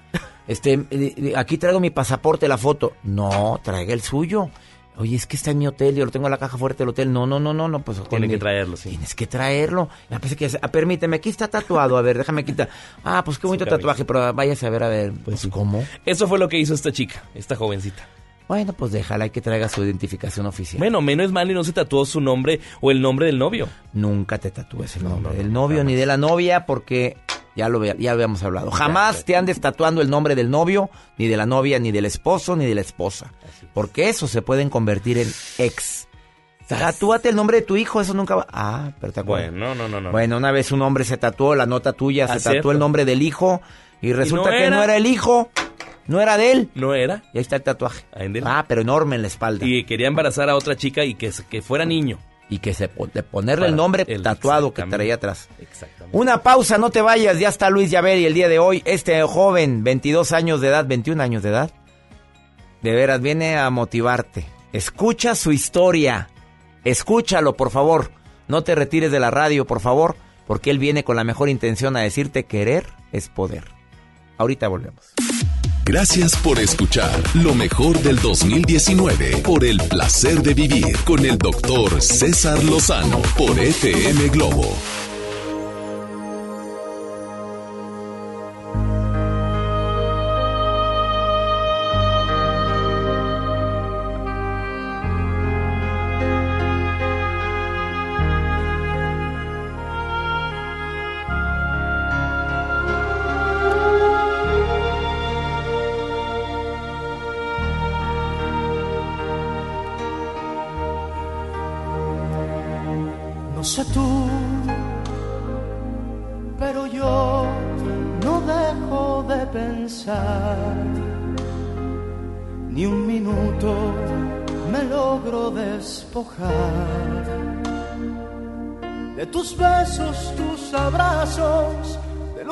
este, 0.47 0.73
eh, 0.73 0.87
eh, 0.91 1.33
aquí 1.35 1.57
traigo 1.57 1.79
mi 1.79 1.89
pasaporte, 1.89 2.47
la 2.47 2.57
foto. 2.57 2.93
No, 3.03 3.59
traiga 3.63 3.93
el 3.93 4.01
suyo. 4.01 4.49
Oye, 4.97 5.15
es 5.15 5.27
que 5.27 5.35
está 5.35 5.51
en 5.51 5.57
mi 5.57 5.67
hotel, 5.67 5.95
yo 5.95 6.05
lo 6.05 6.11
tengo 6.11 6.27
en 6.27 6.31
la 6.31 6.37
caja 6.37 6.57
fuerte 6.57 6.79
del 6.79 6.89
hotel. 6.89 7.11
No, 7.11 7.27
no, 7.27 7.39
no, 7.39 7.53
no, 7.53 7.67
no, 7.67 7.81
pues 7.81 8.01
Tiene 8.09 8.27
que 8.27 8.37
traerlo, 8.37 8.77
sí. 8.77 8.89
Tienes 8.89 9.15
que 9.15 9.27
traerlo. 9.27 9.89
Ya 10.09 10.19
pensé 10.19 10.35
que, 10.35 10.49
ah, 10.61 10.67
permíteme, 10.69 11.17
aquí 11.17 11.29
está 11.29 11.47
tatuado. 11.47 11.97
A 11.97 12.01
ver, 12.01 12.17
déjame 12.17 12.45
quitar. 12.45 12.69
Ah, 13.03 13.23
pues 13.23 13.37
qué 13.37 13.47
bonito 13.47 13.65
tatuaje, 13.65 14.05
pero 14.05 14.33
váyase 14.33 14.67
a 14.67 14.69
ver, 14.69 14.83
a 14.83 14.89
ver. 14.89 15.13
Pues, 15.23 15.47
¿cómo? 15.51 15.83
Eso 16.05 16.27
fue 16.27 16.39
lo 16.39 16.47
que 16.47 16.57
hizo 16.57 16.73
esta 16.73 16.91
chica, 16.91 17.23
esta 17.33 17.55
jovencita. 17.55 18.07
Bueno, 18.47 18.73
pues 18.73 18.91
déjala, 18.91 19.29
que 19.29 19.41
traiga 19.41 19.67
su 19.69 19.83
identificación 19.83 20.45
oficial. 20.45 20.77
Bueno, 20.77 21.01
menos 21.01 21.31
mal 21.31 21.49
y 21.49 21.53
no 21.53 21.63
se 21.63 21.73
tatuó 21.73 22.05
su 22.05 22.21
nombre 22.21 22.59
o 22.79 22.91
el 22.91 23.01
nombre 23.01 23.25
del 23.25 23.39
novio. 23.39 23.67
Nunca 23.93 24.37
te 24.37 24.51
tatúes 24.51 24.95
el 24.97 25.03
nombre 25.03 25.33
del 25.33 25.51
novio 25.51 25.83
ni 25.83 25.95
de 25.95 26.05
la 26.05 26.17
novia 26.17 26.65
porque 26.67 27.17
ya 27.55 27.69
lo, 27.69 27.83
ya 27.83 28.11
habíamos 28.11 28.43
hablado. 28.43 28.71
Jamás 28.71 29.25
te 29.25 29.35
andes 29.35 29.59
tatuando 29.61 30.01
el 30.01 30.09
nombre 30.09 30.35
del 30.35 30.49
novio, 30.49 30.89
ni 31.17 31.27
de 31.27 31.37
la 31.37 31.45
novia, 31.45 31.79
ni 31.79 31.91
del 31.91 32.05
esposo, 32.05 32.55
ni 32.55 32.65
de 32.65 32.75
la 32.75 32.81
esposa. 32.81 33.31
Porque 33.73 34.09
eso 34.09 34.27
se 34.27 34.41
pueden 34.41 34.69
convertir 34.69 35.17
en 35.17 35.31
ex. 35.57 36.07
Tatúate 36.67 37.29
el 37.29 37.35
nombre 37.35 37.61
de 37.61 37.63
tu 37.63 37.77
hijo, 37.77 38.01
eso 38.01 38.13
nunca 38.13 38.35
va. 38.35 38.47
Ah, 38.51 38.91
pero 38.99 39.13
te 39.13 39.19
acuerdas. 39.19 39.51
Bueno, 39.51 39.75
no, 39.75 39.87
no, 39.87 40.01
no. 40.01 40.11
Bueno, 40.11 40.37
una 40.37 40.51
vez 40.51 40.71
un 40.71 40.81
hombre 40.81 41.03
se 41.03 41.17
tatuó 41.17 41.55
la 41.55 41.65
nota 41.65 41.93
tuya, 41.93 42.27
se 42.27 42.39
tatuó 42.39 42.71
el 42.71 42.79
nombre 42.79 43.05
del 43.05 43.21
hijo 43.21 43.61
y 44.01 44.13
resulta 44.13 44.49
no 44.49 44.57
que 44.57 44.63
era. 44.65 44.75
no 44.75 44.83
era 44.83 44.97
el 44.97 45.05
hijo, 45.05 45.49
no 46.07 46.21
era 46.21 46.37
de 46.37 46.51
él. 46.51 46.69
¿No 46.73 46.93
era? 46.95 47.23
Y 47.33 47.37
ahí 47.37 47.41
está 47.41 47.57
el 47.57 47.63
tatuaje. 47.63 48.05
Ah, 48.43 48.65
pero 48.67 48.81
enorme 48.81 49.15
en 49.15 49.21
la 49.21 49.27
espalda. 49.27 49.65
Y 49.65 49.83
quería 49.83 50.07
embarazar 50.07 50.49
a 50.49 50.55
otra 50.55 50.75
chica 50.75 51.05
y 51.05 51.15
que, 51.15 51.31
que 51.49 51.61
fuera 51.61 51.85
niño. 51.85 52.17
Y 52.49 52.59
que 52.59 52.73
se 52.73 52.89
de 53.13 53.23
ponerle 53.23 53.67
el 53.67 53.75
nombre 53.75 54.05
tatuado 54.05 54.73
que 54.73 54.83
traía 54.83 55.15
atrás. 55.15 55.49
Exactamente. 55.59 56.15
Una 56.15 56.43
pausa, 56.43 56.77
no 56.77 56.91
te 56.91 57.01
vayas, 57.01 57.39
ya 57.39 57.49
está 57.49 57.69
Luis 57.69 57.89
Llaveri 57.89 58.25
el 58.25 58.35
día 58.35 58.47
de 58.47 58.59
hoy. 58.59 58.83
Este 58.85 59.21
joven, 59.23 59.83
22 59.83 60.31
años 60.31 60.61
de 60.61 60.67
edad, 60.67 60.85
21 60.85 61.23
años 61.23 61.41
de 61.41 61.49
edad, 61.49 61.71
de 62.83 62.91
veras 62.91 63.19
viene 63.21 63.57
a 63.57 63.69
motivarte. 63.71 64.45
Escucha 64.73 65.33
su 65.33 65.51
historia, 65.51 66.29
escúchalo 66.83 67.55
por 67.55 67.71
favor. 67.71 68.11
No 68.47 68.63
te 68.63 68.75
retires 68.75 69.11
de 69.11 69.19
la 69.19 69.31
radio, 69.31 69.65
por 69.65 69.79
favor, 69.79 70.15
porque 70.45 70.69
él 70.69 70.77
viene 70.77 71.03
con 71.03 71.15
la 71.15 71.23
mejor 71.23 71.49
intención 71.49 71.97
a 71.97 72.01
decirte 72.01 72.43
querer 72.45 72.85
es 73.11 73.29
poder. 73.29 73.65
Ahorita 74.37 74.67
volvemos. 74.67 75.15
Gracias 75.87 76.35
por 76.37 76.57
escuchar 76.59 77.11
lo 77.35 77.53
mejor 77.53 77.99
del 77.99 78.19
2019 78.19 79.37
por 79.43 79.63
el 79.63 79.77
placer 79.77 80.41
de 80.41 80.55
vivir 80.55 80.97
con 81.05 81.23
el 81.23 81.37
doctor 81.37 82.01
César 82.01 82.63
Lozano 82.63 83.21
por 83.37 83.59
FM 83.59 84.29
Globo. 84.29 84.75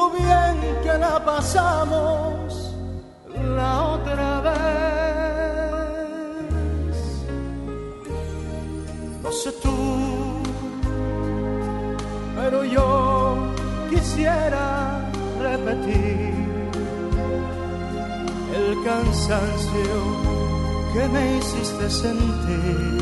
Lo 0.03 0.09
bien 0.09 0.55
que 0.83 0.97
la 0.97 1.23
pasamos 1.23 2.73
la 3.55 3.71
otra 3.95 4.41
vez. 4.47 4.53
No 9.23 9.31
sé 9.31 9.51
tú, 9.63 9.77
pero 12.35 12.63
yo 12.63 12.87
quisiera 13.89 15.01
repetir 15.41 16.33
el 18.59 18.83
cansancio 18.83 19.93
que 20.93 21.03
me 21.13 21.37
hiciste 21.37 21.89
sentir. 21.89 23.01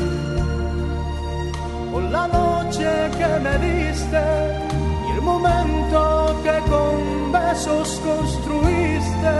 Por 1.92 2.02
la 2.04 2.26
noche 2.28 2.88
que 3.18 3.30
me 3.44 3.54
diste 3.66 4.71
el 5.14 5.22
momento 5.22 6.36
que 6.42 6.56
con 6.70 7.32
besos 7.32 8.00
construiste. 8.04 9.34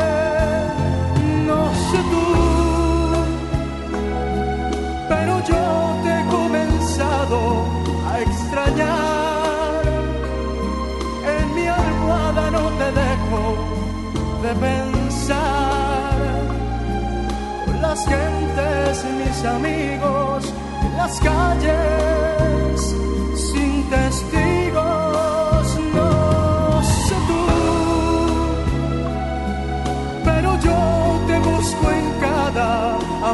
No 1.47 1.61
sé 1.89 1.99
tú, 2.13 2.27
pero 5.09 5.33
yo 5.51 5.65
te 6.03 6.11
he 6.21 6.25
comenzado 6.39 7.39
a 8.11 8.21
extrañar. 8.21 9.83
En 11.37 11.55
mi 11.55 11.67
almohada 11.67 12.51
no 12.51 12.65
te 12.81 12.89
dejo 13.03 13.43
de 14.45 14.53
pensar. 14.67 16.17
Con 17.67 17.83
las 17.83 18.01
gentes, 18.07 19.05
mis 19.21 19.45
amigos, 19.45 20.53
en 20.85 20.97
las 20.97 21.21
calles, 21.21 22.97
sin 23.35 23.91
testigos, 23.91 24.62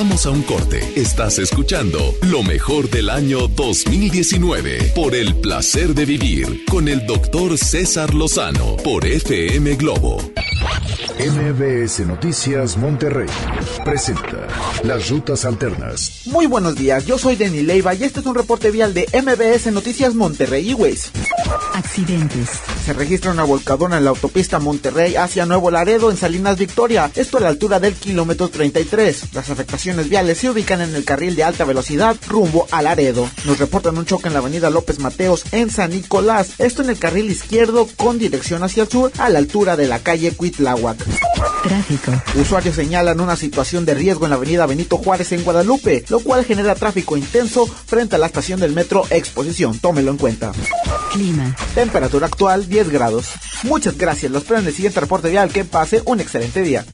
Vamos 0.00 0.26
a 0.26 0.30
un 0.30 0.42
corte. 0.42 0.78
Estás 0.94 1.40
escuchando 1.40 1.98
lo 2.22 2.44
mejor 2.44 2.88
del 2.88 3.10
año 3.10 3.48
2019 3.48 4.92
por 4.94 5.12
el 5.12 5.34
placer 5.34 5.92
de 5.92 6.04
vivir 6.04 6.64
con 6.66 6.86
el 6.86 7.04
doctor 7.04 7.58
César 7.58 8.14
Lozano 8.14 8.76
por 8.76 9.04
FM 9.04 9.74
Globo. 9.74 10.18
MBS 11.18 12.06
Noticias 12.06 12.76
Monterrey 12.76 13.26
presenta 13.84 14.46
Las 14.84 15.10
Rutas 15.10 15.44
Alternas. 15.44 16.22
Muy 16.26 16.46
buenos 16.46 16.76
días, 16.76 17.04
yo 17.04 17.18
soy 17.18 17.34
Denny 17.34 17.62
Leiva 17.62 17.92
y 17.92 18.04
este 18.04 18.20
es 18.20 18.26
un 18.26 18.36
reporte 18.36 18.70
vial 18.70 18.94
de 18.94 19.08
MBS 19.12 19.72
Noticias 19.72 20.14
Monterrey 20.14 20.70
y 20.70 20.74
Waze. 20.74 21.10
Accidentes. 21.74 22.50
Se 22.88 22.94
registra 22.94 23.32
una 23.32 23.44
volcadona 23.44 23.98
en 23.98 24.04
la 24.04 24.10
autopista 24.10 24.58
Monterrey 24.60 25.14
hacia 25.14 25.44
Nuevo 25.44 25.70
Laredo 25.70 26.10
en 26.10 26.16
Salinas 26.16 26.56
Victoria, 26.56 27.10
esto 27.16 27.36
a 27.36 27.40
la 27.40 27.48
altura 27.48 27.80
del 27.80 27.92
kilómetro 27.92 28.48
33. 28.48 29.34
Las 29.34 29.50
afectaciones 29.50 30.08
viales 30.08 30.38
se 30.38 30.48
ubican 30.48 30.80
en 30.80 30.96
el 30.96 31.04
carril 31.04 31.36
de 31.36 31.44
alta 31.44 31.66
velocidad 31.66 32.16
rumbo 32.26 32.66
a 32.70 32.80
Laredo. 32.80 33.28
Nos 33.44 33.58
reportan 33.58 33.98
un 33.98 34.06
choque 34.06 34.28
en 34.28 34.32
la 34.32 34.38
avenida 34.38 34.70
López 34.70 35.00
Mateos 35.00 35.44
en 35.52 35.68
San 35.68 35.90
Nicolás, 35.90 36.52
esto 36.56 36.80
en 36.80 36.88
el 36.88 36.98
carril 36.98 37.30
izquierdo 37.30 37.86
con 37.98 38.18
dirección 38.18 38.62
hacia 38.62 38.84
el 38.84 38.88
sur 38.88 39.12
a 39.18 39.28
la 39.28 39.38
altura 39.38 39.76
de 39.76 39.86
la 39.86 39.98
calle 39.98 40.32
Cuitláhuac. 40.32 40.96
Tráfico. 41.62 42.12
Usuarios 42.40 42.76
señalan 42.76 43.20
una 43.20 43.36
situación 43.36 43.84
de 43.84 43.92
riesgo 43.92 44.24
en 44.24 44.30
la 44.30 44.36
avenida 44.36 44.64
Benito 44.64 44.96
Juárez 44.96 45.32
en 45.32 45.44
Guadalupe, 45.44 46.04
lo 46.08 46.20
cual 46.20 46.44
genera 46.46 46.74
tráfico 46.74 47.18
intenso 47.18 47.66
frente 47.66 48.16
a 48.16 48.18
la 48.18 48.26
estación 48.26 48.60
del 48.60 48.72
metro 48.72 49.04
Exposición. 49.10 49.78
Tómelo 49.78 50.10
en 50.10 50.16
cuenta. 50.16 50.52
Clima. 51.12 51.54
Temperatura 51.74 52.26
actual 52.26 52.68
10 52.68 52.77
grados. 52.86 53.30
Muchas 53.64 53.98
gracias. 53.98 54.30
Los 54.30 54.42
espero 54.42 54.60
en 54.60 54.66
el 54.66 54.74
siguiente 54.74 55.00
reporte 55.00 55.30
vial. 55.30 55.50
Que 55.50 55.64
pase 55.64 56.02
un 56.04 56.20
excelente 56.20 56.62
día. 56.62 56.84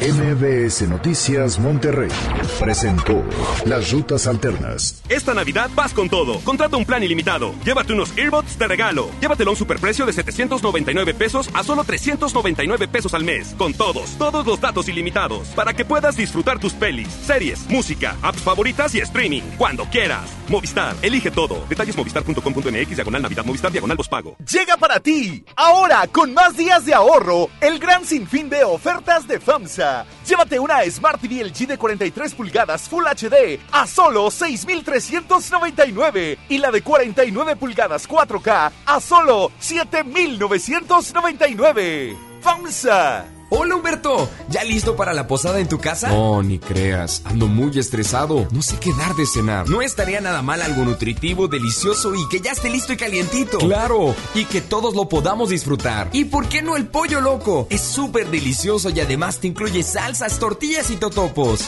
MBS 0.00 0.88
Noticias 0.88 1.58
Monterrey 1.58 2.10
presentó 2.58 3.24
Las 3.64 3.92
Rutas 3.92 4.26
Alternas. 4.26 5.02
Esta 5.08 5.32
Navidad 5.32 5.70
vas 5.74 5.94
con 5.94 6.08
todo. 6.08 6.40
Contrata 6.40 6.76
un 6.76 6.84
plan 6.84 7.02
ilimitado. 7.02 7.54
Llévate 7.64 7.92
unos 7.92 8.16
earbuds 8.18 8.58
de 8.58 8.66
regalo. 8.66 9.10
Llévatelo 9.20 9.50
a 9.50 9.52
un 9.52 9.56
superprecio 9.56 10.04
de 10.04 10.12
799 10.12 11.14
pesos 11.14 11.48
a 11.54 11.62
solo 11.62 11.84
399 11.84 12.88
pesos 12.88 13.14
al 13.14 13.24
mes. 13.24 13.54
Con 13.56 13.74
todos, 13.74 14.18
todos 14.18 14.44
los 14.44 14.60
datos 14.60 14.88
ilimitados. 14.88 15.48
Para 15.48 15.72
que 15.72 15.84
puedas 15.84 16.16
disfrutar 16.16 16.58
tus 16.58 16.72
pelis, 16.72 17.08
series, 17.08 17.68
música, 17.68 18.16
apps 18.22 18.42
favoritas 18.42 18.94
y 18.94 19.00
streaming. 19.00 19.42
Cuando 19.56 19.84
quieras. 19.84 20.28
Movistar, 20.48 20.96
elige 21.02 21.30
todo. 21.30 21.64
Detalles 21.68 21.96
movistar.com.mx, 21.96 22.96
diagonal 22.96 23.22
Navidad, 23.22 23.44
Movistar, 23.44 23.70
diagonal 23.70 23.96
pago. 24.10 24.36
Llega 24.50 24.76
para 24.76 25.00
ti, 25.00 25.44
ahora 25.56 26.06
con 26.06 26.32
más 26.32 26.56
días 26.56 26.84
de 26.84 26.94
ahorro, 26.94 27.50
el 27.60 27.78
gran 27.78 28.04
sinfín 28.04 28.48
de 28.48 28.64
ofertas 28.64 29.26
de 29.26 29.40
FAMSA. 29.40 30.06
Llévate 30.26 30.58
una 30.58 30.82
Smart 30.90 31.20
TV 31.20 31.44
LG 31.44 31.66
de 31.66 31.78
43 31.78 32.34
pulgadas 32.34 32.47
Full 32.88 33.04
HD 33.04 33.60
a 33.72 33.86
solo 33.86 34.30
6,399 34.30 36.38
y 36.48 36.56
la 36.58 36.70
de 36.70 36.82
49 36.82 37.56
pulgadas 37.56 38.08
4K 38.08 38.70
a 38.86 39.00
solo 39.00 39.50
7,999. 39.58 42.16
FAMSA. 42.40 43.26
Hola 43.50 43.76
Humberto, 43.76 44.28
¿ya 44.50 44.62
listo 44.62 44.94
para 44.94 45.14
la 45.14 45.26
posada 45.26 45.58
en 45.58 45.70
tu 45.70 45.78
casa? 45.78 46.10
No, 46.10 46.42
ni 46.42 46.58
creas, 46.58 47.22
ando 47.24 47.46
muy 47.46 47.78
estresado, 47.78 48.46
no 48.50 48.60
sé 48.60 48.76
qué 48.78 48.92
dar 48.92 49.14
de 49.14 49.24
cenar. 49.24 49.66
No 49.70 49.80
estaría 49.80 50.20
nada 50.20 50.42
mal 50.42 50.60
algo 50.60 50.84
nutritivo, 50.84 51.48
delicioso 51.48 52.14
y 52.14 52.28
que 52.28 52.40
ya 52.40 52.52
esté 52.52 52.68
listo 52.68 52.92
y 52.92 52.98
calientito. 52.98 53.56
Claro, 53.56 54.14
y 54.34 54.44
que 54.44 54.60
todos 54.60 54.94
lo 54.94 55.08
podamos 55.08 55.48
disfrutar. 55.48 56.10
¿Y 56.12 56.26
por 56.26 56.46
qué 56.50 56.60
no 56.60 56.76
el 56.76 56.88
pollo 56.88 57.22
loco? 57.22 57.66
Es 57.70 57.80
súper 57.80 58.30
delicioso 58.30 58.90
y 58.90 59.00
además 59.00 59.38
te 59.38 59.46
incluye 59.46 59.82
salsas, 59.82 60.38
tortillas 60.38 60.90
y 60.90 60.96
totopos. 60.96 61.66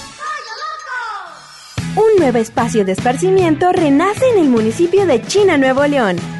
Un 2.12 2.20
nuevo 2.20 2.38
espacio 2.38 2.84
de 2.84 2.92
esparcimiento 2.92 3.72
renace 3.72 4.24
en 4.34 4.42
el 4.42 4.48
municipio 4.48 5.06
de 5.06 5.22
China, 5.22 5.58
Nuevo 5.58 5.86
León. 5.86 6.39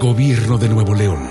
Gobierno 0.00 0.58
de 0.58 0.68
Nuevo 0.68 0.94
León. 0.94 1.28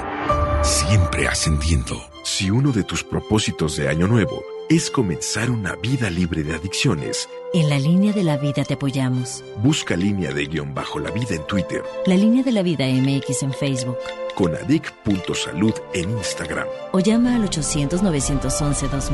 Siempre 0.62 1.26
ascendiendo. 1.26 2.02
Si 2.24 2.52
uno 2.52 2.74
de 2.74 2.84
tus 2.84 3.02
propósitos 3.02 3.78
de 3.78 3.88
Año 3.88 4.08
Nuevo 4.08 4.44
es 4.70 4.92
comenzar 4.92 5.50
una 5.50 5.76
vida 5.78 6.10
libre 6.10 6.44
de 6.44 6.54
adicciones, 6.54 7.30
En 7.54 7.70
la 7.70 7.80
línea 7.80 8.12
de 8.12 8.26
la 8.26 8.36
vida 8.36 8.66
te 8.66 8.74
apoyamos. 8.74 9.42
busca 9.64 9.96
línea 9.96 10.34
de 10.34 10.48
guion 10.48 10.74
bajo 10.74 11.00
la 11.00 11.12
vida 11.12 11.36
en 11.36 11.48
Twitter. 11.48 11.82
La 12.06 12.18
línea 12.18 12.44
de 12.44 12.52
la 12.52 12.62
vida 12.62 12.86
MX 12.86 13.44
en 13.44 13.54
Facebook. 13.54 13.98
conadic.salud 14.36 15.74
en 15.94 16.10
Instagram. 16.12 16.68
O 16.92 17.00
llama 17.00 17.36
al 17.36 17.50
800-911-2000. 17.50 19.12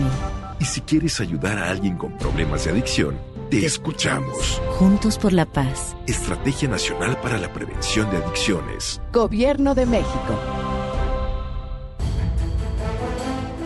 Y 0.60 0.66
si 0.66 0.82
quieres 0.82 1.20
ayudar 1.20 1.60
a 1.60 1.70
alguien 1.70 1.96
con 1.96 2.18
problemas 2.18 2.66
de 2.66 2.72
adicción, 2.72 3.16
te 3.60 3.68
escuchamos. 3.68 4.60
Juntos 4.80 5.20
por 5.20 5.32
la 5.32 5.46
paz. 5.46 5.96
Estrategia 6.08 6.68
Nacional 6.68 7.22
para 7.22 7.38
la 7.38 7.54
Prevención 7.54 8.10
de 8.10 8.18
Adicciones. 8.18 9.00
Gobierno 9.12 9.76
de 9.76 9.86
México. 9.86 10.40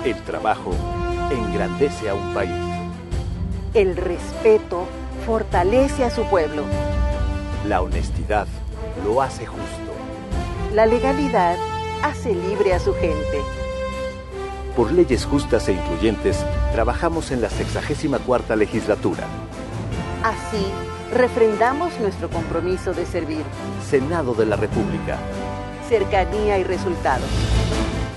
El 0.03 0.21
trabajo 0.23 0.75
engrandece 1.31 2.09
a 2.09 2.15
un 2.15 2.33
país. 2.33 2.51
El 3.73 3.95
respeto 3.95 4.85
fortalece 5.25 6.03
a 6.03 6.09
su 6.09 6.23
pueblo. 6.23 6.63
La 7.65 7.81
honestidad 7.81 8.45
lo 9.05 9.21
hace 9.21 9.45
justo. 9.45 9.93
La 10.73 10.85
legalidad 10.85 11.55
hace 12.03 12.35
libre 12.35 12.73
a 12.73 12.79
su 12.81 12.93
gente. 12.93 13.39
Por 14.75 14.91
leyes 14.91 15.25
justas 15.25 15.69
e 15.69 15.71
incluyentes, 15.71 16.45
trabajamos 16.73 17.31
en 17.31 17.41
la 17.41 17.49
64 17.49 18.57
legislatura. 18.57 19.23
Así, 20.23 20.65
refrendamos 21.13 21.97
nuestro 21.99 22.29
compromiso 22.29 22.93
de 22.93 23.05
servir. 23.05 23.43
Senado 23.87 24.33
de 24.33 24.45
la 24.45 24.55
República. 24.55 25.17
Cercanía 25.87 26.57
y 26.57 26.63
resultados. 26.63 27.29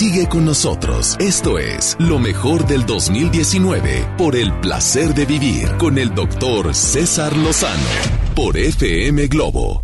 Sigue 0.00 0.26
con 0.26 0.46
nosotros. 0.46 1.14
Esto 1.20 1.58
es 1.58 1.94
Lo 1.98 2.18
mejor 2.18 2.66
del 2.66 2.86
2019 2.86 4.14
por 4.16 4.34
el 4.34 4.50
placer 4.60 5.12
de 5.12 5.26
vivir 5.26 5.76
con 5.76 5.98
el 5.98 6.14
doctor 6.14 6.74
César 6.74 7.36
Lozano 7.36 7.84
por 8.34 8.56
FM 8.56 9.26
Globo. 9.26 9.82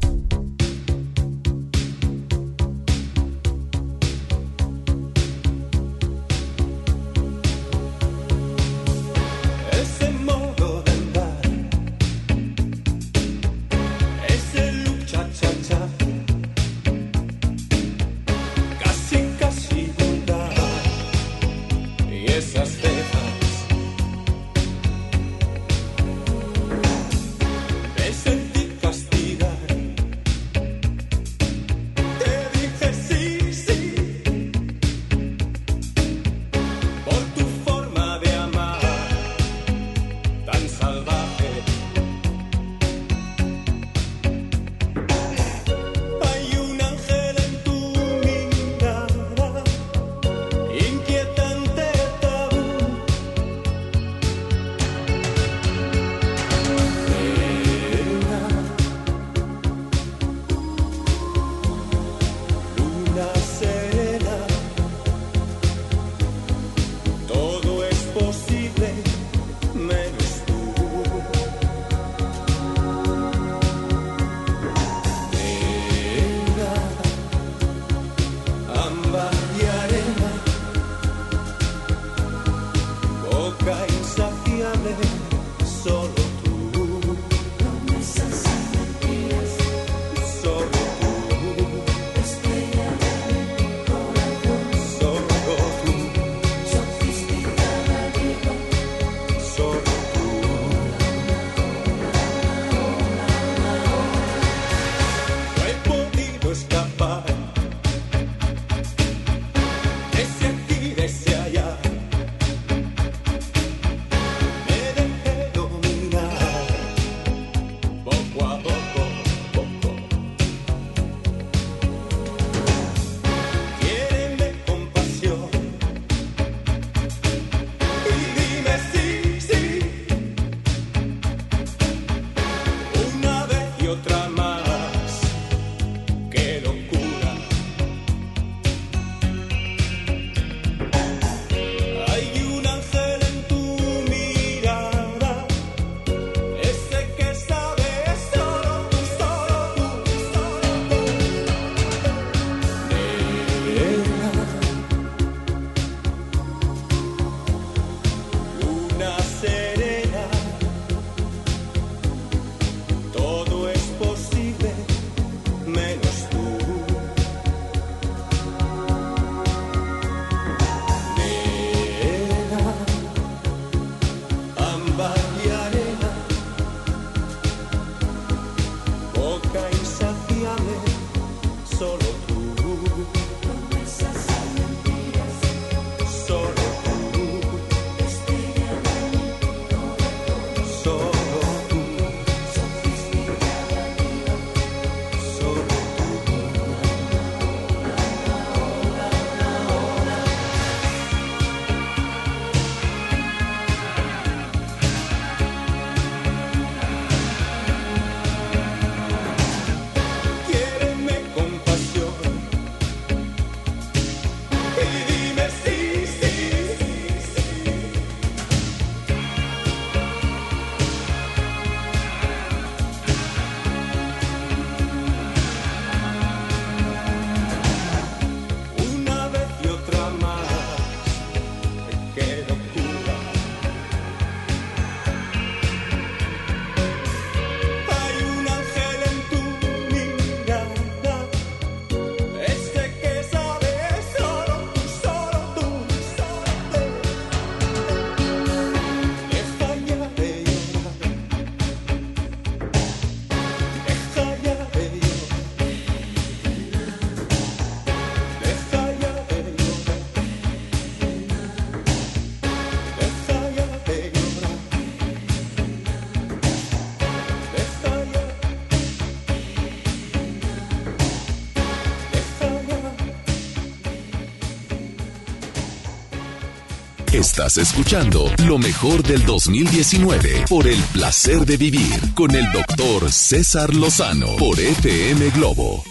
Estás 277.26 277.58
escuchando 277.58 278.30
lo 278.46 278.56
mejor 278.56 279.02
del 279.02 279.26
2019 279.26 280.44
por 280.48 280.68
el 280.68 280.80
placer 280.92 281.40
de 281.40 281.56
vivir 281.56 282.14
con 282.14 282.32
el 282.32 282.44
doctor 282.52 283.10
César 283.10 283.74
Lozano 283.74 284.36
por 284.36 284.60
FM 284.60 285.30
Globo. 285.30 285.82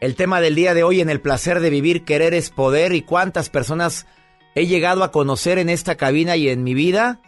El 0.00 0.14
tema 0.14 0.40
del 0.40 0.54
día 0.54 0.72
de 0.72 0.84
hoy 0.84 1.00
en 1.00 1.10
el 1.10 1.20
placer 1.20 1.58
de 1.58 1.68
vivir, 1.68 2.04
querer 2.04 2.32
es 2.32 2.50
poder 2.50 2.92
y 2.92 3.02
cuántas 3.02 3.50
personas 3.50 4.06
he 4.54 4.68
llegado 4.68 5.02
a 5.02 5.10
conocer 5.10 5.58
en 5.58 5.68
esta 5.68 5.96
cabina 5.96 6.36
y 6.36 6.48
en 6.48 6.62
mi 6.62 6.74
vida 6.74 7.20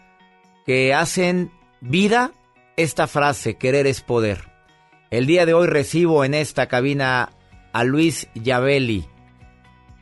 que 0.64 0.94
hacen 0.94 1.50
vida 1.80 2.34
esta 2.76 3.08
frase, 3.08 3.56
querer 3.56 3.88
es 3.88 4.00
poder. 4.00 4.48
El 5.10 5.26
día 5.26 5.44
de 5.44 5.54
hoy 5.54 5.66
recibo 5.66 6.24
en 6.24 6.34
esta 6.34 6.68
cabina 6.68 7.32
a 7.72 7.82
Luis 7.82 8.28
Yabeli, 8.36 9.06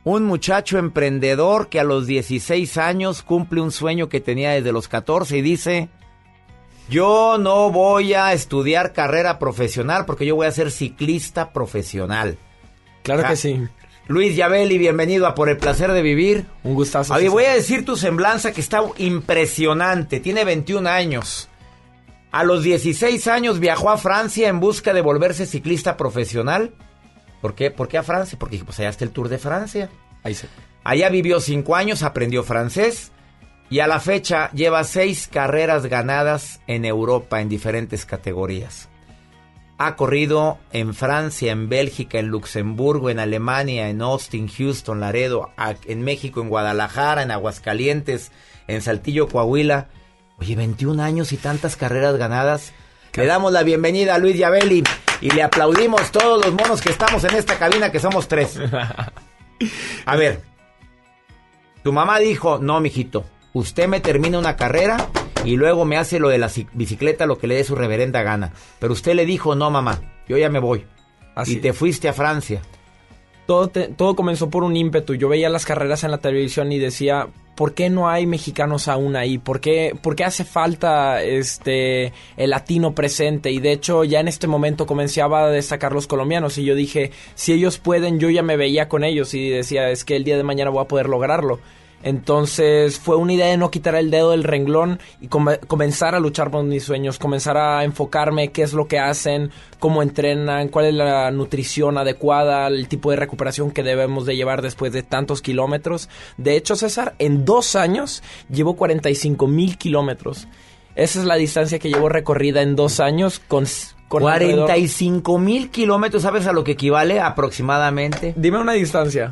un 0.03 0.23
muchacho 0.23 0.77
emprendedor 0.77 1.69
que 1.69 1.79
a 1.79 1.83
los 1.83 2.07
16 2.07 2.77
años 2.77 3.23
cumple 3.23 3.61
un 3.61 3.71
sueño 3.71 4.09
que 4.09 4.19
tenía 4.19 4.51
desde 4.51 4.71
los 4.71 4.87
14 4.87 5.37
y 5.37 5.41
dice, 5.41 5.89
yo 6.89 7.37
no 7.39 7.71
voy 7.71 8.13
a 8.13 8.33
estudiar 8.33 8.93
carrera 8.93 9.39
profesional 9.39 10.05
porque 10.05 10.25
yo 10.25 10.35
voy 10.35 10.47
a 10.47 10.51
ser 10.51 10.71
ciclista 10.71 11.53
profesional. 11.53 12.37
Claro 13.03 13.27
que 13.27 13.35
sí. 13.35 13.61
Luis 14.07 14.35
Yabeli, 14.35 14.77
bienvenido 14.77 15.27
a 15.27 15.35
Por 15.35 15.47
el 15.47 15.57
Placer 15.57 15.93
de 15.93 16.01
Vivir. 16.01 16.45
Un 16.63 16.73
gustazo. 16.73 17.13
Oye, 17.13 17.29
voy 17.29 17.45
a 17.45 17.53
decir 17.53 17.85
tu 17.85 17.95
semblanza 17.95 18.51
que 18.51 18.59
está 18.59 18.81
impresionante. 18.97 20.19
Tiene 20.19 20.43
21 20.43 20.89
años. 20.89 21.49
A 22.31 22.43
los 22.43 22.63
16 22.63 23.27
años 23.27 23.59
viajó 23.59 23.89
a 23.91 23.97
Francia 23.97 24.49
en 24.49 24.59
busca 24.59 24.93
de 24.93 25.01
volverse 25.01 25.45
ciclista 25.45 25.95
profesional. 25.95 26.73
¿Por 27.43 27.55
qué? 27.55 27.71
¿Por 27.71 27.89
qué 27.89 27.97
a 27.97 28.03
Francia? 28.03 28.39
Porque 28.39 28.57
pues 28.63 28.79
allá 28.79 28.87
está 28.87 29.03
el 29.03 29.11
Tour 29.11 29.27
de 29.27 29.37
Francia. 29.37 29.89
Ahí 30.23 30.33
se... 30.33 30.47
Allá 30.85 31.09
vivió 31.09 31.41
5 31.41 31.75
años, 31.75 32.01
aprendió 32.01 32.41
francés 32.41 33.11
y 33.69 33.81
a 33.81 33.87
la 33.87 33.99
fecha 33.99 34.49
lleva 34.51 34.85
6 34.85 35.27
carreras 35.27 35.87
ganadas 35.87 36.61
en 36.67 36.85
Europa 36.85 37.41
en 37.41 37.49
diferentes 37.49 38.05
categorías. 38.05 38.87
Ha 39.77 39.97
corrido 39.97 40.57
en 40.71 40.93
Francia, 40.93 41.51
en 41.51 41.67
Bélgica, 41.67 42.17
en 42.17 42.27
Luxemburgo, 42.27 43.09
en 43.09 43.19
Alemania, 43.19 43.89
en 43.89 44.01
Austin, 44.01 44.47
Houston, 44.47 45.01
Laredo, 45.01 45.51
en 45.83 46.01
México, 46.01 46.39
en 46.39 46.47
Guadalajara, 46.47 47.23
en 47.23 47.31
Aguascalientes, 47.31 48.31
en 48.69 48.81
Saltillo, 48.81 49.27
Coahuila. 49.27 49.89
Oye, 50.37 50.55
21 50.55 51.03
años 51.03 51.33
y 51.33 51.37
tantas 51.37 51.75
carreras 51.75 52.15
ganadas. 52.15 52.71
Le 53.15 53.27
damos 53.27 53.51
la 53.51 53.61
bienvenida 53.61 54.15
a 54.15 54.17
Luis 54.17 54.35
Yabeli 54.35 54.83
y 55.21 55.29
le 55.29 55.43
aplaudimos 55.43 56.11
todos 56.11 56.43
los 56.43 56.51
monos 56.51 56.81
que 56.81 56.89
estamos 56.89 57.23
en 57.23 57.35
esta 57.35 57.59
cabina, 57.59 57.91
que 57.91 57.99
somos 57.99 58.27
tres. 58.27 58.59
A 60.05 60.15
ver, 60.15 60.41
tu 61.83 61.93
mamá 61.93 62.17
dijo, 62.17 62.57
no, 62.57 62.79
mijito, 62.79 63.23
usted 63.53 63.87
me 63.87 63.99
termina 63.99 64.39
una 64.39 64.55
carrera 64.55 65.09
y 65.45 65.57
luego 65.57 65.85
me 65.85 65.97
hace 65.97 66.17
lo 66.17 66.29
de 66.29 66.39
la 66.39 66.49
bicicleta, 66.73 67.27
lo 67.27 67.37
que 67.37 67.45
le 67.45 67.55
dé 67.55 67.63
su 67.63 67.75
reverenda 67.75 68.23
gana. 68.23 68.51
Pero 68.79 68.93
usted 68.93 69.13
le 69.13 69.27
dijo, 69.27 69.53
no, 69.53 69.69
mamá, 69.69 70.01
yo 70.27 70.37
ya 70.37 70.49
me 70.49 70.59
voy. 70.59 70.87
y 71.45 71.57
te 71.57 71.71
fuiste 71.71 72.09
a 72.09 72.13
Francia. 72.13 72.63
Todo, 73.45 73.69
todo 73.69 74.15
comenzó 74.15 74.49
por 74.49 74.63
un 74.63 74.75
ímpetu. 74.75 75.15
Yo 75.15 75.29
veía 75.29 75.49
las 75.49 75.65
carreras 75.65 76.03
en 76.03 76.11
la 76.11 76.19
televisión 76.19 76.71
y 76.71 76.79
decía, 76.79 77.27
¿por 77.55 77.73
qué 77.73 77.89
no 77.89 78.09
hay 78.09 78.25
mexicanos 78.25 78.87
aún 78.87 79.15
ahí? 79.15 79.37
¿Por 79.37 79.59
qué, 79.59 79.95
¿Por 80.01 80.15
qué, 80.15 80.23
hace 80.23 80.45
falta 80.45 81.21
este 81.21 82.13
el 82.37 82.49
latino 82.49 82.95
presente? 82.95 83.51
Y 83.51 83.59
de 83.59 83.71
hecho 83.71 84.03
ya 84.03 84.19
en 84.19 84.27
este 84.27 84.47
momento 84.47 84.85
comenzaba 84.85 85.45
a 85.45 85.49
destacar 85.49 85.93
los 85.93 86.07
colombianos 86.07 86.57
y 86.57 86.65
yo 86.65 86.75
dije, 86.75 87.11
si 87.35 87.53
ellos 87.53 87.77
pueden, 87.77 88.19
yo 88.19 88.29
ya 88.29 88.43
me 88.43 88.57
veía 88.57 88.87
con 88.87 89.03
ellos 89.03 89.33
y 89.33 89.49
decía, 89.49 89.89
es 89.89 90.03
que 90.03 90.15
el 90.15 90.23
día 90.23 90.37
de 90.37 90.43
mañana 90.43 90.71
voy 90.71 90.83
a 90.83 90.87
poder 90.87 91.09
lograrlo. 91.09 91.59
Entonces 92.03 92.99
fue 92.99 93.15
una 93.15 93.33
idea 93.33 93.47
de 93.47 93.57
no 93.57 93.71
quitar 93.71 93.95
el 93.95 94.11
dedo 94.11 94.31
del 94.31 94.43
renglón 94.43 94.99
y 95.21 95.27
comenzar 95.27 96.15
a 96.15 96.19
luchar 96.19 96.51
por 96.51 96.63
mis 96.63 96.83
sueños, 96.83 97.17
comenzar 97.17 97.57
a 97.57 97.85
enfocarme 97.85 98.51
qué 98.51 98.61
es 98.61 98.73
lo 98.73 98.87
que 98.87 98.99
hacen, 98.99 99.51
cómo 99.79 100.03
entrenan, 100.03 100.67
cuál 100.67 100.85
es 100.85 100.93
la 100.93 101.31
nutrición 101.31 101.97
adecuada, 101.97 102.67
el 102.67 102.89
tipo 102.89 103.09
de 103.09 103.17
recuperación 103.17 103.71
que 103.71 103.83
debemos 103.83 104.25
de 104.25 104.35
llevar 104.35 104.61
después 104.61 104.91
de 104.91 105.01
tantos 105.01 105.41
kilómetros. 105.41 106.09
De 106.37 106.57
hecho, 106.57 106.75
César, 106.75 107.15
en 107.19 107.45
dos 107.45 107.77
años 107.77 108.21
llevo 108.49 108.75
45 108.75 109.47
mil 109.47 109.77
kilómetros. 109.77 110.47
Esa 110.95 111.19
es 111.19 111.25
la 111.25 111.35
distancia 111.35 111.79
que 111.79 111.89
llevo 111.89 112.09
recorrida 112.09 112.61
en 112.61 112.75
dos 112.75 112.99
años 112.99 113.39
con... 113.47 113.65
con 114.09 114.21
45 114.21 115.39
mil 115.39 115.71
kilómetros, 115.71 116.21
¿sabes 116.21 116.45
a 116.47 116.53
lo 116.53 116.63
que 116.63 116.73
equivale 116.73 117.19
aproximadamente? 117.19 118.33
Dime 118.35 118.59
una 118.59 118.73
distancia. 118.73 119.31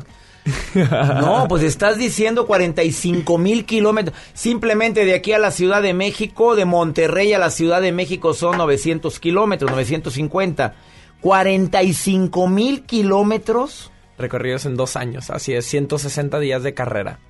No, 0.74 1.46
pues 1.48 1.62
estás 1.62 1.98
diciendo 1.98 2.46
45 2.46 3.38
mil 3.38 3.64
kilómetros. 3.64 4.16
Simplemente 4.34 5.04
de 5.04 5.14
aquí 5.14 5.32
a 5.32 5.38
la 5.38 5.50
Ciudad 5.50 5.82
de 5.82 5.94
México, 5.94 6.56
de 6.56 6.64
Monterrey 6.64 7.32
a 7.32 7.38
la 7.38 7.50
Ciudad 7.50 7.80
de 7.80 7.92
México 7.92 8.34
son 8.34 8.58
900 8.58 9.20
kilómetros, 9.20 9.70
950. 9.70 10.74
45 11.20 12.48
mil 12.48 12.82
kilómetros. 12.82 13.92
Recorridos 14.18 14.66
en 14.66 14.76
dos 14.76 14.96
años, 14.96 15.30
así 15.30 15.54
es, 15.54 15.66
160 15.66 16.38
días 16.40 16.62
de 16.62 16.74
carrera. 16.74 17.20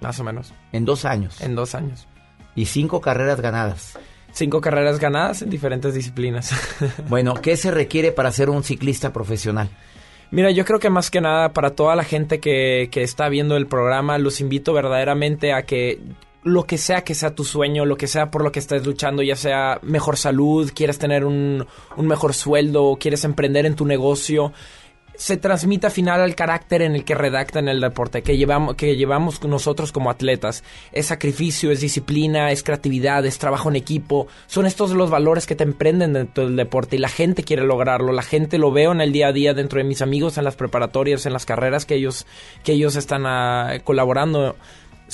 Más 0.00 0.18
o 0.20 0.24
menos. 0.24 0.52
En 0.72 0.84
dos 0.84 1.04
años. 1.04 1.40
En 1.40 1.54
dos 1.54 1.74
años. 1.74 2.06
Y 2.54 2.66
cinco 2.66 3.00
carreras 3.00 3.40
ganadas. 3.40 3.98
Cinco 4.32 4.60
carreras 4.60 4.98
ganadas 4.98 5.42
en 5.42 5.50
diferentes 5.50 5.94
disciplinas. 5.94 6.52
bueno, 7.08 7.34
¿qué 7.34 7.56
se 7.56 7.70
requiere 7.70 8.12
para 8.12 8.32
ser 8.32 8.50
un 8.50 8.64
ciclista 8.64 9.12
profesional? 9.12 9.70
Mira, 10.30 10.50
yo 10.50 10.64
creo 10.64 10.78
que 10.78 10.90
más 10.90 11.10
que 11.10 11.20
nada 11.20 11.52
para 11.52 11.70
toda 11.70 11.94
la 11.96 12.04
gente 12.04 12.40
que, 12.40 12.88
que 12.90 13.02
está 13.02 13.28
viendo 13.28 13.56
el 13.56 13.66
programa, 13.66 14.18
los 14.18 14.40
invito 14.40 14.72
verdaderamente 14.72 15.52
a 15.52 15.62
que 15.62 16.00
lo 16.44 16.64
que 16.64 16.76
sea 16.76 17.02
que 17.02 17.14
sea 17.14 17.34
tu 17.34 17.44
sueño, 17.44 17.86
lo 17.86 17.96
que 17.96 18.06
sea 18.06 18.30
por 18.30 18.44
lo 18.44 18.52
que 18.52 18.58
estés 18.58 18.86
luchando, 18.86 19.22
ya 19.22 19.34
sea 19.34 19.78
mejor 19.82 20.16
salud, 20.16 20.70
quieres 20.74 20.98
tener 20.98 21.24
un, 21.24 21.66
un 21.96 22.06
mejor 22.06 22.34
sueldo, 22.34 22.96
quieres 23.00 23.24
emprender 23.24 23.64
en 23.64 23.74
tu 23.74 23.86
negocio, 23.86 24.52
se 25.16 25.36
transmite 25.36 25.86
al 25.86 25.92
final 25.92 26.20
al 26.20 26.34
carácter 26.34 26.82
en 26.82 26.94
el 26.94 27.04
que 27.04 27.14
redactan 27.14 27.68
el 27.68 27.80
deporte, 27.80 28.22
que 28.22 28.36
llevamos, 28.36 28.74
que 28.74 28.96
llevamos 28.96 29.42
nosotros 29.44 29.92
como 29.92 30.10
atletas. 30.10 30.64
Es 30.92 31.06
sacrificio, 31.06 31.70
es 31.70 31.80
disciplina, 31.80 32.50
es 32.50 32.62
creatividad, 32.62 33.24
es 33.24 33.38
trabajo 33.38 33.68
en 33.68 33.76
equipo. 33.76 34.26
Son 34.46 34.66
estos 34.66 34.90
los 34.90 35.10
valores 35.10 35.46
que 35.46 35.56
te 35.56 35.64
emprenden 35.64 36.12
dentro 36.12 36.46
del 36.46 36.56
deporte 36.56 36.96
y 36.96 36.98
la 36.98 37.08
gente 37.08 37.44
quiere 37.44 37.64
lograrlo. 37.64 38.12
La 38.12 38.22
gente 38.22 38.58
lo 38.58 38.72
veo 38.72 38.92
en 38.92 39.00
el 39.00 39.12
día 39.12 39.28
a 39.28 39.32
día 39.32 39.54
dentro 39.54 39.78
de 39.78 39.84
mis 39.84 40.02
amigos, 40.02 40.38
en 40.38 40.44
las 40.44 40.56
preparatorias, 40.56 41.26
en 41.26 41.32
las 41.32 41.46
carreras 41.46 41.86
que 41.86 41.94
ellos, 41.94 42.26
que 42.62 42.72
ellos 42.72 42.96
están 42.96 43.24
ah, 43.26 43.78
colaborando 43.84 44.56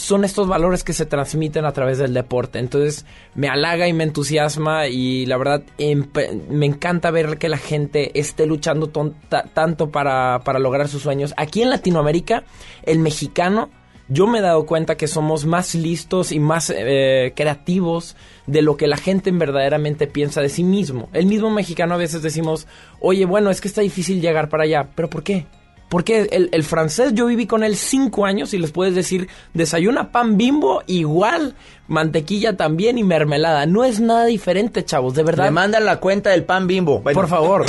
son 0.00 0.24
estos 0.24 0.48
valores 0.48 0.82
que 0.82 0.92
se 0.92 1.06
transmiten 1.06 1.64
a 1.64 1.72
través 1.72 1.98
del 1.98 2.14
deporte. 2.14 2.58
Entonces 2.58 3.06
me 3.34 3.48
halaga 3.48 3.86
y 3.86 3.92
me 3.92 4.04
entusiasma 4.04 4.88
y 4.88 5.26
la 5.26 5.36
verdad 5.36 5.62
me 5.78 6.66
encanta 6.66 7.10
ver 7.10 7.38
que 7.38 7.48
la 7.48 7.58
gente 7.58 8.18
esté 8.18 8.46
luchando 8.46 8.88
tanto 8.88 9.90
para, 9.90 10.40
para, 10.44 10.58
lograr 10.58 10.88
sus 10.88 11.02
sueños. 11.02 11.34
Aquí 11.36 11.62
en 11.62 11.70
Latinoamérica, 11.70 12.44
el 12.82 12.98
mexicano, 12.98 13.70
yo 14.08 14.26
me 14.26 14.38
he 14.38 14.42
dado 14.42 14.66
cuenta 14.66 14.96
que 14.96 15.06
somos 15.06 15.46
más 15.46 15.74
listos 15.74 16.32
y 16.32 16.40
más 16.40 16.72
eh, 16.74 17.32
creativos 17.36 18.16
de 18.46 18.62
lo 18.62 18.76
que 18.76 18.88
la 18.88 18.96
gente 18.96 19.30
verdaderamente 19.30 20.06
piensa 20.06 20.40
de 20.40 20.48
sí 20.48 20.64
mismo. 20.64 21.08
El 21.12 21.26
mismo 21.26 21.50
mexicano 21.50 21.94
a 21.94 21.98
veces 21.98 22.22
decimos, 22.22 22.66
oye, 23.00 23.24
bueno, 23.24 23.50
es 23.50 23.60
que 23.60 23.68
está 23.68 23.82
difícil 23.82 24.20
llegar 24.20 24.48
para 24.48 24.64
allá, 24.64 24.88
pero 24.96 25.08
¿por 25.08 25.22
qué? 25.22 25.46
Porque 25.90 26.48
el, 26.52 26.62
francés 26.62 27.14
yo 27.14 27.26
viví 27.26 27.48
con 27.48 27.64
él 27.64 27.76
cinco 27.76 28.24
años 28.24 28.54
y 28.54 28.58
les 28.58 28.70
puedes 28.70 28.94
decir, 28.94 29.28
desayuna 29.54 30.12
pan 30.12 30.36
bimbo 30.36 30.84
igual, 30.86 31.56
mantequilla 31.88 32.56
también 32.56 32.96
y 32.96 33.02
mermelada. 33.02 33.66
No 33.66 33.82
es 33.82 33.98
nada 33.98 34.26
diferente, 34.26 34.84
chavos, 34.84 35.14
de 35.14 35.24
verdad. 35.24 35.46
Me 35.46 35.50
mandan 35.50 35.84
la 35.84 35.98
cuenta 35.98 36.30
del 36.30 36.44
pan 36.44 36.68
bimbo. 36.68 37.02
Por 37.02 37.26
favor. 37.26 37.66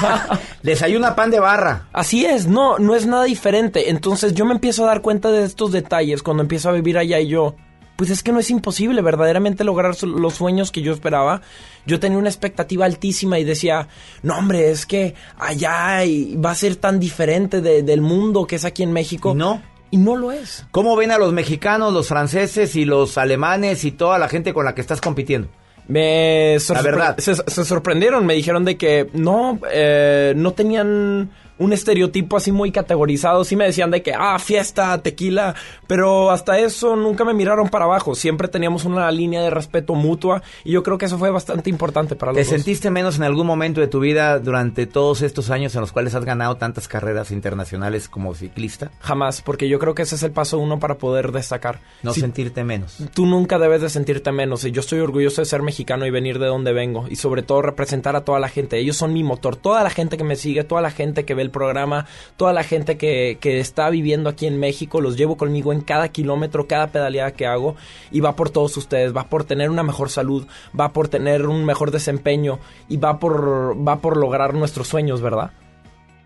desayuna 0.62 1.16
pan 1.16 1.30
de 1.30 1.40
barra. 1.40 1.88
Así 1.94 2.26
es, 2.26 2.46
no, 2.46 2.78
no 2.78 2.94
es 2.94 3.06
nada 3.06 3.24
diferente. 3.24 3.88
Entonces 3.88 4.34
yo 4.34 4.44
me 4.44 4.52
empiezo 4.52 4.84
a 4.84 4.88
dar 4.88 5.00
cuenta 5.00 5.30
de 5.30 5.44
estos 5.44 5.72
detalles 5.72 6.22
cuando 6.22 6.42
empiezo 6.42 6.68
a 6.68 6.72
vivir 6.72 6.98
allá 6.98 7.18
y 7.18 7.28
yo 7.28 7.56
pues 7.96 8.10
es 8.10 8.22
que 8.22 8.32
no 8.32 8.40
es 8.40 8.50
imposible 8.50 9.00
verdaderamente 9.02 9.64
lograr 9.64 9.94
los 10.02 10.34
sueños 10.34 10.72
que 10.72 10.82
yo 10.82 10.92
esperaba. 10.92 11.42
Yo 11.86 12.00
tenía 12.00 12.18
una 12.18 12.28
expectativa 12.28 12.84
altísima 12.84 13.38
y 13.38 13.44
decía, 13.44 13.88
no 14.22 14.38
hombre, 14.38 14.70
es 14.70 14.86
que 14.86 15.14
allá 15.38 16.00
va 16.44 16.50
a 16.50 16.54
ser 16.54 16.76
tan 16.76 16.98
diferente 16.98 17.60
del 17.60 18.00
mundo 18.00 18.46
que 18.46 18.56
es 18.56 18.64
aquí 18.64 18.82
en 18.82 18.92
México. 18.92 19.34
No. 19.34 19.62
Y 19.90 19.96
no 19.96 20.16
lo 20.16 20.32
es. 20.32 20.66
¿Cómo 20.72 20.96
ven 20.96 21.12
a 21.12 21.18
los 21.18 21.32
mexicanos, 21.32 21.92
los 21.92 22.08
franceses 22.08 22.74
y 22.74 22.84
los 22.84 23.16
alemanes 23.16 23.84
y 23.84 23.92
toda 23.92 24.18
la 24.18 24.28
gente 24.28 24.52
con 24.52 24.64
la 24.64 24.74
que 24.74 24.80
estás 24.80 25.00
compitiendo? 25.00 25.48
Me 25.86 26.56
la 26.68 26.82
verdad. 26.82 27.18
Se, 27.18 27.34
sorprendieron, 27.64 28.24
me 28.26 28.34
dijeron 28.34 28.64
de 28.64 28.76
que 28.76 29.08
no, 29.12 29.60
eh, 29.70 30.32
no 30.34 30.52
tenían 30.52 31.30
un 31.58 31.72
estereotipo 31.72 32.36
así 32.36 32.50
muy 32.52 32.72
categorizado. 32.72 33.44
Sí 33.44 33.56
me 33.56 33.64
decían 33.64 33.90
de 33.90 34.02
que, 34.02 34.12
ah, 34.12 34.38
fiesta, 34.38 35.00
tequila, 35.02 35.54
pero 35.86 36.30
hasta 36.30 36.58
eso 36.58 36.96
nunca 36.96 37.24
me 37.24 37.34
miraron 37.34 37.68
para 37.68 37.84
abajo. 37.84 38.14
Siempre 38.14 38.48
teníamos 38.48 38.84
una 38.84 39.10
línea 39.10 39.40
de 39.42 39.50
respeto 39.50 39.94
mutua 39.94 40.42
y 40.64 40.72
yo 40.72 40.82
creo 40.82 40.98
que 40.98 41.04
eso 41.06 41.18
fue 41.18 41.30
bastante 41.30 41.70
importante 41.70 42.16
para 42.16 42.32
los 42.32 42.36
¿Te 42.38 42.44
dos. 42.44 42.50
sentiste 42.50 42.90
menos 42.90 43.16
en 43.16 43.22
algún 43.22 43.46
momento 43.46 43.80
de 43.80 43.86
tu 43.86 44.00
vida 44.00 44.38
durante 44.40 44.86
todos 44.86 45.22
estos 45.22 45.50
años 45.50 45.74
en 45.76 45.80
los 45.82 45.92
cuales 45.92 46.14
has 46.14 46.24
ganado 46.24 46.56
tantas 46.56 46.88
carreras 46.88 47.30
internacionales 47.30 48.08
como 48.08 48.34
ciclista? 48.34 48.90
Jamás, 49.00 49.40
porque 49.42 49.68
yo 49.68 49.78
creo 49.78 49.94
que 49.94 50.02
ese 50.02 50.16
es 50.16 50.22
el 50.24 50.32
paso 50.32 50.58
uno 50.58 50.80
para 50.80 50.96
poder 50.98 51.30
destacar. 51.30 51.80
No 52.02 52.12
Si- 52.12 52.20
sentirte 52.20 52.64
menos. 52.64 52.96
Tú 53.14 53.26
nunca 53.26 53.58
debes 53.60 53.80
de 53.80 53.90
sentirte 53.90 54.32
menos 54.32 54.64
y 54.64 54.72
yo 54.72 54.80
estoy 54.80 54.98
orgulloso 55.00 55.40
de 55.40 55.46
ser 55.46 55.62
mexicano 55.62 56.04
y 56.06 56.10
venir 56.10 56.38
de 56.40 56.46
donde 56.46 56.72
vengo 56.72 57.06
y 57.08 57.16
sobre 57.16 57.42
todo 57.42 57.62
representar 57.62 58.16
a 58.16 58.24
toda 58.24 58.40
la 58.40 58.48
gente. 58.48 58.78
Ellos 58.78 58.96
son 58.96 59.12
mi 59.12 59.22
motor, 59.22 59.54
toda 59.54 59.84
la 59.84 59.90
gente 59.90 60.16
que 60.16 60.24
me 60.24 60.34
sigue, 60.36 60.64
toda 60.64 60.80
la 60.82 60.90
gente 60.90 61.24
que 61.24 61.34
ve 61.34 61.43
el 61.44 61.50
programa, 61.50 62.06
toda 62.36 62.52
la 62.52 62.64
gente 62.64 62.96
que, 62.96 63.38
que 63.40 63.60
está 63.60 63.90
viviendo 63.90 64.28
aquí 64.28 64.46
en 64.46 64.58
México, 64.58 65.00
los 65.00 65.16
llevo 65.16 65.36
conmigo 65.36 65.72
en 65.72 65.80
cada 65.80 66.08
kilómetro, 66.08 66.66
cada 66.66 66.88
pedaleada 66.88 67.32
que 67.32 67.46
hago 67.46 67.76
y 68.10 68.20
va 68.20 68.34
por 68.34 68.50
todos 68.50 68.76
ustedes, 68.76 69.16
va 69.16 69.28
por 69.28 69.44
tener 69.44 69.70
una 69.70 69.82
mejor 69.82 70.10
salud, 70.10 70.46
va 70.78 70.92
por 70.92 71.08
tener 71.08 71.46
un 71.46 71.64
mejor 71.64 71.90
desempeño 71.90 72.58
y 72.88 72.96
va 72.96 73.18
por, 73.18 73.76
va 73.86 74.00
por 74.00 74.16
lograr 74.16 74.54
nuestros 74.54 74.88
sueños, 74.88 75.20
¿verdad? 75.20 75.52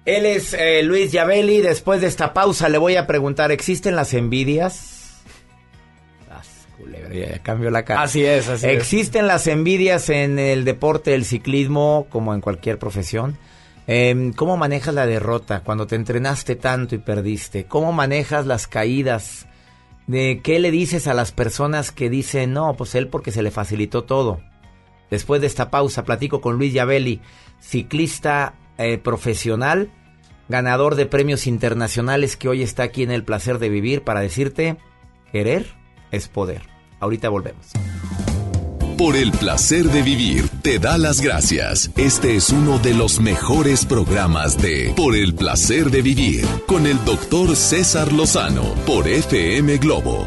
Él 0.08 0.24
es 0.24 0.54
eh, 0.54 0.82
Luis 0.82 1.12
Yabeli. 1.12 1.60
Después 1.60 2.00
de 2.00 2.06
esta 2.06 2.32
pausa 2.32 2.70
le 2.70 2.78
voy 2.78 2.96
a 2.96 3.06
preguntar, 3.06 3.52
¿existen 3.52 3.94
las 3.94 4.14
envidias? 4.14 4.94
Culebra, 6.78 7.12
ya, 7.12 7.38
cambió 7.40 7.70
la 7.70 7.84
cara. 7.84 8.02
Así 8.02 8.24
es, 8.24 8.48
así 8.48 8.66
es. 8.66 8.72
¿Existen 8.72 9.26
las 9.26 9.46
envidias 9.48 10.08
en 10.10 10.38
el 10.38 10.64
deporte 10.64 11.10
del 11.10 11.24
ciclismo 11.24 12.06
como 12.08 12.34
en 12.34 12.40
cualquier 12.40 12.78
profesión? 12.78 13.36
Em, 13.90 14.34
¿Cómo 14.34 14.58
manejas 14.58 14.94
la 14.94 15.06
derrota 15.06 15.62
cuando 15.64 15.86
te 15.86 15.96
entrenaste 15.96 16.56
tanto 16.56 16.94
y 16.94 16.98
perdiste? 16.98 17.64
¿Cómo 17.64 17.90
manejas 17.90 18.44
las 18.44 18.66
caídas? 18.66 19.46
¿De 20.06 20.42
qué 20.44 20.58
le 20.58 20.70
dices 20.70 21.06
a 21.06 21.14
las 21.14 21.32
personas 21.32 21.90
que 21.90 22.10
dicen, 22.10 22.52
no, 22.52 22.74
pues 22.74 22.94
él 22.94 23.08
porque 23.08 23.32
se 23.32 23.42
le 23.42 23.50
facilitó 23.50 24.04
todo? 24.04 24.42
Después 25.10 25.40
de 25.40 25.46
esta 25.46 25.70
pausa 25.70 26.04
platico 26.04 26.42
con 26.42 26.58
Luis 26.58 26.74
Yabeli, 26.74 27.22
ciclista 27.60 28.52
eh, 28.76 28.98
profesional, 28.98 29.90
ganador 30.50 30.94
de 30.94 31.06
premios 31.06 31.46
internacionales 31.46 32.36
que 32.36 32.50
hoy 32.50 32.62
está 32.62 32.82
aquí 32.82 33.02
en 33.02 33.10
el 33.10 33.24
placer 33.24 33.58
de 33.58 33.70
vivir 33.70 34.04
para 34.04 34.20
decirte, 34.20 34.76
querer 35.32 35.64
es 36.10 36.28
poder. 36.28 36.60
Ahorita 37.00 37.30
volvemos. 37.30 37.72
Por 38.98 39.14
el 39.14 39.30
placer 39.30 39.84
de 39.90 40.02
vivir, 40.02 40.48
te 40.60 40.80
da 40.80 40.98
las 40.98 41.20
gracias. 41.20 41.88
Este 41.96 42.34
es 42.34 42.50
uno 42.50 42.80
de 42.80 42.94
los 42.94 43.20
mejores 43.20 43.84
programas 43.84 44.60
de 44.60 44.92
Por 44.96 45.14
el 45.14 45.36
placer 45.36 45.92
de 45.92 46.02
vivir 46.02 46.44
con 46.66 46.84
el 46.84 47.04
doctor 47.04 47.54
César 47.54 48.12
Lozano 48.12 48.64
por 48.86 49.06
FM 49.06 49.78
Globo. 49.78 50.26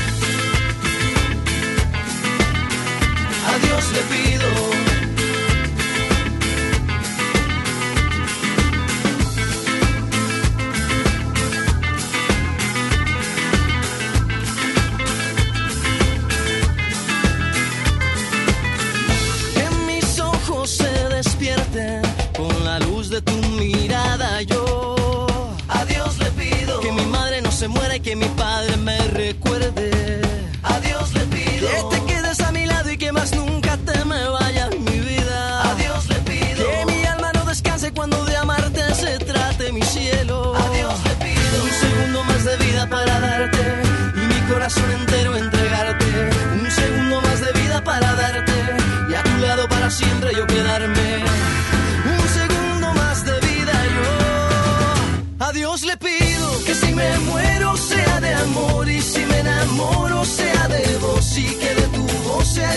Dios 3.81 3.93
le 3.93 4.01
pido. 4.03 4.80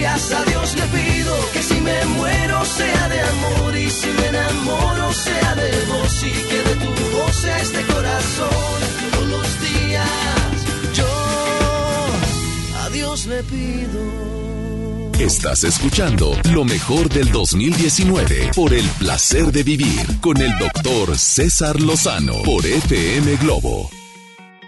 Días 0.00 0.32
a 0.32 0.42
Dios 0.44 0.76
le 0.76 0.98
pido 0.98 1.34
que 1.52 1.62
si 1.62 1.78
me 1.78 2.04
muero 2.16 2.64
sea 2.64 3.08
de 3.10 3.20
amor 3.20 3.76
y 3.76 3.90
si 3.90 4.06
me 4.06 4.28
enamoro 4.28 5.12
sea 5.12 5.54
de 5.56 5.70
vos 5.88 6.24
y 6.24 6.30
que 6.48 6.56
de 6.56 6.74
tu 6.76 7.16
voz 7.18 7.36
sea 7.36 7.58
este 7.58 7.82
corazón. 7.82 8.80
Todos 9.12 9.28
los 9.28 9.60
días 9.60 10.94
yo 10.94 12.78
a 12.78 12.88
Dios 12.88 13.26
le 13.26 13.42
pido. 13.42 15.20
Estás 15.20 15.64
escuchando 15.64 16.32
lo 16.50 16.64
mejor 16.64 17.10
del 17.10 17.30
2019 17.30 18.52
por 18.56 18.72
el 18.72 18.88
placer 18.98 19.52
de 19.52 19.64
vivir 19.64 20.18
con 20.22 20.38
el 20.40 20.58
doctor 20.58 21.18
César 21.18 21.78
Lozano 21.78 22.40
por 22.46 22.64
FM 22.64 23.36
Globo. 23.36 23.90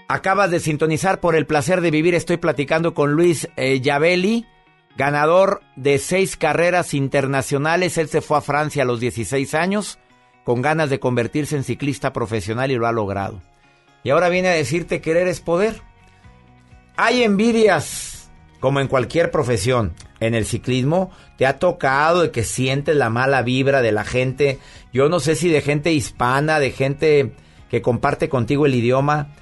Acabas 0.08 0.50
de 0.50 0.60
sintonizar 0.60 1.20
por 1.20 1.36
el 1.36 1.46
placer 1.46 1.80
de 1.80 1.90
vivir. 1.90 2.14
Estoy 2.14 2.36
platicando 2.36 2.92
con 2.92 3.12
Luis 3.12 3.48
eh, 3.56 3.80
Yavelli, 3.80 4.44
ganador 4.96 5.62
de 5.76 5.98
seis 5.98 6.36
carreras 6.36 6.94
internacionales. 6.94 7.98
Él 7.98 8.08
se 8.08 8.20
fue 8.20 8.38
a 8.38 8.42
Francia 8.42 8.82
a 8.82 8.86
los 8.86 9.00
16 9.00 9.54
años 9.54 9.98
con 10.44 10.62
ganas 10.62 10.90
de 10.90 11.00
convertirse 11.00 11.56
en 11.56 11.64
ciclista 11.64 12.12
profesional 12.12 12.70
y 12.70 12.76
lo 12.76 12.86
ha 12.86 12.92
logrado. 12.92 13.42
Y 14.04 14.10
ahora 14.10 14.28
viene 14.28 14.48
a 14.48 14.52
decirte 14.52 15.00
querer 15.00 15.28
es 15.28 15.40
poder. 15.40 15.80
Hay 16.96 17.22
envidias, 17.22 18.30
como 18.60 18.80
en 18.80 18.88
cualquier 18.88 19.30
profesión. 19.30 19.94
En 20.20 20.34
el 20.34 20.44
ciclismo 20.44 21.10
te 21.36 21.46
ha 21.46 21.58
tocado 21.58 22.22
de 22.22 22.30
que 22.30 22.44
sientes 22.44 22.94
la 22.94 23.10
mala 23.10 23.42
vibra 23.42 23.82
de 23.82 23.92
la 23.92 24.04
gente. 24.04 24.58
Yo 24.92 25.08
no 25.08 25.20
sé 25.20 25.34
si 25.34 25.48
de 25.48 25.62
gente 25.62 25.92
hispana, 25.92 26.58
de 26.58 26.70
gente 26.70 27.32
que 27.70 27.82
comparte 27.82 28.28
contigo 28.28 28.66
el 28.66 28.74
idioma 28.74 29.34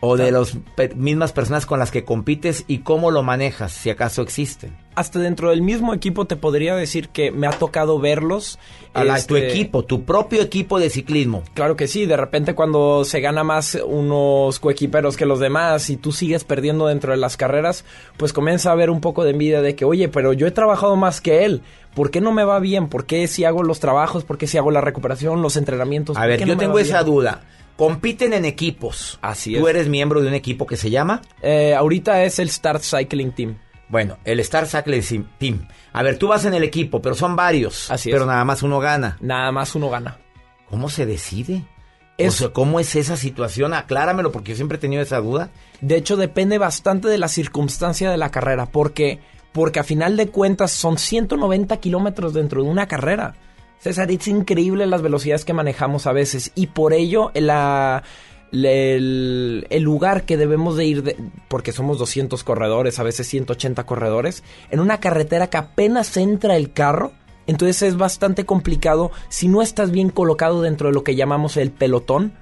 o 0.00 0.16
de 0.16 0.30
las 0.30 0.56
mismas 0.96 1.32
personas 1.32 1.66
con 1.66 1.78
las 1.78 1.90
que 1.90 2.04
compites 2.04 2.64
y 2.66 2.78
cómo 2.78 3.10
lo 3.10 3.22
manejas, 3.22 3.72
si 3.72 3.90
acaso 3.90 4.22
existen. 4.22 4.74
Hasta 4.94 5.18
dentro 5.18 5.50
del 5.50 5.62
mismo 5.62 5.94
equipo 5.94 6.26
te 6.26 6.36
podría 6.36 6.74
decir 6.74 7.10
que 7.10 7.30
me 7.30 7.46
ha 7.46 7.50
tocado 7.50 7.98
verlos. 8.00 8.58
A 8.92 9.04
tu 9.04 9.36
este, 9.36 9.48
equipo, 9.48 9.84
tu 9.84 10.04
propio 10.04 10.42
equipo 10.42 10.80
de 10.80 10.90
ciclismo. 10.90 11.44
Claro 11.54 11.76
que 11.76 11.86
sí, 11.86 12.06
de 12.06 12.16
repente 12.16 12.54
cuando 12.54 13.04
se 13.04 13.20
gana 13.20 13.44
más 13.44 13.78
unos 13.86 14.58
coequiperos 14.58 15.16
que 15.16 15.26
los 15.26 15.38
demás 15.38 15.90
y 15.90 15.96
tú 15.96 16.10
sigues 16.12 16.44
perdiendo 16.44 16.88
dentro 16.88 17.12
de 17.12 17.18
las 17.18 17.36
carreras, 17.36 17.84
pues 18.16 18.32
comienza 18.32 18.70
a 18.70 18.72
haber 18.72 18.90
un 18.90 19.00
poco 19.00 19.22
de 19.22 19.30
envidia 19.30 19.62
de 19.62 19.76
que, 19.76 19.84
oye, 19.84 20.08
pero 20.08 20.32
yo 20.32 20.46
he 20.46 20.50
trabajado 20.50 20.96
más 20.96 21.20
que 21.20 21.44
él, 21.44 21.62
¿por 21.94 22.10
qué 22.10 22.20
no 22.20 22.32
me 22.32 22.44
va 22.44 22.58
bien? 22.58 22.88
¿Por 22.88 23.04
qué 23.06 23.28
si 23.28 23.44
hago 23.44 23.62
los 23.62 23.80
trabajos? 23.80 24.24
¿Por 24.24 24.38
qué 24.38 24.46
si 24.46 24.58
hago 24.58 24.70
la 24.70 24.80
recuperación, 24.80 25.40
los 25.40 25.56
entrenamientos? 25.56 26.16
A 26.16 26.20
¿Por 26.20 26.28
ver, 26.30 26.40
yo 26.40 26.46
no 26.46 26.56
tengo 26.56 26.78
esa 26.78 27.02
duda. 27.04 27.42
Compiten 27.84 28.32
en 28.34 28.44
equipos. 28.44 29.18
Así 29.22 29.54
¿Tú 29.54 29.66
es. 29.66 29.74
eres 29.74 29.88
miembro 29.88 30.20
de 30.20 30.28
un 30.28 30.34
equipo 30.34 30.66
que 30.66 30.76
se 30.76 30.90
llama? 30.90 31.22
Eh, 31.40 31.74
ahorita 31.74 32.24
es 32.24 32.38
el 32.38 32.50
Start 32.50 32.82
Cycling 32.82 33.32
Team. 33.32 33.56
Bueno, 33.88 34.18
el 34.24 34.38
Star 34.40 34.66
Cycling 34.68 35.26
Team. 35.38 35.66
A 35.94 36.02
ver, 36.02 36.18
tú 36.18 36.28
vas 36.28 36.44
en 36.44 36.54
el 36.54 36.62
equipo, 36.62 37.00
pero 37.02 37.14
son 37.14 37.34
varios. 37.34 37.90
Así 37.90 38.10
es. 38.10 38.14
Pero 38.14 38.26
nada 38.26 38.44
más 38.44 38.62
uno 38.62 38.78
gana. 38.80 39.16
Nada 39.20 39.50
más 39.50 39.74
uno 39.74 39.88
gana. 39.90 40.18
¿Cómo 40.68 40.88
se 40.90 41.06
decide? 41.06 41.64
Es- 42.18 42.34
O 42.34 42.36
sea, 42.38 42.48
¿cómo 42.50 42.78
es 42.80 42.94
esa 42.96 43.16
situación? 43.16 43.72
Acláramelo 43.74 44.30
porque 44.30 44.50
yo 44.52 44.56
siempre 44.56 44.76
he 44.76 44.80
tenido 44.80 45.02
esa 45.02 45.18
duda. 45.20 45.48
De 45.80 45.96
hecho, 45.96 46.16
depende 46.18 46.58
bastante 46.58 47.08
de 47.08 47.16
la 47.18 47.28
circunstancia 47.28 48.10
de 48.10 48.18
la 48.18 48.30
carrera, 48.30 48.66
porque, 48.66 49.18
porque 49.52 49.80
a 49.80 49.84
final 49.84 50.16
de 50.18 50.28
cuentas 50.28 50.70
son 50.70 50.98
190 50.98 51.78
kilómetros 51.78 52.34
dentro 52.34 52.62
de 52.62 52.68
una 52.68 52.86
carrera. 52.86 53.34
César, 53.80 54.10
es 54.10 54.28
increíble 54.28 54.86
las 54.86 55.00
velocidades 55.00 55.46
que 55.46 55.54
manejamos 55.54 56.06
a 56.06 56.12
veces 56.12 56.52
y 56.54 56.66
por 56.66 56.92
ello 56.92 57.30
el, 57.32 57.50
el 59.70 59.82
lugar 59.82 60.24
que 60.24 60.36
debemos 60.36 60.76
de 60.76 60.84
ir, 60.84 61.16
porque 61.48 61.72
somos 61.72 61.98
200 61.98 62.44
corredores, 62.44 62.98
a 62.98 63.04
veces 63.04 63.26
180 63.26 63.84
corredores, 63.86 64.44
en 64.70 64.80
una 64.80 65.00
carretera 65.00 65.48
que 65.48 65.56
apenas 65.56 66.14
entra 66.18 66.56
el 66.56 66.74
carro, 66.74 67.12
entonces 67.46 67.82
es 67.82 67.96
bastante 67.96 68.44
complicado 68.44 69.12
si 69.30 69.48
no 69.48 69.62
estás 69.62 69.90
bien 69.90 70.10
colocado 70.10 70.60
dentro 70.60 70.88
de 70.88 70.94
lo 70.94 71.02
que 71.02 71.16
llamamos 71.16 71.56
el 71.56 71.70
pelotón. 71.70 72.34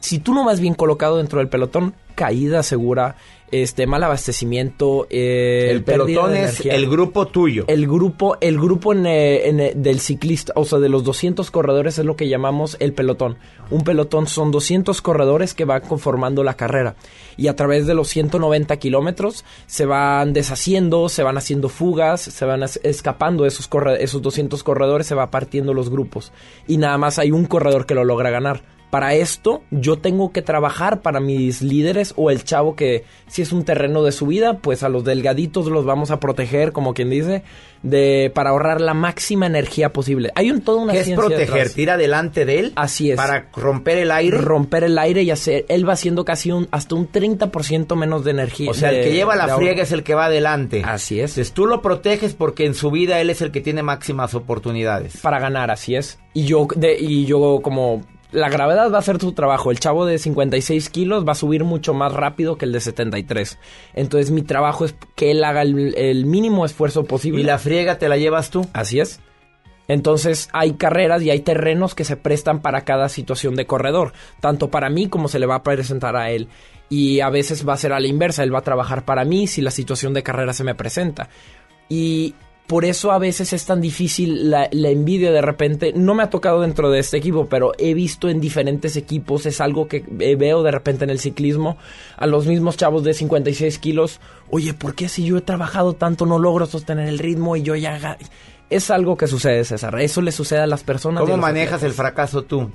Si 0.00 0.18
tú 0.18 0.34
no 0.34 0.44
vas 0.44 0.58
bien 0.60 0.74
colocado 0.74 1.18
dentro 1.18 1.38
del 1.38 1.48
pelotón, 1.48 1.94
caída 2.16 2.64
segura, 2.64 3.14
este 3.50 3.86
mal 3.86 4.02
abastecimiento, 4.04 5.06
eh, 5.10 5.68
El 5.70 5.82
pelotón 5.84 6.32
de 6.32 6.44
es 6.44 6.64
el 6.64 6.88
grupo 6.88 7.26
tuyo. 7.26 7.64
El 7.66 7.86
grupo, 7.86 8.36
el 8.40 8.58
grupo 8.58 8.92
en, 8.92 9.06
eh, 9.06 9.48
en, 9.48 9.60
eh, 9.60 9.72
del 9.74 10.00
ciclista, 10.00 10.52
o 10.56 10.64
sea, 10.64 10.78
de 10.78 10.88
los 10.88 11.04
200 11.04 11.50
corredores 11.50 11.98
es 11.98 12.04
lo 12.04 12.16
que 12.16 12.28
llamamos 12.28 12.76
el 12.80 12.92
pelotón. 12.92 13.38
Un 13.70 13.82
pelotón 13.82 14.26
son 14.26 14.50
200 14.50 15.00
corredores 15.02 15.54
que 15.54 15.64
van 15.64 15.80
conformando 15.82 16.44
la 16.44 16.54
carrera. 16.54 16.96
Y 17.36 17.48
a 17.48 17.56
través 17.56 17.86
de 17.86 17.94
los 17.94 18.08
190 18.08 18.76
kilómetros 18.76 19.44
se 19.66 19.86
van 19.86 20.32
deshaciendo, 20.32 21.08
se 21.08 21.22
van 21.22 21.38
haciendo 21.38 21.68
fugas, 21.68 22.20
se 22.20 22.44
van 22.44 22.62
escapando 22.62 23.46
esos, 23.46 23.68
esos 23.98 24.22
200 24.22 24.62
corredores, 24.62 25.06
se 25.06 25.14
va 25.14 25.30
partiendo 25.30 25.74
los 25.74 25.90
grupos. 25.90 26.32
Y 26.66 26.78
nada 26.78 26.98
más 26.98 27.18
hay 27.18 27.30
un 27.30 27.46
corredor 27.46 27.86
que 27.86 27.94
lo 27.94 28.04
logra 28.04 28.30
ganar. 28.30 28.77
Para 28.90 29.14
esto 29.14 29.62
yo 29.70 29.98
tengo 29.98 30.32
que 30.32 30.42
trabajar 30.42 31.02
para 31.02 31.20
mis 31.20 31.62
líderes 31.62 32.14
o 32.16 32.30
el 32.30 32.44
chavo 32.44 32.74
que 32.74 33.04
si 33.26 33.42
es 33.42 33.52
un 33.52 33.64
terreno 33.64 34.02
de 34.02 34.12
subida, 34.12 34.58
pues 34.58 34.82
a 34.82 34.88
los 34.88 35.04
delgaditos 35.04 35.66
los 35.66 35.84
vamos 35.84 36.10
a 36.10 36.20
proteger, 36.20 36.72
como 36.72 36.94
quien 36.94 37.10
dice, 37.10 37.42
de 37.82 38.32
para 38.34 38.50
ahorrar 38.50 38.80
la 38.80 38.94
máxima 38.94 39.46
energía 39.46 39.92
posible. 39.92 40.30
Hay 40.34 40.50
un 40.50 40.62
toda 40.62 40.82
una 40.82 40.92
¿Qué 40.92 41.00
es 41.00 41.04
ciencia 41.06 41.26
proteger? 41.26 41.70
¿Tira 41.70 41.96
delante 41.96 42.44
de 42.44 42.60
él? 42.60 42.72
Así 42.76 43.10
es. 43.10 43.16
Para 43.16 43.48
romper 43.54 43.98
el 43.98 44.10
aire. 44.10 44.38
romper 44.38 44.84
el 44.84 44.98
aire 44.98 45.22
y 45.22 45.30
hacer 45.30 45.66
él 45.68 45.88
va 45.88 45.92
haciendo 45.92 46.24
casi 46.24 46.50
un 46.50 46.68
hasta 46.70 46.94
un 46.94 47.10
30% 47.10 47.94
menos 47.96 48.24
de 48.24 48.30
energía. 48.30 48.70
O 48.70 48.74
sea, 48.74 48.90
el 48.90 49.04
que 49.04 49.12
lleva 49.12 49.36
la 49.36 49.56
friega 49.56 49.82
es 49.82 49.92
el 49.92 50.02
que 50.02 50.14
va 50.14 50.26
adelante. 50.26 50.82
Así 50.84 51.20
es. 51.20 51.32
Entonces 51.32 51.52
tú 51.52 51.66
lo 51.66 51.82
proteges 51.82 52.34
porque 52.34 52.64
en 52.64 52.74
su 52.74 52.90
vida 52.90 53.20
él 53.20 53.30
es 53.30 53.42
el 53.42 53.50
que 53.50 53.60
tiene 53.60 53.82
máximas 53.82 54.34
oportunidades. 54.34 55.18
para 55.18 55.38
ganar, 55.38 55.70
así 55.70 55.94
es. 55.94 56.18
Y 56.34 56.44
yo, 56.44 56.66
de, 56.74 56.96
y 56.98 57.26
yo 57.26 57.60
como... 57.62 58.02
La 58.30 58.50
gravedad 58.50 58.90
va 58.92 58.96
a 58.96 59.00
hacer 59.00 59.18
su 59.20 59.32
trabajo. 59.32 59.70
El 59.70 59.80
chavo 59.80 60.04
de 60.04 60.18
56 60.18 60.90
kilos 60.90 61.26
va 61.26 61.32
a 61.32 61.34
subir 61.34 61.64
mucho 61.64 61.94
más 61.94 62.12
rápido 62.12 62.56
que 62.58 62.66
el 62.66 62.72
de 62.72 62.80
73. 62.80 63.58
Entonces 63.94 64.30
mi 64.30 64.42
trabajo 64.42 64.84
es 64.84 64.94
que 65.14 65.30
él 65.30 65.42
haga 65.44 65.62
el, 65.62 65.94
el 65.96 66.26
mínimo 66.26 66.66
esfuerzo 66.66 67.04
posible. 67.04 67.40
¿Y 67.40 67.44
la 67.44 67.58
friega 67.58 67.98
te 67.98 68.08
la 68.08 68.18
llevas 68.18 68.50
tú? 68.50 68.66
Así 68.74 69.00
es. 69.00 69.20
Entonces 69.88 70.50
hay 70.52 70.74
carreras 70.74 71.22
y 71.22 71.30
hay 71.30 71.40
terrenos 71.40 71.94
que 71.94 72.04
se 72.04 72.16
prestan 72.16 72.60
para 72.60 72.82
cada 72.82 73.08
situación 73.08 73.56
de 73.56 73.66
corredor, 73.66 74.12
tanto 74.40 74.70
para 74.70 74.90
mí 74.90 75.08
como 75.08 75.28
se 75.28 75.38
le 75.38 75.46
va 75.46 75.56
a 75.56 75.62
presentar 75.62 76.14
a 76.14 76.30
él. 76.30 76.48
Y 76.90 77.20
a 77.20 77.30
veces 77.30 77.66
va 77.66 77.72
a 77.72 77.78
ser 77.78 77.94
a 77.94 78.00
la 78.00 78.06
inversa, 78.06 78.42
él 78.42 78.54
va 78.54 78.58
a 78.58 78.62
trabajar 78.62 79.04
para 79.06 79.24
mí 79.24 79.46
si 79.46 79.62
la 79.62 79.70
situación 79.70 80.12
de 80.12 80.22
carrera 80.22 80.52
se 80.52 80.64
me 80.64 80.74
presenta. 80.74 81.30
Y 81.88 82.34
por 82.68 82.84
eso 82.84 83.12
a 83.12 83.18
veces 83.18 83.54
es 83.54 83.64
tan 83.64 83.80
difícil 83.80 84.50
la, 84.50 84.68
la 84.70 84.90
envidia 84.90 85.32
de 85.32 85.40
repente. 85.40 85.94
No 85.94 86.14
me 86.14 86.22
ha 86.22 86.28
tocado 86.28 86.60
dentro 86.60 86.90
de 86.90 86.98
este 86.98 87.16
equipo, 87.16 87.46
pero 87.46 87.72
he 87.78 87.94
visto 87.94 88.28
en 88.28 88.40
diferentes 88.40 88.94
equipos, 88.96 89.46
es 89.46 89.62
algo 89.62 89.88
que 89.88 90.04
eh, 90.20 90.36
veo 90.36 90.62
de 90.62 90.70
repente 90.70 91.04
en 91.04 91.10
el 91.10 91.18
ciclismo, 91.18 91.78
a 92.18 92.26
los 92.26 92.46
mismos 92.46 92.76
chavos 92.76 93.04
de 93.04 93.14
56 93.14 93.78
kilos. 93.78 94.20
Oye, 94.50 94.74
¿por 94.74 94.94
qué 94.94 95.08
si 95.08 95.24
yo 95.24 95.38
he 95.38 95.40
trabajado 95.40 95.94
tanto 95.94 96.26
no 96.26 96.38
logro 96.38 96.66
sostener 96.66 97.08
el 97.08 97.18
ritmo 97.18 97.56
y 97.56 97.62
yo 97.62 97.74
ya... 97.74 97.98
ga-?" 97.98 98.18
Es 98.68 98.90
algo 98.90 99.16
que 99.16 99.26
sucede, 99.28 99.64
César. 99.64 99.98
Eso 99.98 100.20
le 100.20 100.30
sucede 100.30 100.60
a 100.60 100.66
las 100.66 100.82
personas. 100.82 101.22
¿Cómo 101.22 101.38
manejas 101.38 101.76
atletas. 101.76 101.84
el 101.84 101.92
fracaso 101.94 102.42
tú? 102.42 102.70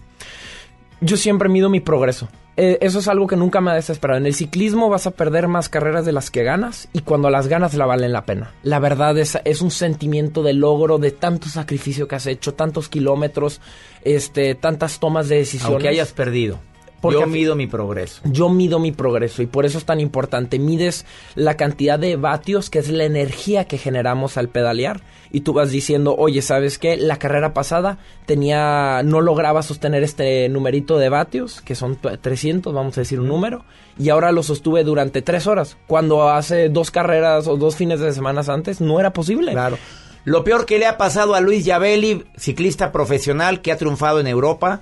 Yo 1.04 1.18
siempre 1.18 1.50
mido 1.50 1.70
mi 1.70 1.80
progreso. 1.80 2.30
Eh, 2.56 2.78
eso 2.82 3.00
es 3.00 3.08
algo 3.08 3.26
que 3.26 3.36
nunca 3.36 3.62
me 3.62 3.72
ha 3.72 3.76
desesperado. 3.76 4.20
En 4.20 4.26
el 4.26 4.36
ciclismo 4.36 4.90
vas 4.90 5.08
a 5.08 5.12
perder 5.12 5.48
más 5.48 5.70
carreras 5.70 6.06
de 6.06 6.12
las 6.12 6.30
que 6.30 6.44
ganas 6.44 6.88
y 6.94 7.00
cuando 7.00 7.30
las 7.30 7.48
ganas 7.48 7.74
la 7.74 7.86
valen 7.86 8.14
la 8.14 8.26
pena. 8.26 8.54
La 8.62 8.80
verdad 8.80 9.18
es, 9.18 9.40
es 9.44 9.62
un 9.62 9.72
sentimiento 9.72 10.44
de 10.44 10.54
logro, 10.54 11.00
de 11.00 11.12
tanto 11.12 11.50
sacrificio 11.50 12.08
que 12.08 12.16
has 12.16 12.28
hecho, 12.28 12.54
tantos 12.54 12.90
kilómetros, 12.90 13.60
este, 14.04 14.56
tantas 14.56 15.00
tomas 15.00 15.30
de 15.30 15.38
decisiones. 15.38 15.74
Aunque 15.74 15.90
hayas 15.90 16.12
perdido. 16.12 16.60
Porque 17.04 17.20
Yo 17.20 17.28
mido 17.28 17.56
mi 17.56 17.68
progreso. 17.68 18.22
Yo 18.24 18.48
mido 18.48 18.80
mi 18.80 18.94
progreso 18.94 19.42
y 19.42 19.46
por 19.46 19.66
eso 19.66 19.78
es 19.78 19.84
tan 19.86 20.00
importante. 20.00 20.58
Mides 20.58 21.06
la 21.36 21.58
cantidad 21.58 22.00
de 22.00 22.16
vatios, 22.16 22.70
que 22.70 22.80
es 22.80 22.90
la 22.90 23.04
energía 23.04 23.66
que 23.66 23.78
generamos 23.78 24.38
al 24.38 24.48
pedalear. 24.48 25.02
Y 25.30 25.42
tú 25.42 25.52
vas 25.52 25.70
diciendo, 25.70 26.16
oye, 26.18 26.42
¿sabes 26.42 26.80
qué? 26.80 26.96
La 26.96 27.18
carrera 27.18 27.54
pasada 27.54 27.98
tenía, 28.26 29.02
no 29.04 29.20
lograba 29.20 29.64
sostener 29.64 30.02
este 30.04 30.48
numerito 30.48 30.98
de 30.98 31.10
vatios, 31.10 31.60
que 31.62 31.76
son 31.76 31.98
t- 31.98 32.18
300, 32.18 32.74
vamos 32.74 32.98
a 32.98 33.02
decir 33.02 33.20
un 33.20 33.28
número. 33.28 33.66
Y 34.00 34.08
ahora 34.10 34.32
lo 34.32 34.42
sostuve 34.42 34.84
durante 34.86 35.22
tres 35.22 35.46
horas. 35.46 35.76
Cuando 35.88 36.30
hace 36.30 36.70
dos 36.70 36.90
carreras 36.90 37.48
o 37.48 37.58
dos 37.58 37.76
fines 37.76 38.00
de 38.00 38.14
semana 38.14 38.42
antes, 38.48 38.80
no 38.80 39.00
era 39.02 39.12
posible. 39.12 39.52
Claro. 39.52 39.78
Lo 40.24 40.46
peor 40.46 40.66
que 40.66 40.80
le 40.80 40.86
ha 40.86 40.98
pasado 40.98 41.36
a 41.36 41.42
Luis 41.42 41.66
Yavelli, 41.66 42.24
ciclista 42.38 42.94
profesional 42.94 43.62
que 43.62 43.74
ha 43.74 43.78
triunfado 43.78 44.22
en 44.22 44.28
Europa, 44.28 44.82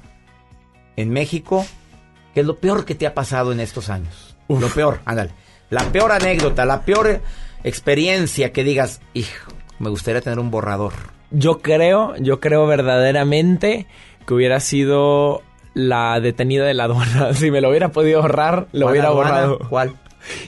en 0.97 1.09
México, 1.09 1.65
¿qué 2.33 2.41
es 2.41 2.45
lo 2.45 2.57
peor 2.57 2.85
que 2.85 2.95
te 2.95 3.07
ha 3.07 3.13
pasado 3.13 3.51
en 3.51 3.59
estos 3.59 3.89
años? 3.89 4.35
Lo 4.47 4.67
peor, 4.69 4.99
ándale. 5.05 5.31
La 5.69 5.83
peor 5.85 6.11
anécdota, 6.11 6.65
la 6.65 6.81
peor 6.81 7.21
experiencia 7.63 8.51
que 8.51 8.63
digas, 8.63 9.01
hijo, 9.13 9.51
me 9.79 9.89
gustaría 9.89 10.21
tener 10.21 10.39
un 10.39 10.51
borrador. 10.51 10.93
Yo 11.31 11.59
creo, 11.59 12.15
yo 12.17 12.39
creo 12.39 12.67
verdaderamente 12.67 13.87
que 14.25 14.33
hubiera 14.33 14.59
sido 14.59 15.41
la 15.73 16.19
detenida 16.19 16.65
de 16.65 16.73
la 16.73 16.85
aduana. 16.85 17.33
Si 17.33 17.51
me 17.51 17.61
lo 17.61 17.69
hubiera 17.69 17.89
podido 17.89 18.21
ahorrar, 18.21 18.67
lo 18.73 18.85
¿Cuál 18.85 18.91
hubiera 18.91 19.07
aduana? 19.07 19.29
borrado. 19.31 19.59
¿Cuál? 19.69 19.93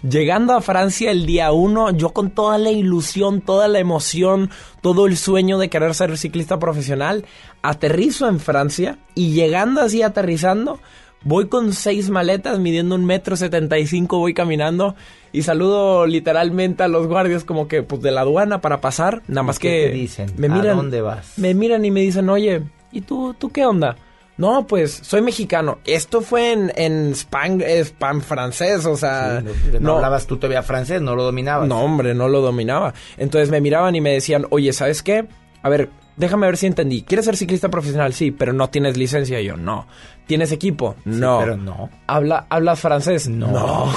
Llegando 0.07 0.53
a 0.53 0.61
Francia 0.61 1.09
el 1.09 1.25
día 1.25 1.51
uno, 1.51 1.89
yo 1.91 2.09
con 2.09 2.29
toda 2.29 2.57
la 2.57 2.69
ilusión, 2.69 3.41
toda 3.41 3.67
la 3.67 3.79
emoción, 3.79 4.51
todo 4.81 5.07
el 5.07 5.17
sueño 5.17 5.57
de 5.57 5.69
querer 5.69 5.95
ser 5.95 6.15
ciclista 6.17 6.59
profesional, 6.59 7.25
aterrizo 7.63 8.27
en 8.27 8.39
Francia 8.39 8.99
y 9.15 9.33
llegando 9.33 9.81
así 9.81 10.03
aterrizando, 10.03 10.79
Voy 11.23 11.47
con 11.47 11.73
seis 11.73 12.09
maletas, 12.09 12.59
midiendo 12.59 12.95
un 12.95 13.05
metro 13.05 13.35
setenta 13.35 13.79
y 13.79 13.87
cinco, 13.87 14.19
voy 14.19 14.33
caminando 14.33 14.95
y 15.31 15.43
saludo 15.43 16.05
literalmente 16.05 16.83
a 16.83 16.87
los 16.87 17.07
guardias 17.07 17.43
como 17.43 17.67
que 17.67 17.81
pues 17.81 18.01
de 18.01 18.11
la 18.11 18.21
aduana 18.21 18.59
para 18.61 18.81
pasar. 18.81 19.21
Nada 19.27 19.43
más 19.43 19.57
¿Qué 19.57 19.69
que 19.69 19.87
te 19.87 19.93
dicen? 19.93 20.33
me 20.37 20.47
¿A 20.47 20.49
miran, 20.49 20.75
dónde 20.77 21.01
vas? 21.01 21.37
Me 21.37 21.53
miran 21.53 21.85
y 21.85 21.91
me 21.91 22.01
dicen, 22.01 22.29
oye, 22.29 22.63
¿y 22.91 23.01
tú, 23.01 23.33
tú 23.37 23.49
qué 23.49 23.65
onda? 23.65 23.95
No, 24.35 24.65
pues 24.65 24.99
soy 25.03 25.21
mexicano. 25.21 25.77
Esto 25.85 26.21
fue 26.21 26.51
en, 26.51 26.71
en 26.75 27.11
spam, 27.13 27.61
spam 27.61 28.21
francés, 28.21 28.85
o 28.85 28.97
sea... 28.97 29.41
Sí, 29.41 29.47
no, 29.73 29.79
no 29.79 29.95
hablabas 29.97 30.25
tú 30.25 30.37
todavía 30.37 30.63
francés, 30.63 31.01
no 31.01 31.15
lo 31.15 31.23
dominabas. 31.23 31.67
No, 31.67 31.81
hombre, 31.81 32.15
no 32.15 32.27
lo 32.27 32.41
dominaba. 32.41 32.95
Entonces 33.17 33.49
me 33.51 33.61
miraban 33.61 33.95
y 33.95 34.01
me 34.01 34.11
decían, 34.11 34.47
oye, 34.49 34.73
¿sabes 34.73 35.03
qué? 35.03 35.27
A 35.61 35.69
ver, 35.69 35.89
déjame 36.15 36.47
ver 36.47 36.57
si 36.57 36.67
entendí. 36.67 37.03
¿Quieres 37.03 37.25
ser 37.25 37.37
ciclista 37.37 37.69
profesional? 37.69 38.13
Sí, 38.13 38.31
pero 38.31 38.53
no 38.53 38.69
tienes 38.69 38.97
licencia. 38.97 39.39
Y 39.39 39.45
yo, 39.45 39.57
no. 39.57 39.87
¿Tienes 40.27 40.51
equipo? 40.51 40.95
No. 41.05 41.39
pero 41.39 41.57
no. 41.57 41.89
¿Habla, 42.07 42.47
¿Hablas 42.49 42.79
francés? 42.79 43.27
No. 43.27 43.51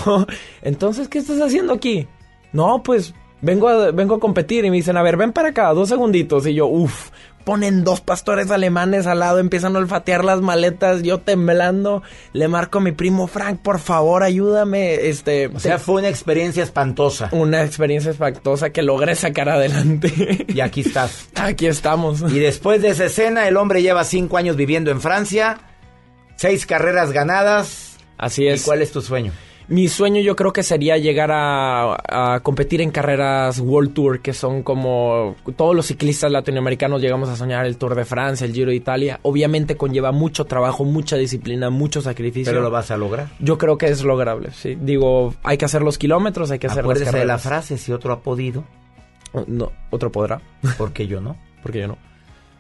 No. 0.07 0.27
Entonces, 0.63 1.09
¿qué 1.09 1.19
estás 1.19 1.41
haciendo 1.41 1.73
aquí? 1.73 2.07
No, 2.53 2.83
pues 2.83 3.15
vengo 3.43 3.69
a, 3.69 3.91
vengo 3.91 4.17
a 4.17 4.21
competir. 4.21 4.65
Y 4.65 4.71
me 4.71 4.77
dicen, 4.77 4.97
a 4.97 5.03
ver, 5.03 5.17
ven 5.17 5.33
para 5.33 5.51
acá, 5.51 5.73
dos 5.73 5.89
segunditos. 5.89 6.47
Y 6.47 6.55
yo, 6.55 6.67
uff, 6.67 7.11
ponen 7.47 7.85
dos 7.85 8.01
pastores 8.01 8.51
alemanes 8.51 9.07
al 9.07 9.21
lado, 9.21 9.39
empiezan 9.39 9.77
a 9.77 9.79
olfatear 9.79 10.25
las 10.25 10.41
maletas, 10.41 11.05
yo 11.05 11.21
temblando, 11.21 12.03
le 12.33 12.49
marco 12.49 12.79
a 12.79 12.81
mi 12.81 12.91
primo 12.91 13.29
Frank, 13.29 13.61
por 13.61 13.79
favor, 13.79 14.25
ayúdame, 14.25 15.09
este... 15.09 15.47
O 15.47 15.61
sea, 15.61 15.79
fue 15.79 16.01
una 16.01 16.09
experiencia 16.09 16.65
espantosa. 16.65 17.29
Una 17.31 17.63
experiencia 17.63 18.11
espantosa 18.11 18.71
que 18.71 18.83
logré 18.83 19.15
sacar 19.15 19.49
adelante. 19.49 20.45
Y 20.49 20.59
aquí 20.59 20.81
estás. 20.81 21.29
Aquí 21.37 21.69
estamos. 21.69 22.21
Y 22.33 22.41
después 22.41 22.83
de 22.83 22.89
esa 22.89 23.05
escena, 23.05 23.47
el 23.47 23.57
hombre 23.57 23.81
lleva 23.81 24.03
cinco 24.03 24.39
años 24.39 24.57
viviendo 24.57 24.91
en 24.91 25.01
Francia, 25.01 25.59
seis 26.35 26.67
carreras 26.67 27.13
ganadas. 27.13 27.99
Así 28.19 28.49
es. 28.49 28.63
¿Y 28.63 28.65
cuál 28.65 28.83
es 28.83 28.91
tu 28.91 29.01
sueño? 29.03 29.31
Mi 29.69 29.89
sueño 29.89 30.21
yo 30.21 30.37
creo 30.37 30.53
que 30.53 30.63
sería 30.63 30.97
llegar 30.97 31.33
a, 31.33 32.35
a, 32.35 32.41
competir 32.41 32.81
en 32.81 32.93
carreras 32.93 33.59
World 33.59 33.95
Tour, 33.95 34.21
que 34.21 34.33
son 34.33 34.63
como 34.63 35.35
todos 35.57 35.75
los 35.75 35.87
ciclistas 35.87 36.31
latinoamericanos 36.31 37.01
llegamos 37.01 37.29
a 37.29 37.37
soñar 37.37 37.67
el 37.67 37.77
Tour 37.77 37.97
de 37.97 38.05
Francia, 38.05 38.45
el 38.45 38.53
Giro 38.53 38.71
de 38.71 38.77
Italia. 38.77 39.19
Obviamente 39.23 39.77
conlleva 39.77 40.13
mucho 40.13 40.45
trabajo, 40.45 40.85
mucha 40.85 41.17
disciplina, 41.17 41.69
mucho 41.71 42.01
sacrificio. 42.01 42.53
Pero 42.53 42.63
lo 42.63 42.71
vas 42.71 42.93
a 42.93 42.97
lograr. 42.97 43.29
Yo 43.41 43.59
creo 43.59 43.77
que 43.77 43.87
es 43.87 44.05
lograble, 44.05 44.53
sí. 44.53 44.77
Digo, 44.81 45.35
hay 45.43 45.59
que 45.59 45.65
hacer 45.65 45.83
los 45.83 45.99
kilómetros, 45.99 46.53
hay 46.53 46.61
que 46.61 46.69
hacer 46.69 46.81
Acuérdese 46.81 47.07
las 47.07 47.13
carreras. 47.15 47.43
de 47.43 47.49
la 47.49 47.57
frase, 47.57 47.79
si 47.79 47.93
otro 47.93 48.13
ha 48.13 48.21
podido. 48.21 48.65
No, 49.49 49.73
otro 49.91 50.13
podrá. 50.13 50.41
Porque 50.79 51.09
yo 51.09 51.21
no. 51.21 51.37
Porque 51.63 51.81
yo 51.81 51.89
no. 51.89 51.99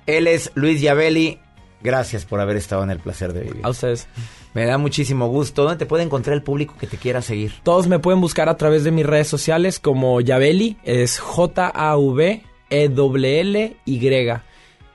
Él 0.06 0.26
es 0.26 0.50
Luis 0.54 0.80
Yabeli. 0.80 1.38
Gracias 1.82 2.24
por 2.24 2.40
haber 2.40 2.56
estado 2.56 2.82
en 2.82 2.90
el 2.90 2.98
placer 2.98 3.32
de 3.32 3.42
vivir. 3.42 3.60
A 3.62 3.70
ustedes. 3.70 4.08
Me 4.56 4.64
da 4.64 4.78
muchísimo 4.78 5.28
gusto. 5.28 5.64
¿Dónde 5.64 5.76
te 5.76 5.84
puede 5.84 6.02
encontrar 6.02 6.32
el 6.32 6.42
público 6.42 6.76
que 6.80 6.86
te 6.86 6.96
quiera 6.96 7.20
seguir? 7.20 7.52
Todos 7.62 7.88
me 7.88 7.98
pueden 7.98 8.22
buscar 8.22 8.48
a 8.48 8.56
través 8.56 8.84
de 8.84 8.90
mis 8.90 9.04
redes 9.04 9.28
sociales 9.28 9.78
como 9.78 10.18
Yabeli, 10.22 10.78
es 10.82 11.18
J-A-V-E-L-L-Y. 11.18 12.40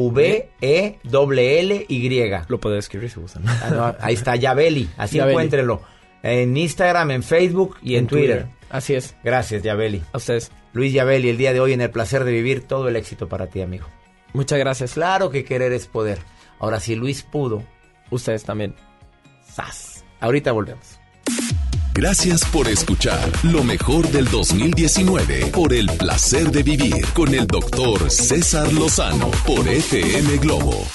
Lo 2.49 2.59
puedo 2.59 2.77
escribir 2.77 3.09
si 3.09 3.21
gustan. 3.21 3.43
Ah, 3.47 3.69
no, 3.71 3.95
ahí 4.01 4.15
está, 4.15 4.35
Yabeli. 4.35 4.89
Así 4.97 5.15
Yabeli. 5.15 5.31
encuéntrelo. 5.31 5.81
En 6.23 6.57
Instagram, 6.57 7.11
en 7.11 7.23
Facebook 7.23 7.77
y 7.81 7.93
en, 7.93 7.99
En 7.99 8.07
Twitter. 8.07 8.41
Twitter. 8.41 8.57
Así 8.69 8.95
es. 8.95 9.15
Gracias, 9.23 9.63
Yabeli. 9.63 10.03
A 10.11 10.17
ustedes. 10.17 10.51
Luis 10.73 10.91
Yabeli, 10.91 11.29
el 11.29 11.37
día 11.37 11.53
de 11.53 11.61
hoy 11.61 11.71
en 11.71 11.79
el 11.79 11.89
placer 11.89 12.25
de 12.25 12.33
vivir, 12.33 12.63
todo 12.67 12.89
el 12.89 12.97
éxito 12.97 13.29
para 13.29 13.47
ti, 13.47 13.61
amigo. 13.61 13.85
Muchas 14.35 14.59
gracias. 14.59 14.93
Claro 14.93 15.29
que 15.29 15.43
querer 15.43 15.73
es 15.73 15.87
poder. 15.87 16.19
Ahora, 16.59 16.79
si 16.79 16.95
Luis 16.95 17.23
pudo, 17.23 17.63
Ustedes 18.11 18.43
también. 18.43 18.75
¡zas! 19.53 20.03
Ahorita 20.19 20.51
volvemos. 20.51 20.99
Gracias 21.93 22.43
por 22.45 22.67
escuchar 22.67 23.31
lo 23.43 23.63
mejor 23.63 24.07
del 24.09 24.25
2019 24.29 25.47
por 25.47 25.73
el 25.73 25.87
placer 25.97 26.51
de 26.51 26.61
vivir 26.61 27.05
con 27.13 27.33
el 27.33 27.47
doctor 27.47 28.11
César 28.11 28.71
Lozano 28.73 29.31
por 29.45 29.67
FM 29.67 30.37
Globo. 30.39 30.85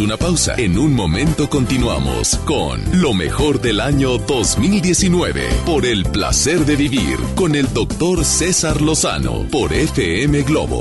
Una 0.00 0.16
pausa. 0.16 0.54
En 0.56 0.78
un 0.78 0.94
momento 0.94 1.50
continuamos 1.50 2.36
con 2.44 2.80
lo 3.00 3.14
mejor 3.14 3.60
del 3.60 3.80
año 3.80 4.18
2019 4.18 5.48
por 5.66 5.84
el 5.84 6.04
placer 6.04 6.64
de 6.64 6.76
vivir 6.76 7.18
con 7.34 7.56
el 7.56 7.72
doctor 7.72 8.24
César 8.24 8.80
Lozano 8.80 9.44
por 9.50 9.72
FM 9.72 10.42
Globo. 10.42 10.80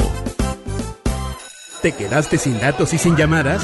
¿Te 1.82 1.94
quedaste 1.94 2.38
sin 2.38 2.60
datos 2.60 2.94
y 2.94 3.00
sin 3.00 3.16
llamadas? 3.16 3.64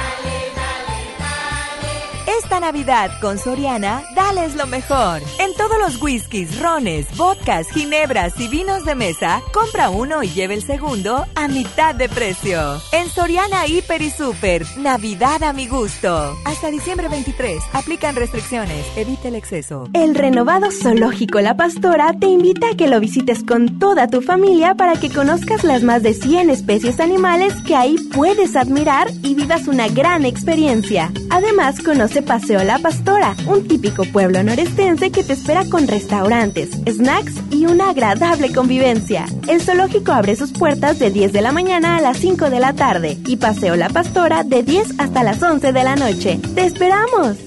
Navidad 2.61 3.09
con 3.19 3.39
Soriana, 3.39 4.03
dales 4.15 4.55
lo 4.55 4.67
mejor. 4.67 5.21
En 5.39 5.53
todos 5.55 5.79
los 5.79 5.99
whiskies, 5.99 6.59
rones, 6.59 7.07
vodkas, 7.17 7.67
ginebras 7.71 8.39
y 8.39 8.47
vinos 8.47 8.85
de 8.85 8.93
mesa, 8.93 9.41
compra 9.51 9.89
uno 9.89 10.21
y 10.21 10.29
lleve 10.29 10.53
el 10.53 10.61
segundo 10.61 11.25
a 11.33 11.47
mitad 11.47 11.95
de 11.95 12.07
precio. 12.07 12.79
En 12.91 13.09
Soriana 13.09 13.65
Hiper 13.65 14.03
y 14.03 14.11
Super, 14.11 14.63
Navidad 14.77 15.43
a 15.43 15.53
mi 15.53 15.67
gusto. 15.67 16.37
Hasta 16.45 16.69
diciembre 16.69 17.09
23, 17.09 17.63
aplican 17.73 18.15
restricciones, 18.15 18.85
evite 18.95 19.29
el 19.29 19.35
exceso. 19.35 19.89
El 19.93 20.13
renovado 20.13 20.69
Zoológico 20.71 21.41
La 21.41 21.57
Pastora 21.57 22.13
te 22.13 22.27
invita 22.27 22.69
a 22.69 22.75
que 22.77 22.87
lo 22.87 22.99
visites 22.99 23.43
con 23.43 23.79
toda 23.79 24.07
tu 24.07 24.21
familia 24.21 24.75
para 24.75 24.99
que 24.99 25.09
conozcas 25.09 25.63
las 25.63 25.81
más 25.81 26.03
de 26.03 26.13
100 26.13 26.51
especies 26.51 26.99
animales 26.99 27.55
que 27.65 27.75
ahí 27.75 27.95
puedes 28.13 28.55
admirar 28.55 29.09
y 29.23 29.33
vivas 29.33 29.67
una 29.67 29.87
gran 29.87 30.25
experiencia. 30.25 31.11
Además, 31.31 31.81
conoce 31.81 32.21
Paseo 32.51 32.67
La 32.67 32.79
Pastora, 32.79 33.33
un 33.47 33.65
típico 33.65 34.03
pueblo 34.03 34.43
norestense 34.43 35.09
que 35.09 35.23
te 35.23 35.31
espera 35.31 35.63
con 35.69 35.87
restaurantes, 35.87 36.71
snacks 36.85 37.35
y 37.49 37.65
una 37.65 37.91
agradable 37.91 38.53
convivencia. 38.53 39.25
El 39.47 39.61
zoológico 39.61 40.11
abre 40.11 40.35
sus 40.35 40.51
puertas 40.51 40.99
de 40.99 41.11
10 41.11 41.31
de 41.31 41.41
la 41.41 41.53
mañana 41.53 41.95
a 41.95 42.01
las 42.01 42.17
5 42.17 42.49
de 42.49 42.59
la 42.59 42.73
tarde 42.73 43.17
y 43.25 43.37
Paseo 43.37 43.77
La 43.77 43.87
Pastora 43.87 44.43
de 44.43 44.63
10 44.63 44.99
hasta 44.99 45.23
las 45.23 45.41
11 45.41 45.71
de 45.71 45.83
la 45.85 45.95
noche. 45.95 46.41
¡Te 46.53 46.65
esperamos! 46.65 47.37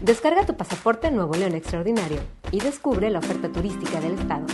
Descarga 0.00 0.44
tu 0.44 0.56
pasaporte 0.56 1.12
Nuevo 1.12 1.34
León 1.34 1.54
Extraordinario 1.54 2.18
y 2.50 2.58
descubre 2.58 3.08
la 3.08 3.20
oferta 3.20 3.52
turística 3.52 4.00
del 4.00 4.14
estado. 4.14 4.46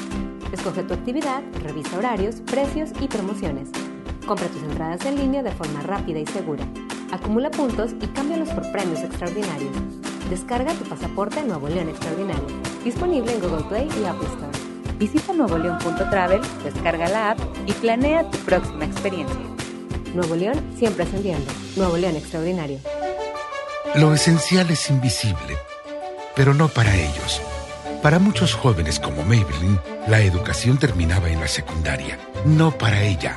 Escoge 0.53 0.83
tu 0.83 0.93
actividad, 0.93 1.43
revisa 1.63 1.97
horarios, 1.97 2.43
precios 2.43 2.91
y 3.01 3.09
promociones. 3.09 3.71
Compra 4.27 4.47
tus 4.49 4.63
entradas 4.63 5.07
en 5.07 5.17
línea 5.17 5.43
de 5.43 5.53
forma 5.53 5.81
rápida 5.81 6.19
y 6.19 6.27
segura. 6.27 6.67
Acumula 7.13 7.51
puntos 7.51 7.91
y 8.01 8.07
cámbialos 8.09 8.49
por 8.51 8.71
premios 8.71 9.01
extraordinarios. 9.01 9.73
Descarga 10.29 10.73
tu 10.75 10.85
pasaporte 10.85 11.43
Nuevo 11.43 11.69
León 11.69 11.89
Extraordinario. 11.89 12.47
Disponible 12.85 13.33
en 13.35 13.41
Google 13.41 13.65
Play 13.65 13.89
y 14.01 14.05
Apple 14.05 14.29
Store. 14.29 14.97
Visita 14.99 15.33
nuevoleón.travel, 15.33 16.41
descarga 16.63 17.09
la 17.09 17.31
app 17.33 17.39
y 17.67 17.73
planea 17.73 18.31
tu 18.31 18.39
próxima 18.39 18.85
experiencia. 18.85 19.41
Nuevo 20.15 20.37
León 20.37 20.63
siempre 20.77 21.03
ascendiendo. 21.05 21.51
Nuevo 21.77 21.97
León 21.97 22.17
Extraordinario. 22.17 22.79
Lo 23.97 24.15
esencial 24.15 24.71
es 24.71 24.89
invisible, 24.89 25.59
pero 26.37 26.55
no 26.55 26.69
para 26.69 26.95
ellos. 26.95 27.43
Para 28.03 28.21
muchos 28.21 28.55
jóvenes 28.55 29.01
como 29.01 29.25
Maybelline, 29.25 29.81
la 30.07 30.21
educación 30.21 30.79
terminaba 30.79 31.29
en 31.29 31.41
la 31.41 31.49
secundaria. 31.49 32.19
No 32.45 32.71
para 32.71 33.03
ella. 33.03 33.37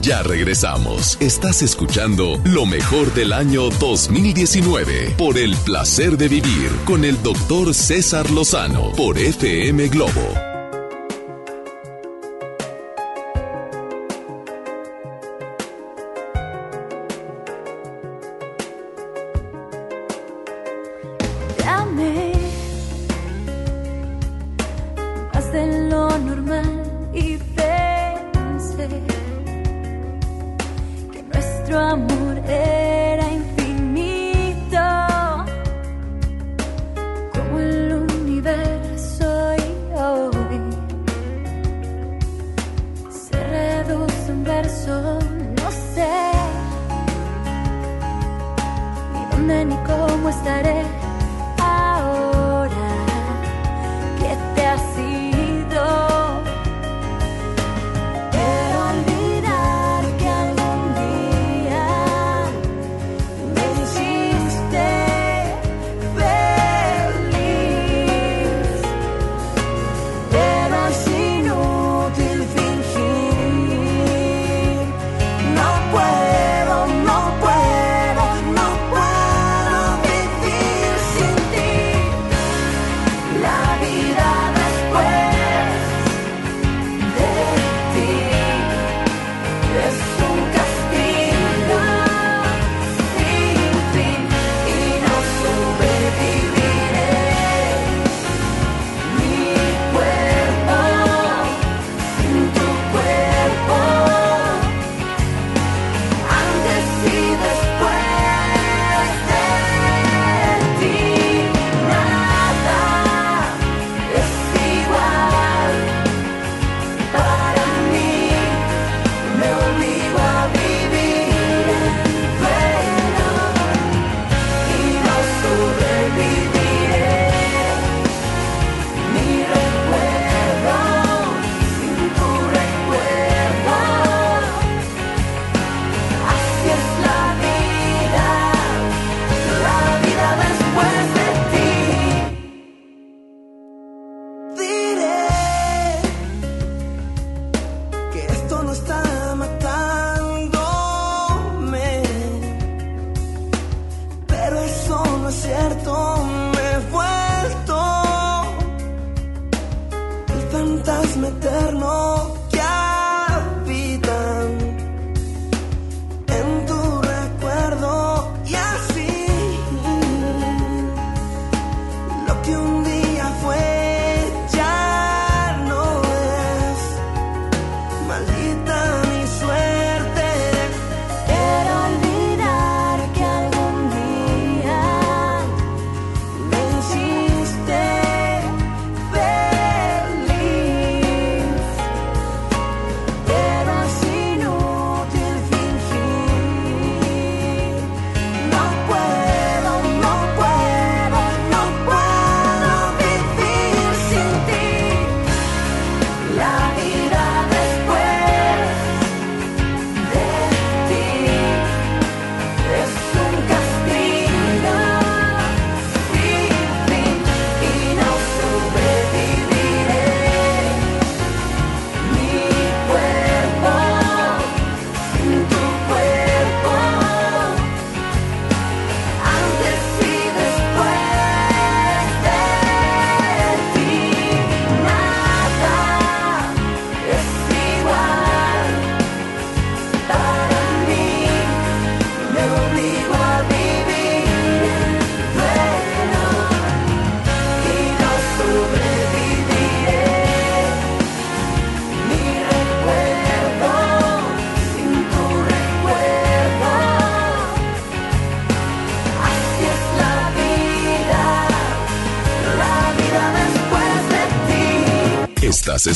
Ya 0.00 0.22
regresamos. 0.22 1.16
Estás 1.20 1.62
escuchando 1.62 2.40
lo 2.44 2.66
mejor 2.66 3.12
del 3.14 3.32
año 3.32 3.70
2019 3.70 5.14
por 5.16 5.38
el 5.38 5.54
placer 5.56 6.16
de 6.16 6.28
vivir 6.28 6.70
con 6.84 7.04
el 7.04 7.22
doctor 7.22 7.74
César 7.74 8.30
Lozano 8.30 8.92
por 8.92 9.18
FM 9.18 9.88
Globo. 9.88 10.51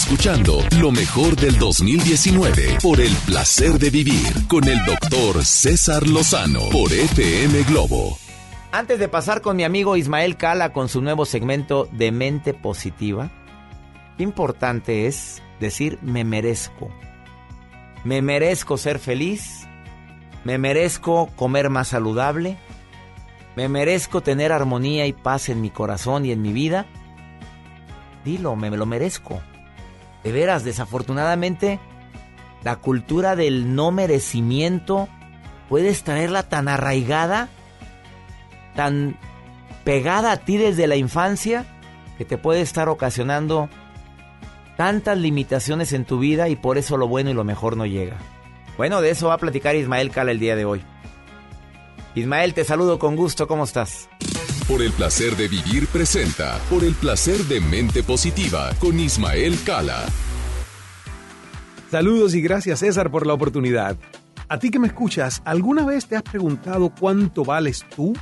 Escuchando 0.07 0.61
lo 0.79 0.93
mejor 0.93 1.35
del 1.35 1.59
2019 1.59 2.79
por 2.81 3.01
el 3.01 3.13
placer 3.27 3.73
de 3.73 3.91
vivir 3.91 4.47
con 4.47 4.63
el 4.69 4.79
doctor 4.85 5.45
César 5.45 6.07
Lozano 6.07 6.61
por 6.71 6.93
FM 6.93 7.65
Globo. 7.65 8.17
Antes 8.71 9.01
de 9.01 9.09
pasar 9.09 9.41
con 9.41 9.57
mi 9.57 9.65
amigo 9.65 9.97
Ismael 9.97 10.37
Cala 10.37 10.73
con 10.73 10.89
su 10.89 11.03
nuevo 11.03 11.25
segmento 11.25 11.89
de 11.91 12.13
mente 12.13 12.55
positiva, 12.55 13.33
importante 14.19 15.09
es 15.09 15.43
decir 15.59 15.99
me 16.03 16.23
merezco. 16.23 16.89
Me 18.05 18.23
merezco 18.23 18.77
ser 18.77 19.01
feliz, 19.01 19.67
me 20.45 20.57
merezco 20.57 21.31
comer 21.35 21.69
más 21.69 21.89
saludable, 21.89 22.59
me 23.57 23.69
merezco 23.69 24.21
tener 24.21 24.53
armonía 24.53 25.05
y 25.09 25.13
paz 25.13 25.49
en 25.49 25.61
mi 25.61 25.71
corazón 25.71 26.25
y 26.25 26.31
en 26.31 26.43
mi 26.43 26.53
vida. 26.53 26.87
Dilo, 28.25 28.55
me 28.55 28.71
lo 28.71 28.87
merezco. 28.87 29.43
De 30.27 30.33
veras, 30.33 30.65
desafortunadamente, 30.65 31.79
la 32.65 32.75
cultura 32.75 33.37
del 33.37 33.77
no 33.77 33.93
merecimiento 33.93 35.09
puedes 35.69 36.03
traerla 36.03 36.43
tan 36.43 36.67
arraigada, 36.67 37.49
tan 38.75 39.17
pegada 39.85 40.33
a 40.33 40.39
ti 40.39 40.57
desde 40.57 40.89
la 40.89 40.97
infancia, 40.97 41.65
que 42.19 42.25
te 42.25 42.39
puede 42.39 42.61
estar 42.61 42.89
ocasionando 42.89 43.69
tantas 44.77 45.17
limitaciones 45.17 45.93
en 45.93 46.05
tu 46.05 46.19
vida 46.19 46.49
y 46.49 46.57
por 46.57 46.77
eso 46.77 46.97
lo 46.97 47.07
bueno 47.07 47.31
y 47.31 47.35
lo 47.35 47.45
mejor 47.45 47.77
no 47.77 47.87
llega. 47.87 48.17
Bueno, 48.77 49.03
de 49.03 49.11
eso 49.11 49.29
va 49.29 49.35
a 49.35 49.39
platicar 49.39 49.77
Ismael 49.77 50.11
Cala 50.11 50.33
el 50.33 50.41
día 50.41 50.57
de 50.57 50.65
hoy. 50.65 50.83
Ismael, 52.17 52.53
te 52.53 52.65
saludo 52.65 52.99
con 52.99 53.15
gusto, 53.15 53.47
¿cómo 53.47 53.63
estás? 53.63 54.09
Por 54.69 54.83
el 54.83 54.91
placer 54.91 55.37
de 55.37 55.47
vivir 55.47 55.87
presenta 55.87 56.59
Por 56.69 56.83
el 56.83 56.95
placer 56.95 57.37
de 57.45 57.61
mente 57.61 58.03
positiva 58.03 58.71
con 58.81 58.99
Ismael 58.99 59.57
Cala. 59.65 60.05
Saludos 61.89 62.35
y 62.35 62.41
gracias 62.41 62.81
César 62.81 63.13
por 63.13 63.29
la 63.29 63.35
oportunidad. 63.35 63.97
A 64.49 64.59
ti 64.59 64.71
que 64.71 64.81
me 64.81 64.89
escuchas, 64.89 65.41
¿alguna 65.45 65.87
vez 65.87 66.07
te 66.07 66.17
has 66.17 66.25
preguntado 66.25 66.93
cuánto 66.99 67.45
vales 67.45 67.87
tú? 67.95 68.13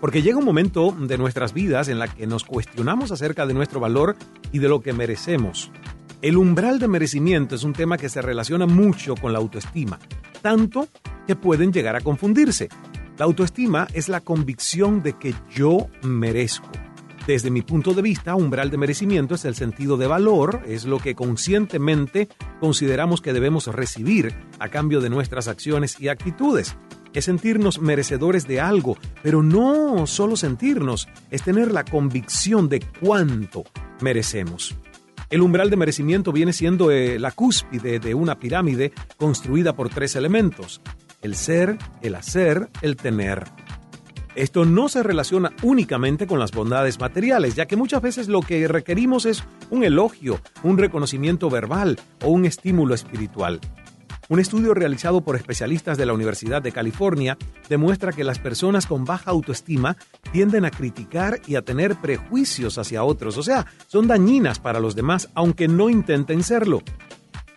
Porque 0.00 0.22
llega 0.22 0.38
un 0.38 0.44
momento 0.44 0.92
de 0.96 1.18
nuestras 1.18 1.52
vidas 1.52 1.88
en 1.88 1.98
la 1.98 2.06
que 2.06 2.28
nos 2.28 2.44
cuestionamos 2.44 3.10
acerca 3.10 3.44
de 3.44 3.54
nuestro 3.54 3.80
valor 3.80 4.14
y 4.52 4.60
de 4.60 4.68
lo 4.68 4.80
que 4.80 4.92
merecemos. 4.92 5.72
El 6.22 6.36
umbral 6.36 6.78
de 6.78 6.86
merecimiento 6.86 7.56
es 7.56 7.64
un 7.64 7.72
tema 7.72 7.98
que 7.98 8.08
se 8.08 8.22
relaciona 8.22 8.66
mucho 8.66 9.16
con 9.16 9.32
la 9.32 9.40
autoestima, 9.40 9.98
tanto 10.40 10.86
que 11.26 11.34
pueden 11.34 11.72
llegar 11.72 11.96
a 11.96 12.00
confundirse. 12.00 12.68
La 13.16 13.26
autoestima 13.26 13.86
es 13.94 14.08
la 14.08 14.20
convicción 14.20 15.02
de 15.02 15.12
que 15.12 15.34
yo 15.54 15.86
merezco. 16.02 16.68
Desde 17.28 17.50
mi 17.50 17.62
punto 17.62 17.94
de 17.94 18.02
vista, 18.02 18.34
umbral 18.34 18.70
de 18.70 18.76
merecimiento 18.76 19.36
es 19.36 19.44
el 19.44 19.54
sentido 19.54 19.96
de 19.96 20.08
valor, 20.08 20.62
es 20.66 20.84
lo 20.84 20.98
que 20.98 21.14
conscientemente 21.14 22.28
consideramos 22.60 23.22
que 23.22 23.32
debemos 23.32 23.68
recibir 23.68 24.34
a 24.58 24.68
cambio 24.68 25.00
de 25.00 25.10
nuestras 25.10 25.46
acciones 25.46 25.98
y 26.00 26.08
actitudes. 26.08 26.76
Es 27.14 27.26
sentirnos 27.26 27.80
merecedores 27.80 28.48
de 28.48 28.60
algo, 28.60 28.98
pero 29.22 29.44
no 29.44 30.08
solo 30.08 30.36
sentirnos, 30.36 31.08
es 31.30 31.42
tener 31.42 31.70
la 31.70 31.84
convicción 31.84 32.68
de 32.68 32.84
cuánto 33.00 33.62
merecemos. 34.00 34.74
El 35.30 35.40
umbral 35.40 35.70
de 35.70 35.76
merecimiento 35.76 36.32
viene 36.32 36.52
siendo 36.52 36.90
eh, 36.90 37.18
la 37.20 37.30
cúspide 37.30 38.00
de 38.00 38.14
una 38.14 38.38
pirámide 38.38 38.92
construida 39.16 39.74
por 39.74 39.88
tres 39.88 40.16
elementos, 40.16 40.82
el 41.24 41.34
ser, 41.34 41.78
el 42.02 42.14
hacer, 42.14 42.68
el 42.82 42.96
tener. 42.96 43.44
Esto 44.36 44.66
no 44.66 44.90
se 44.90 45.02
relaciona 45.02 45.52
únicamente 45.62 46.26
con 46.26 46.38
las 46.38 46.52
bondades 46.52 47.00
materiales, 47.00 47.54
ya 47.54 47.66
que 47.66 47.76
muchas 47.76 48.02
veces 48.02 48.28
lo 48.28 48.42
que 48.42 48.68
requerimos 48.68 49.24
es 49.24 49.42
un 49.70 49.84
elogio, 49.84 50.40
un 50.62 50.76
reconocimiento 50.76 51.48
verbal 51.48 51.98
o 52.22 52.28
un 52.28 52.44
estímulo 52.44 52.94
espiritual. 52.94 53.58
Un 54.28 54.38
estudio 54.38 54.74
realizado 54.74 55.22
por 55.22 55.36
especialistas 55.36 55.96
de 55.96 56.06
la 56.06 56.12
Universidad 56.12 56.60
de 56.60 56.72
California 56.72 57.38
demuestra 57.70 58.12
que 58.12 58.24
las 58.24 58.38
personas 58.38 58.86
con 58.86 59.04
baja 59.04 59.30
autoestima 59.30 59.96
tienden 60.30 60.66
a 60.66 60.70
criticar 60.70 61.40
y 61.46 61.56
a 61.56 61.62
tener 61.62 61.96
prejuicios 61.96 62.76
hacia 62.76 63.04
otros, 63.04 63.38
o 63.38 63.42
sea, 63.42 63.66
son 63.86 64.08
dañinas 64.08 64.58
para 64.58 64.80
los 64.80 64.94
demás 64.94 65.30
aunque 65.34 65.68
no 65.68 65.88
intenten 65.88 66.42
serlo 66.42 66.82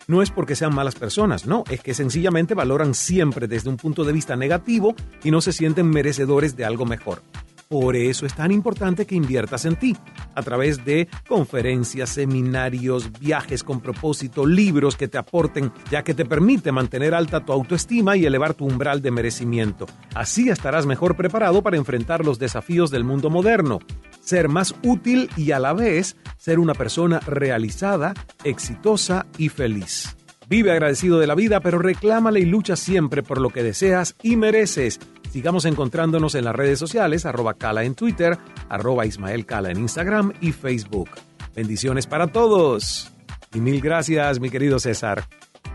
no 0.07 0.21
es 0.21 0.31
porque 0.31 0.55
sean 0.55 0.73
malas 0.73 0.95
personas, 0.95 1.45
no, 1.45 1.63
es 1.69 1.81
que 1.81 1.93
sencillamente 1.93 2.53
valoran 2.53 2.93
siempre 2.93 3.47
desde 3.47 3.69
un 3.69 3.77
punto 3.77 4.03
de 4.03 4.13
vista 4.13 4.35
negativo 4.35 4.95
y 5.23 5.31
no 5.31 5.41
se 5.41 5.51
sienten 5.51 5.89
merecedores 5.89 6.55
de 6.55 6.65
algo 6.65 6.85
mejor. 6.85 7.21
Por 7.67 7.97
eso 7.97 8.25
es 8.25 8.33
tan 8.33 8.53
importante 8.53 9.05
que 9.05 9.15
inviertas 9.15 9.65
en 9.65 9.75
ti, 9.75 9.97
a 10.35 10.41
través 10.41 10.85
de 10.85 11.09
conferencias, 11.27 12.11
seminarios, 12.11 13.11
viajes 13.19 13.61
con 13.61 13.81
propósito, 13.81 14.45
libros 14.45 14.95
que 14.95 15.09
te 15.09 15.17
aporten, 15.17 15.73
ya 15.91 16.01
que 16.01 16.13
te 16.13 16.23
permite 16.23 16.71
mantener 16.71 17.13
alta 17.13 17.43
tu 17.43 17.51
autoestima 17.51 18.15
y 18.15 18.25
elevar 18.25 18.53
tu 18.53 18.65
umbral 18.65 19.01
de 19.01 19.11
merecimiento. 19.11 19.85
Así 20.15 20.47
estarás 20.47 20.85
mejor 20.85 21.17
preparado 21.17 21.61
para 21.61 21.75
enfrentar 21.75 22.23
los 22.23 22.39
desafíos 22.39 22.89
del 22.89 23.03
mundo 23.03 23.29
moderno, 23.29 23.79
ser 24.27 24.49
más 24.49 24.75
útil 24.83 25.29
y 25.37 25.51
a 25.51 25.59
la 25.59 25.71
vez 25.71 26.17
ser 26.37 26.59
una 26.59 26.73
persona 26.73 27.21
realizada, 27.21 28.13
exitosa 28.43 29.25
y 29.37 29.47
feliz. 29.47 30.17
Vive 30.49 30.71
agradecido 30.71 31.17
de 31.19 31.27
la 31.27 31.35
vida, 31.35 31.61
pero 31.61 31.79
reclámale 31.79 32.41
y 32.41 32.45
lucha 32.45 32.75
siempre 32.75 33.23
por 33.23 33.39
lo 33.39 33.51
que 33.51 33.63
deseas 33.63 34.15
y 34.21 34.35
mereces. 34.35 34.99
Sigamos 35.31 35.63
encontrándonos 35.63 36.35
en 36.35 36.43
las 36.43 36.55
redes 36.55 36.77
sociales, 36.77 37.25
arroba 37.25 37.53
Cala 37.53 37.85
en 37.85 37.95
Twitter, 37.95 38.37
arroba 38.67 39.05
Ismael 39.05 39.45
Cala 39.45 39.71
en 39.71 39.79
Instagram 39.79 40.33
y 40.41 40.51
Facebook. 40.51 41.09
Bendiciones 41.55 42.05
para 42.05 42.27
todos. 42.27 43.13
Y 43.53 43.61
mil 43.61 43.79
gracias, 43.79 44.41
mi 44.41 44.49
querido 44.49 44.77
César. 44.79 45.23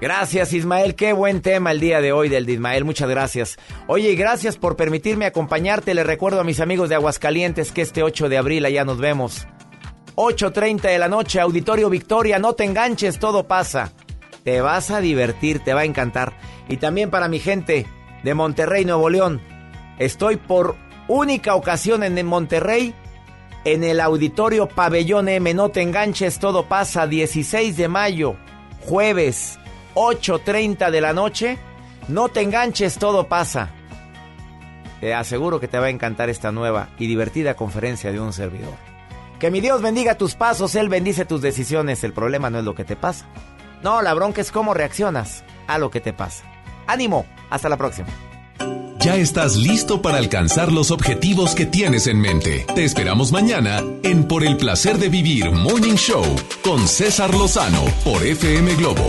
Gracias, 0.02 0.52
Ismael. 0.52 0.96
Qué 0.96 1.12
buen 1.12 1.42
tema 1.42 1.70
el 1.70 1.78
día 1.78 2.00
de 2.00 2.10
hoy 2.10 2.28
del 2.28 2.44
de 2.44 2.54
Ismael. 2.54 2.84
Muchas 2.84 3.08
gracias. 3.08 3.56
Oye, 3.86 4.10
y 4.10 4.16
gracias 4.16 4.56
por 4.56 4.74
permitirme 4.74 5.26
acompañarte. 5.26 5.94
Le 5.94 6.02
recuerdo 6.02 6.40
a 6.40 6.44
mis 6.44 6.58
amigos 6.58 6.88
de 6.88 6.96
Aguascalientes 6.96 7.70
que 7.70 7.82
este 7.82 8.02
8 8.02 8.28
de 8.28 8.36
abril 8.36 8.64
allá 8.64 8.84
nos 8.84 8.98
vemos. 8.98 9.46
8.30 10.16 10.80
de 10.80 10.98
la 10.98 11.06
noche, 11.06 11.38
Auditorio 11.38 11.88
Victoria. 11.88 12.40
No 12.40 12.54
te 12.54 12.64
enganches, 12.64 13.20
todo 13.20 13.46
pasa. 13.46 13.92
Te 14.42 14.60
vas 14.60 14.90
a 14.90 15.00
divertir, 15.00 15.60
te 15.60 15.72
va 15.72 15.82
a 15.82 15.84
encantar. 15.84 16.36
Y 16.68 16.78
también 16.78 17.08
para 17.08 17.28
mi 17.28 17.38
gente 17.38 17.86
de 18.24 18.34
Monterrey, 18.34 18.84
Nuevo 18.84 19.08
León. 19.08 19.40
Estoy 20.00 20.34
por 20.34 20.74
única 21.06 21.54
ocasión 21.54 22.02
en 22.02 22.26
Monterrey, 22.26 22.92
en 23.64 23.84
el 23.84 24.00
Auditorio 24.00 24.66
Pabellón 24.66 25.28
M. 25.28 25.54
No 25.54 25.68
te 25.68 25.80
enganches, 25.80 26.40
todo 26.40 26.66
pasa. 26.66 27.06
16 27.06 27.76
de 27.76 27.86
mayo, 27.86 28.34
jueves, 28.80 29.60
8.30 29.94 30.90
de 30.90 31.00
la 31.00 31.12
noche. 31.12 31.58
No 32.08 32.28
te 32.28 32.40
enganches, 32.40 32.98
todo 32.98 33.28
pasa. 33.28 33.70
Te 35.00 35.14
aseguro 35.14 35.58
que 35.60 35.68
te 35.68 35.78
va 35.78 35.86
a 35.86 35.90
encantar 35.90 36.30
esta 36.30 36.52
nueva 36.52 36.90
y 36.98 37.06
divertida 37.06 37.54
conferencia 37.54 38.12
de 38.12 38.20
un 38.20 38.32
servidor. 38.32 38.74
Que 39.40 39.50
mi 39.50 39.60
Dios 39.60 39.82
bendiga 39.82 40.16
tus 40.16 40.34
pasos, 40.34 40.74
Él 40.76 40.88
bendice 40.88 41.24
tus 41.24 41.42
decisiones. 41.42 42.04
El 42.04 42.12
problema 42.12 42.50
no 42.50 42.60
es 42.60 42.64
lo 42.64 42.74
que 42.74 42.84
te 42.84 42.94
pasa. 42.94 43.26
No, 43.82 44.00
la 44.00 44.14
bronca 44.14 44.40
es 44.40 44.52
cómo 44.52 44.74
reaccionas 44.74 45.42
a 45.66 45.78
lo 45.78 45.90
que 45.90 46.00
te 46.00 46.12
pasa. 46.12 46.44
Ánimo, 46.86 47.26
hasta 47.50 47.68
la 47.68 47.76
próxima. 47.76 48.08
Ya 49.00 49.16
estás 49.16 49.56
listo 49.56 50.00
para 50.00 50.18
alcanzar 50.18 50.70
los 50.70 50.92
objetivos 50.92 51.56
que 51.56 51.66
tienes 51.66 52.06
en 52.06 52.20
mente. 52.20 52.64
Te 52.72 52.84
esperamos 52.84 53.32
mañana 53.32 53.82
en 54.04 54.28
Por 54.28 54.44
el 54.44 54.56
placer 54.56 54.98
de 54.98 55.08
vivir 55.08 55.50
Morning 55.50 55.96
Show 55.96 56.22
con 56.62 56.86
César 56.86 57.34
Lozano 57.34 57.82
por 58.04 58.24
FM 58.24 58.76
Globo. 58.76 59.08